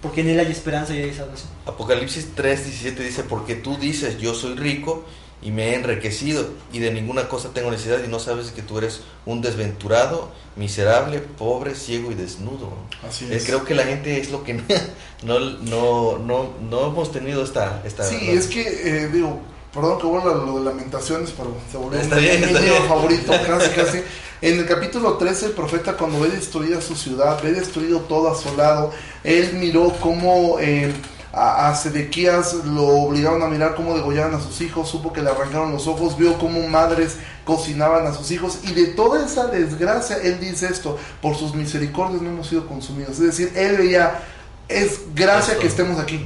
porque 0.00 0.20
en 0.20 0.30
Él 0.30 0.38
hay 0.38 0.50
esperanza 0.50 0.94
y 0.94 1.02
hay 1.02 1.12
salvación. 1.12 1.50
Apocalipsis 1.66 2.28
3:17 2.36 2.94
dice, 3.04 3.24
porque 3.24 3.56
tú 3.56 3.76
dices, 3.76 4.18
yo 4.18 4.32
soy 4.32 4.54
rico 4.54 5.04
y 5.42 5.50
me 5.50 5.70
he 5.70 5.74
enriquecido 5.74 6.46
y 6.72 6.78
de 6.78 6.90
ninguna 6.92 7.28
cosa 7.28 7.50
tengo 7.52 7.70
necesidad 7.70 8.02
y 8.02 8.08
no 8.08 8.18
sabes 8.20 8.52
que 8.52 8.62
tú 8.62 8.78
eres 8.78 9.00
un 9.26 9.42
desventurado, 9.42 10.30
miserable, 10.56 11.18
pobre, 11.18 11.74
ciego 11.74 12.12
y 12.12 12.14
desnudo. 12.14 12.72
Así 13.06 13.26
Eh, 13.26 13.36
es. 13.36 13.44
Creo 13.44 13.64
que 13.64 13.74
la 13.74 13.82
gente 13.84 14.20
es 14.20 14.30
lo 14.30 14.44
que 14.44 14.54
no, 15.24 15.40
no, 15.40 16.18
no, 16.18 16.54
no 16.70 16.86
hemos 16.86 17.10
tenido 17.10 17.42
esta... 17.42 17.82
esta 17.84 18.04
Sí, 18.04 18.18
¿verdad? 18.18 18.34
es 18.34 18.46
que, 18.46 18.62
eh, 18.62 19.08
digo, 19.08 19.40
perdón 19.74 19.98
que 19.98 20.06
vuelva 20.06 20.30
a 20.32 20.34
lo 20.36 20.58
de 20.58 20.64
lamentaciones, 20.64 21.30
pero 21.36 21.54
se 21.70 21.76
volvió 21.76 22.00
Está 22.00 22.16
mi- 22.16 22.22
bien, 22.22 22.42
favorito, 22.88 23.32
casi, 23.46 23.70
casi. 23.70 24.02
En 24.40 24.58
el 24.58 24.66
capítulo 24.66 25.14
13, 25.16 25.46
el 25.46 25.52
profeta, 25.52 25.94
cuando 25.94 26.20
ve 26.20 26.28
destruida 26.28 26.80
su 26.80 26.94
ciudad, 26.94 27.42
ve 27.42 27.52
destruido 27.52 28.00
todo 28.00 28.30
asolado, 28.30 28.90
él 29.24 29.54
miró 29.54 29.90
cómo 30.00 30.58
eh, 30.60 30.92
a, 31.32 31.68
a 31.70 31.74
Sedequías 31.74 32.52
lo 32.66 32.86
obligaron 32.86 33.42
a 33.42 33.46
mirar 33.46 33.74
cómo 33.74 33.94
degollaban 33.96 34.34
a 34.34 34.40
sus 34.40 34.60
hijos, 34.60 34.88
supo 34.88 35.12
que 35.12 35.22
le 35.22 35.30
arrancaron 35.30 35.72
los 35.72 35.86
ojos, 35.86 36.16
vio 36.18 36.38
cómo 36.38 36.60
madres 36.68 37.16
cocinaban 37.44 38.06
a 38.06 38.12
sus 38.12 38.30
hijos, 38.30 38.58
y 38.64 38.72
de 38.72 38.88
toda 38.88 39.24
esa 39.24 39.46
desgracia, 39.46 40.18
él 40.22 40.38
dice 40.40 40.66
esto: 40.66 40.98
por 41.22 41.36
sus 41.36 41.54
misericordias 41.54 42.20
no 42.22 42.28
hemos 42.30 42.46
sido 42.48 42.66
consumidos. 42.66 43.12
Es 43.12 43.20
decir, 43.20 43.52
él 43.56 43.76
veía, 43.78 44.20
es 44.68 45.00
gracia 45.14 45.52
Esto. 45.52 45.60
que 45.62 45.66
estemos 45.68 45.98
aquí. 45.98 46.24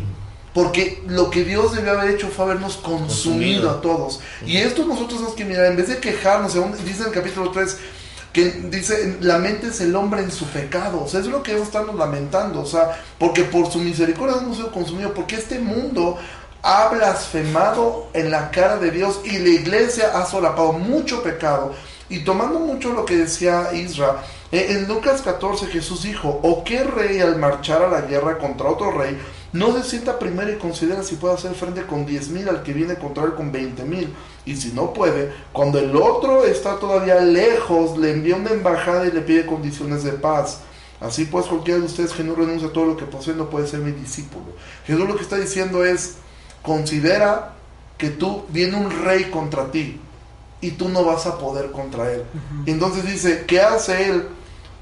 Porque 0.54 1.02
lo 1.06 1.30
que 1.30 1.44
Dios 1.44 1.74
debió 1.74 1.92
haber 1.92 2.14
hecho 2.14 2.28
fue 2.28 2.46
habernos 2.46 2.76
consumido, 2.76 3.06
Consumido. 3.06 3.70
a 3.70 3.80
todos. 3.80 4.20
Y 4.44 4.56
esto 4.56 4.84
nosotros 4.84 5.14
tenemos 5.18 5.34
que 5.34 5.44
mirar, 5.44 5.66
en 5.66 5.76
vez 5.76 5.88
de 5.88 5.98
quejarnos, 5.98 6.52
según 6.52 6.72
dice 6.84 7.02
en 7.02 7.08
el 7.08 7.12
capítulo 7.14 7.50
3, 7.50 7.76
que 8.32 8.44
dice, 8.44 9.18
lamentes 9.20 9.80
el 9.80 9.94
hombre 9.94 10.22
en 10.22 10.30
su 10.30 10.46
pecado. 10.46 11.02
O 11.04 11.08
sea, 11.08 11.20
es 11.20 11.26
lo 11.26 11.42
que 11.42 11.52
debemos 11.52 11.68
estarnos 11.68 11.96
lamentando. 11.96 12.61
O 12.61 12.66
sea, 12.66 13.00
porque 13.18 13.44
por 13.44 13.70
su 13.70 13.78
misericordia 13.78 14.37
hemos 14.40 14.56
sido 14.56 14.72
consumidos. 14.72 15.12
Porque 15.14 15.37
este 15.37 15.58
mundo 15.58 16.18
ha 16.62 16.88
blasfemado 16.88 18.08
en 18.14 18.30
la 18.30 18.50
cara 18.50 18.78
de 18.78 18.90
Dios 18.90 19.20
y 19.24 19.38
la 19.38 19.48
iglesia 19.48 20.11
ha 20.14 20.26
solapado 20.26 20.72
mucho 20.72 21.22
pecado. 21.22 21.72
Y 22.08 22.20
tomando 22.24 22.58
mucho 22.58 22.92
lo 22.92 23.04
que 23.04 23.16
decía 23.16 23.68
Isra, 23.74 24.22
eh, 24.50 24.66
en 24.70 24.88
Lucas 24.88 25.20
14 25.22 25.66
Jesús 25.66 26.02
dijo, 26.02 26.40
¿o 26.42 26.64
qué 26.64 26.82
rey 26.82 27.20
al 27.20 27.37
marchar 27.37 27.82
a 27.82 27.88
la 27.88 28.00
guerra 28.02 28.38
contra 28.38 28.68
otro 28.68 28.92
rey 28.92 29.18
no 29.52 29.72
se 29.72 29.82
sienta 29.88 30.18
primero 30.18 30.52
y 30.52 30.56
considera 30.56 31.02
si 31.02 31.16
puede 31.16 31.34
hacer 31.34 31.54
frente 31.54 31.87
con 31.87 32.04
10 32.04 32.28
mil 32.30 32.48
al 32.48 32.62
que 32.62 32.72
viene 32.72 32.96
contra 32.96 33.24
él 33.24 33.34
con 33.34 33.50
20 33.50 33.84
mil? 33.84 34.14
Y 34.44 34.56
si 34.56 34.72
no 34.72 34.92
puede, 34.92 35.32
cuando 35.52 35.78
el 35.78 35.94
otro 35.96 36.44
está 36.44 36.78
todavía 36.78 37.20
lejos, 37.20 37.96
le 37.98 38.12
envía 38.12 38.37
una 38.37 38.50
embajada 38.50 39.06
y 39.06 39.12
le 39.12 39.20
pide 39.22 39.46
condiciones 39.46 40.04
de 40.04 40.12
paz. 40.12 40.61
Así 41.00 41.26
pues, 41.26 41.46
cualquiera 41.46 41.80
de 41.80 41.87
ustedes 41.87 42.12
que 42.12 42.24
no 42.24 42.34
renuncia 42.34 42.68
a 42.68 42.72
todo 42.72 42.87
lo 42.87 42.96
que 42.96 43.04
posee 43.04 43.34
no 43.34 43.48
puede 43.48 43.66
ser 43.66 43.80
mi 43.80 43.92
discípulo. 43.92 44.46
Jesús 44.87 45.08
lo 45.08 45.16
que 45.16 45.22
está 45.22 45.37
diciendo 45.37 45.84
es, 45.84 46.16
considera 46.62 47.54
que 47.96 48.11
tú 48.11 48.44
viene 48.50 48.76
un 48.76 48.90
rey 49.04 49.30
contra 49.30 49.70
ti 49.70 50.00
y 50.61 50.72
tú 50.72 50.88
no 50.88 51.04
vas 51.04 51.26
a 51.26 51.38
poder 51.38 51.70
contra 51.70 52.11
él. 52.11 52.24
Entonces 52.66 53.06
dice, 53.06 53.44
¿qué 53.46 53.61
hace 53.61 54.11
él? 54.11 54.28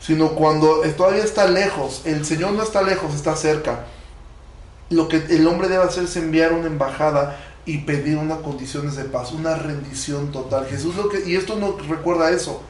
Sino 0.00 0.30
cuando 0.30 0.80
todavía 0.96 1.24
está 1.24 1.46
lejos, 1.46 2.02
el 2.04 2.24
Señor 2.24 2.52
no 2.52 2.62
está 2.62 2.82
lejos, 2.82 3.14
está 3.14 3.36
cerca. 3.36 3.86
Lo 4.90 5.08
que 5.08 5.16
el 5.16 5.46
hombre 5.46 5.68
debe 5.68 5.84
hacer 5.84 6.04
es 6.04 6.16
enviar 6.16 6.52
una 6.52 6.66
embajada 6.66 7.38
y 7.64 7.78
pedir 7.78 8.16
unas 8.16 8.38
condiciones 8.38 8.94
de 8.96 9.04
paz, 9.04 9.32
una 9.32 9.56
rendición 9.56 10.30
total. 10.30 10.66
Jesús 10.66 10.94
lo 10.94 11.08
que, 11.08 11.28
y 11.28 11.34
esto 11.34 11.56
no 11.56 11.76
recuerda 11.88 12.30
eso, 12.30 12.62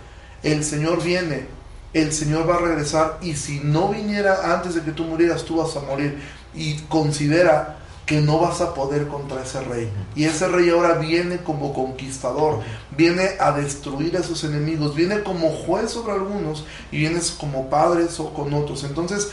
el 0.43 0.65
Señor 0.65 1.03
viene, 1.03 1.47
el 1.93 2.13
Señor 2.13 2.49
va 2.49 2.57
a 2.57 2.61
regresar 2.61 3.19
y 3.21 3.35
si 3.35 3.61
no 3.61 3.89
viniera 3.89 4.55
antes 4.55 4.75
de 4.75 4.83
que 4.83 4.93
tú 4.93 5.05
murieras, 5.05 5.45
tú 5.45 5.57
vas 5.57 5.77
a 5.77 5.81
morir. 5.81 6.19
Y 6.55 6.79
considera 6.89 7.77
que 8.07 8.21
no 8.21 8.39
vas 8.39 8.61
a 8.61 8.73
poder 8.73 9.09
contra 9.09 9.43
ese 9.43 9.61
rey. 9.63 9.91
Y 10.15 10.25
ese 10.25 10.47
rey 10.47 10.71
ahora 10.71 10.95
viene 10.95 11.39
como 11.39 11.75
conquistador, 11.75 12.61
viene 12.97 13.31
a 13.41 13.51
destruir 13.53 14.17
a 14.17 14.23
sus 14.23 14.45
enemigos, 14.45 14.95
viene 14.95 15.23
como 15.23 15.51
juez 15.51 15.91
sobre 15.91 16.13
algunos 16.13 16.65
y 16.93 16.99
vienes 16.99 17.33
como 17.33 17.69
padres 17.69 18.19
o 18.21 18.33
con 18.33 18.55
otros. 18.55 18.85
Entonces, 18.85 19.33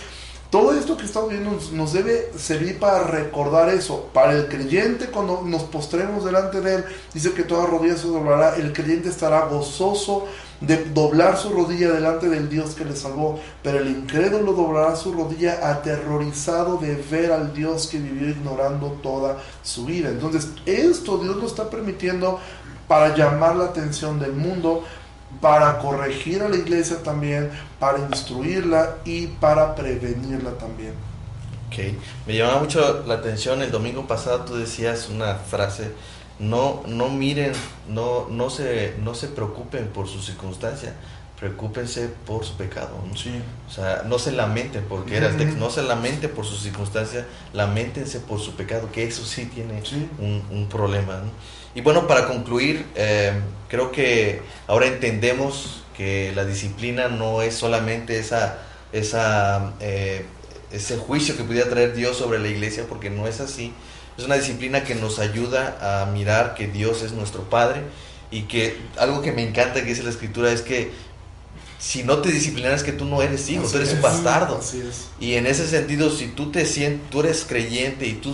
todo 0.53 0.71
esto 0.73 0.95
que 0.97 1.05
estamos 1.05 1.31
viendo 1.31 1.59
nos, 1.71 1.93
debe 1.93 2.31
servir 2.37 2.77
para 2.77 3.05
recordar 3.05 3.69
eso. 3.69 4.11
Para 4.13 4.33
el 4.33 4.47
creyente, 4.47 5.07
cuando 5.07 5.41
nos 5.41 5.63
postremos 5.63 6.23
delante 6.23 6.61
de 6.61 6.75
Él, 6.75 6.85
dice 7.11 7.31
que 7.31 7.41
toda 7.41 7.65
rodilla 7.65 7.97
se 7.97 8.07
doblará. 8.07 8.55
El 8.57 8.71
creyente 8.71 9.09
estará 9.09 9.47
gozoso 9.47 10.27
de 10.61 10.85
doblar 10.93 11.37
su 11.37 11.49
rodilla 11.49 11.89
delante 11.89 12.29
del 12.29 12.51
Dios 12.51 12.75
que 12.75 12.85
le 12.85 12.95
salvó. 12.95 13.39
Pero 13.63 13.79
el 13.79 13.87
incrédulo 13.87 14.53
doblará 14.53 14.95
su 14.95 15.11
rodilla 15.11 15.71
aterrorizado 15.71 16.77
de 16.77 16.97
ver 16.97 17.31
al 17.31 17.51
Dios 17.55 17.87
que 17.87 17.97
vivió 17.97 18.29
ignorando 18.29 18.99
toda 19.01 19.39
su 19.63 19.85
vida. 19.85 20.09
Entonces, 20.09 20.49
esto 20.67 21.17
Dios 21.17 21.35
lo 21.35 21.47
está 21.47 21.67
permitiendo 21.71 22.39
para 22.87 23.15
llamar 23.15 23.55
la 23.55 23.65
atención 23.65 24.19
del 24.19 24.33
mundo, 24.33 24.83
para 25.41 25.79
corregir 25.79 26.41
a 26.41 26.49
la 26.49 26.55
iglesia 26.55 27.01
también, 27.03 27.51
para 27.79 27.99
instruirla 27.99 28.97
y 29.05 29.27
para 29.27 29.75
prevenirla 29.75 30.51
también. 30.51 30.93
Ok, 31.67 31.79
me 32.27 32.35
llamaba 32.35 32.59
mucho 32.59 33.03
la 33.07 33.15
atención 33.15 33.61
el 33.61 33.71
domingo 33.71 34.05
pasado 34.05 34.45
tú 34.45 34.55
decías 34.55 35.09
una 35.09 35.35
frase 35.35 35.91
no, 36.43 36.83
no 36.87 37.09
miren, 37.09 37.51
no, 37.89 38.27
no, 38.29 38.49
se, 38.49 38.95
no 39.01 39.15
se 39.15 39.27
preocupen 39.27 39.87
por 39.87 40.07
su 40.07 40.21
circunstancia, 40.21 40.93
preocúpense 41.39 42.09
por 42.25 42.45
su 42.45 42.55
pecado. 42.55 42.97
¿no? 43.07 43.15
Sí. 43.17 43.31
O 43.67 43.71
sea, 43.71 44.03
no 44.05 44.19
se 44.19 44.31
lamenten, 44.31 44.83
porque 44.87 45.17
era 45.17 45.29
el 45.29 45.37
texto, 45.37 45.57
no 45.57 45.69
se 45.69 45.83
lamenten 45.83 46.31
por 46.31 46.45
su 46.45 46.55
circunstancia, 46.55 47.25
lamentense 47.53 48.19
por 48.19 48.39
su 48.39 48.55
pecado, 48.55 48.89
que 48.91 49.03
eso 49.03 49.25
sí 49.25 49.45
tiene 49.45 49.83
Sí. 49.85 50.07
un, 50.19 50.43
un 50.51 50.67
problema. 50.69 51.17
¿no? 51.17 51.31
Y 51.75 51.81
bueno, 51.81 52.07
para 52.07 52.27
concluir, 52.27 52.85
eh, 52.95 53.33
creo 53.67 53.91
que 53.91 54.41
ahora 54.67 54.85
entendemos 54.87 55.83
que 55.97 56.31
la 56.35 56.45
disciplina 56.45 57.07
no 57.07 57.41
es 57.41 57.55
solamente 57.55 58.19
esa, 58.19 58.59
esa, 58.91 59.73
eh, 59.79 60.25
ese 60.71 60.97
juicio 60.97 61.35
que 61.35 61.43
pudiera 61.43 61.69
traer 61.69 61.93
Dios 61.95 62.17
sobre 62.17 62.39
la 62.39 62.47
iglesia, 62.47 62.85
porque 62.87 63.09
no 63.09 63.27
es 63.27 63.39
así. 63.39 63.73
Es 64.17 64.25
una 64.25 64.35
disciplina 64.35 64.83
que 64.83 64.95
nos 64.95 65.19
ayuda 65.19 66.01
a 66.01 66.05
mirar 66.05 66.55
que 66.55 66.67
Dios 66.67 67.01
es 67.01 67.13
nuestro 67.13 67.49
Padre 67.49 67.81
y 68.29 68.43
que 68.43 68.77
algo 68.97 69.21
que 69.21 69.31
me 69.31 69.47
encanta 69.47 69.81
que 69.81 69.89
dice 69.89 70.03
la 70.03 70.09
Escritura 70.09 70.51
es 70.51 70.61
que 70.61 70.91
si 71.83 72.03
no 72.03 72.19
te 72.19 72.31
disciplinas 72.31 72.75
es 72.75 72.83
que 72.83 72.93
tú 72.93 73.03
no 73.05 73.21
eres 73.21 73.49
hijo, 73.49 73.63
Así 73.63 73.73
tú 73.73 73.77
eres 73.79 73.93
un 73.93 74.01
bastardo. 74.01 74.57
Así 74.57 74.81
es. 74.81 75.09
Y 75.19 75.33
en 75.33 75.45
ese 75.45 75.67
sentido, 75.67 76.09
si 76.09 76.27
tú 76.27 76.49
te 76.49 76.65
sientes, 76.65 77.09
tú 77.09 77.19
eres 77.19 77.43
creyente 77.43 78.07
y 78.07 78.13
tú, 78.13 78.33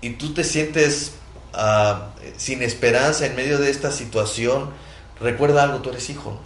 y 0.00 0.10
tú 0.10 0.34
te 0.34 0.42
sientes 0.42 1.12
ah, 1.52 2.08
sin 2.36 2.62
esperanza 2.62 3.26
en 3.26 3.36
medio 3.36 3.58
de 3.58 3.70
esta 3.70 3.92
situación, 3.92 4.70
recuerda 5.20 5.62
algo, 5.62 5.78
tú 5.78 5.90
eres 5.90 6.10
hijo. 6.10 6.40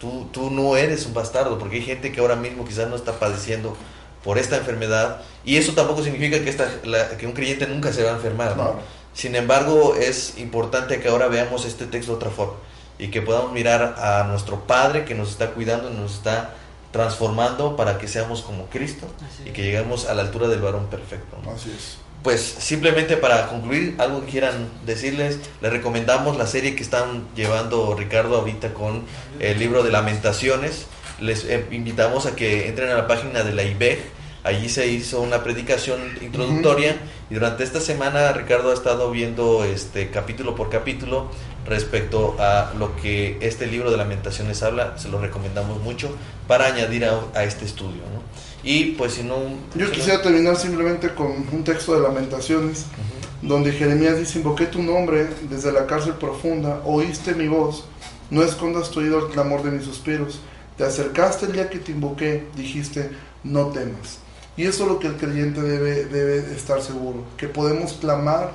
Tú, 0.00 0.26
tú 0.32 0.50
no 0.50 0.76
eres 0.76 1.06
un 1.06 1.14
bastardo, 1.14 1.58
porque 1.58 1.76
hay 1.76 1.82
gente 1.82 2.10
que 2.10 2.20
ahora 2.20 2.34
mismo 2.34 2.64
quizás 2.64 2.88
no 2.88 2.96
está 2.96 3.20
padeciendo 3.20 3.76
por 4.24 4.38
esta 4.38 4.56
enfermedad. 4.56 5.20
Y 5.44 5.56
eso 5.58 5.72
tampoco 5.74 6.02
significa 6.02 6.42
que, 6.42 6.48
esta, 6.50 6.66
la- 6.84 7.16
que 7.16 7.26
un 7.26 7.32
creyente 7.32 7.66
nunca 7.66 7.92
se 7.92 8.02
va 8.02 8.10
a 8.10 8.14
enfermar. 8.14 8.56
¿no? 8.56 8.62
Claro. 8.64 8.80
Sin 9.12 9.36
embargo, 9.36 9.94
es 9.94 10.38
importante 10.38 11.00
que 11.00 11.08
ahora 11.08 11.28
veamos 11.28 11.64
este 11.66 11.86
texto 11.86 12.12
de 12.12 12.16
otra 12.16 12.30
forma 12.30 12.54
y 12.98 13.08
que 13.08 13.22
podamos 13.22 13.52
mirar 13.52 13.96
a 13.98 14.24
nuestro 14.24 14.60
Padre 14.66 15.04
que 15.04 15.14
nos 15.14 15.30
está 15.30 15.50
cuidando 15.50 15.90
y 15.90 15.94
nos 15.94 16.14
está 16.14 16.54
transformando 16.92 17.76
para 17.76 17.98
que 17.98 18.06
seamos 18.08 18.42
como 18.42 18.66
Cristo 18.66 19.06
y 19.44 19.50
que 19.50 19.62
lleguemos 19.62 20.06
a 20.06 20.14
la 20.14 20.22
altura 20.22 20.48
del 20.48 20.60
varón 20.60 20.86
perfecto. 20.86 21.36
¿no? 21.44 21.50
Así 21.52 21.70
es. 21.76 21.98
Pues 22.22 22.40
simplemente 22.40 23.16
para 23.18 23.48
concluir, 23.48 23.96
algo 23.98 24.24
que 24.24 24.30
quieran 24.30 24.68
decirles, 24.86 25.38
les 25.60 25.72
recomendamos 25.72 26.38
la 26.38 26.46
serie 26.46 26.74
que 26.74 26.82
están 26.82 27.26
llevando 27.36 27.94
Ricardo 27.98 28.36
ahorita 28.36 28.72
con 28.72 29.02
el 29.40 29.58
libro 29.58 29.82
de 29.82 29.90
lamentaciones. 29.90 30.86
Les 31.24 31.44
eh, 31.44 31.64
invitamos 31.70 32.26
a 32.26 32.36
que 32.36 32.68
entren 32.68 32.90
a 32.90 32.94
la 32.94 33.06
página 33.06 33.42
de 33.42 33.54
la 33.54 33.62
IBEG. 33.62 33.98
Allí 34.42 34.68
se 34.68 34.86
hizo 34.88 35.22
una 35.22 35.42
predicación 35.42 36.00
introductoria 36.20 36.96
y 37.30 37.34
durante 37.34 37.64
esta 37.64 37.80
semana 37.80 38.30
Ricardo 38.32 38.70
ha 38.70 38.74
estado 38.74 39.10
viendo 39.10 39.64
este 39.64 40.10
capítulo 40.10 40.54
por 40.54 40.68
capítulo 40.68 41.30
respecto 41.66 42.36
a 42.38 42.74
lo 42.78 42.94
que 42.96 43.38
este 43.40 43.66
libro 43.66 43.90
de 43.90 43.96
lamentaciones 43.96 44.62
habla. 44.62 44.98
Se 44.98 45.08
lo 45.08 45.18
recomendamos 45.18 45.80
mucho 45.82 46.14
para 46.46 46.66
añadir 46.66 47.06
a, 47.06 47.20
a 47.34 47.44
este 47.44 47.64
estudio. 47.64 48.02
¿no? 48.12 48.20
Y 48.62 48.92
pues 48.92 49.14
si 49.14 49.22
no... 49.22 49.36
Yo 49.74 49.86
si 49.86 49.90
no- 49.90 49.90
quisiera 49.92 50.20
terminar 50.20 50.56
simplemente 50.56 51.14
con 51.14 51.28
un 51.50 51.64
texto 51.64 51.94
de 51.94 52.02
lamentaciones 52.06 52.80
Ujú. 52.80 53.48
donde 53.48 53.72
Jeremías 53.72 54.18
dice, 54.18 54.40
invoqué 54.40 54.66
tu 54.66 54.82
nombre 54.82 55.26
desde 55.48 55.72
la 55.72 55.86
cárcel 55.86 56.14
profunda, 56.14 56.82
oíste 56.84 57.34
mi 57.34 57.48
voz, 57.48 57.86
no 58.28 58.42
escondas 58.42 58.90
tu 58.90 59.00
oído 59.00 59.18
al 59.24 59.28
clamor 59.32 59.62
de 59.62 59.70
mis 59.70 59.84
suspiros, 59.86 60.40
te 60.76 60.84
acercaste 60.84 61.46
el 61.46 61.52
día 61.52 61.70
que 61.70 61.78
te 61.78 61.92
invoqué, 61.92 62.46
dijiste, 62.56 63.10
no 63.44 63.68
temas. 63.68 64.18
Y 64.56 64.64
eso 64.64 64.84
es 64.84 64.88
lo 64.90 64.98
que 65.00 65.08
el 65.08 65.16
creyente 65.16 65.60
debe, 65.62 66.04
debe 66.04 66.38
estar 66.54 66.80
seguro, 66.82 67.24
que 67.36 67.48
podemos 67.48 67.94
clamar 67.94 68.52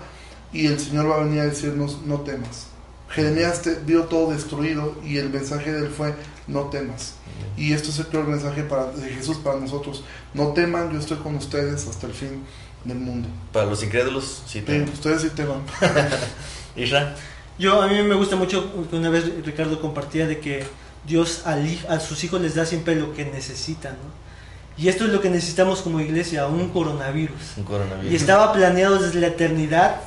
y 0.53 0.67
el 0.67 0.80
Señor 0.80 1.09
va 1.09 1.15
a 1.15 1.24
venir 1.24 1.41
a 1.41 1.45
decirnos, 1.45 1.99
no 2.05 2.22
temas. 2.22 2.67
Jeremías 3.09 3.61
te- 3.63 3.76
vio 3.86 4.03
todo 4.05 4.32
destruido 4.32 4.95
y 5.03 5.17
el 5.17 5.30
mensaje 5.30 5.72
de 5.74 5.80
él 5.80 5.89
fue, 5.89 6.13
no 6.47 6.65
temas. 6.70 7.15
Y 7.57 7.74
esto 7.74 7.89
es 7.89 7.99
el 7.99 8.05
peor 8.05 8.28
mensaje 8.28 8.63
para, 8.63 8.91
de 8.91 9.09
Jesús 9.09 9.38
para 9.38 9.59
nosotros. 9.59 10.03
No 10.34 10.49
teman, 10.53 10.91
yo 10.91 10.99
estoy 10.99 11.17
con 11.17 11.36
ustedes 11.36 11.88
hasta 11.88 12.07
el 12.07 12.13
fin 12.13 12.43
del 12.86 12.97
mundo. 12.99 13.28
Para 13.51 13.65
los 13.65 13.84
incrédulos, 13.84 14.43
sí 14.45 14.59
Sí, 14.59 14.61
tenemos. 14.65 14.93
ustedes 14.93 15.22
sí 15.24 15.30
teman. 15.32 15.61
Isra. 16.76 17.15
Yo, 17.57 17.82
a 17.82 17.88
mí 17.88 18.01
me 18.03 18.15
gusta 18.15 18.36
mucho 18.36 18.72
que 18.89 18.95
una 18.95 19.09
vez 19.09 19.26
Ricardo 19.43 19.82
compartía 19.82 20.28
de 20.28 20.39
que 20.39 20.63
Dios 21.10 21.43
a 21.45 21.99
sus 21.99 22.24
hijos 22.24 22.39
les 22.39 22.55
da 22.55 22.66
siempre 22.66 22.95
lo 22.95 23.14
que 23.14 23.26
necesitan, 23.26 23.93
¿no? 23.93 24.30
Y 24.78 24.88
esto 24.88 25.03
es 25.05 25.12
lo 25.12 25.20
que 25.20 25.30
necesitamos 25.30 25.82
como 25.82 25.99
iglesia, 25.99 26.47
un 26.47 26.70
coronavirus. 26.70 27.57
Un 27.57 27.64
coronavirus. 27.66 28.14
Y 28.14 28.16
estaba 28.16 28.53
planeado 28.53 28.97
desde 28.97 29.20
la 29.20 29.28
eternidad, 29.28 29.97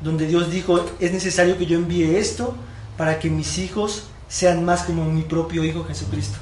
donde 0.00 0.26
Dios 0.26 0.50
dijo, 0.50 0.84
es 0.98 1.12
necesario 1.12 1.56
que 1.56 1.66
yo 1.66 1.76
envíe 1.76 2.16
esto 2.16 2.56
para 2.96 3.20
que 3.20 3.30
mis 3.30 3.58
hijos 3.58 4.04
sean 4.28 4.64
más 4.64 4.82
como 4.82 5.04
mi 5.04 5.22
propio 5.22 5.62
Hijo 5.62 5.84
Jesucristo. 5.84 6.38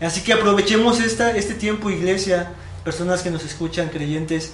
Así 0.00 0.22
que 0.22 0.32
aprovechemos 0.32 0.98
esta, 0.98 1.36
este 1.36 1.54
tiempo, 1.54 1.90
iglesia, 1.90 2.54
personas 2.82 3.22
que 3.22 3.30
nos 3.30 3.44
escuchan, 3.44 3.88
creyentes, 3.90 4.52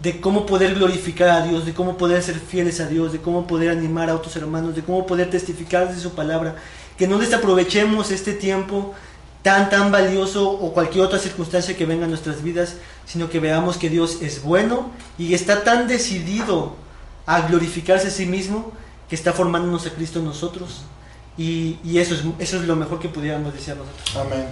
de 0.00 0.20
cómo 0.20 0.46
poder 0.46 0.74
glorificar 0.74 1.30
a 1.30 1.46
Dios, 1.46 1.66
de 1.66 1.74
cómo 1.74 1.96
poder 1.96 2.22
ser 2.22 2.36
fieles 2.36 2.80
a 2.80 2.86
Dios, 2.86 3.12
de 3.12 3.20
cómo 3.20 3.46
poder 3.46 3.70
animar 3.70 4.08
a 4.10 4.14
otros 4.14 4.36
hermanos, 4.36 4.76
de 4.76 4.82
cómo 4.82 5.04
poder 5.06 5.30
testificar 5.30 5.92
de 5.92 6.00
su 6.00 6.14
palabra. 6.14 6.56
Que 6.98 7.08
no 7.08 7.18
desaprovechemos 7.18 8.10
este 8.10 8.32
tiempo 8.32 8.94
tan, 9.42 9.68
tan 9.68 9.92
valioso 9.92 10.50
o 10.50 10.72
cualquier 10.72 11.04
otra 11.04 11.18
circunstancia 11.18 11.76
que 11.76 11.86
venga 11.86 12.06
a 12.06 12.08
nuestras 12.08 12.42
vidas, 12.42 12.76
sino 13.04 13.28
que 13.28 13.40
veamos 13.40 13.76
que 13.76 13.90
Dios 13.90 14.22
es 14.22 14.42
bueno 14.42 14.90
y 15.18 15.34
está 15.34 15.64
tan 15.64 15.86
decidido 15.86 16.76
a 17.26 17.42
glorificarse 17.42 18.08
a 18.08 18.10
sí 18.10 18.26
mismo 18.26 18.72
que 19.08 19.14
está 19.14 19.32
formándonos 19.32 19.86
a 19.86 19.90
Cristo 19.90 20.20
en 20.20 20.26
nosotros. 20.26 20.82
Y, 21.36 21.78
y 21.84 21.98
eso, 21.98 22.14
es, 22.14 22.22
eso 22.38 22.56
es 22.56 22.62
lo 22.66 22.76
mejor 22.76 23.00
que 23.00 23.08
pudiéramos 23.08 23.52
decir 23.52 23.76
nosotros. 23.76 24.16
Amén. 24.16 24.46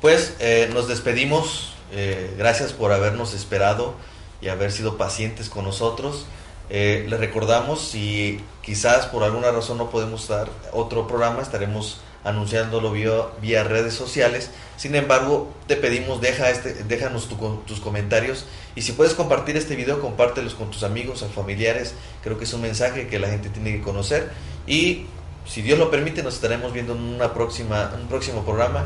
Pues 0.00 0.34
eh, 0.40 0.70
nos 0.72 0.88
despedimos. 0.88 1.74
Eh, 1.92 2.34
gracias 2.36 2.72
por 2.72 2.92
habernos 2.92 3.34
esperado 3.34 3.94
y 4.40 4.48
haber 4.48 4.72
sido 4.72 4.96
pacientes 4.96 5.48
con 5.48 5.64
nosotros. 5.64 6.26
Eh, 6.70 7.06
les 7.08 7.18
recordamos, 7.18 7.80
si 7.80 8.40
quizás 8.62 9.06
por 9.06 9.22
alguna 9.24 9.50
razón 9.50 9.78
no 9.78 9.90
podemos 9.90 10.28
dar 10.28 10.48
otro 10.72 11.06
programa, 11.06 11.40
estaremos 11.42 12.00
anunciándolo 12.24 12.92
vía, 12.92 13.64
redes 13.64 13.94
sociales. 13.94 14.50
Sin 14.76 14.94
embargo, 14.94 15.50
te 15.66 15.76
pedimos, 15.76 16.20
deja 16.20 16.50
este, 16.50 16.74
déjanos 16.84 17.28
tu- 17.28 17.62
tus 17.66 17.80
comentarios 17.80 18.44
y 18.74 18.82
si 18.82 18.92
puedes 18.92 19.14
compartir 19.14 19.56
este 19.56 19.76
video, 19.76 20.00
compártelos 20.00 20.54
con 20.54 20.70
tus 20.70 20.82
amigos 20.82 21.22
o 21.22 21.28
familiares. 21.28 21.94
Creo 22.22 22.36
que 22.36 22.44
es 22.44 22.52
un 22.52 22.60
mensaje 22.60 23.08
que 23.08 23.18
la 23.18 23.28
gente 23.28 23.48
tiene 23.48 23.72
que 23.72 23.80
conocer. 23.80 24.30
Y 24.66 25.06
si 25.46 25.62
Dios 25.62 25.78
lo 25.78 25.90
permite, 25.90 26.22
nos 26.22 26.34
estaremos 26.34 26.72
viendo 26.72 26.92
en 26.92 27.00
una 27.00 27.32
próxima, 27.32 27.92
un 27.98 28.08
próximo 28.08 28.44
programa 28.44 28.84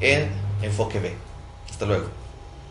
en 0.00 0.28
Enfoque 0.60 0.98
B. 1.00 1.14
Hasta 1.70 1.86
luego. 1.86 2.21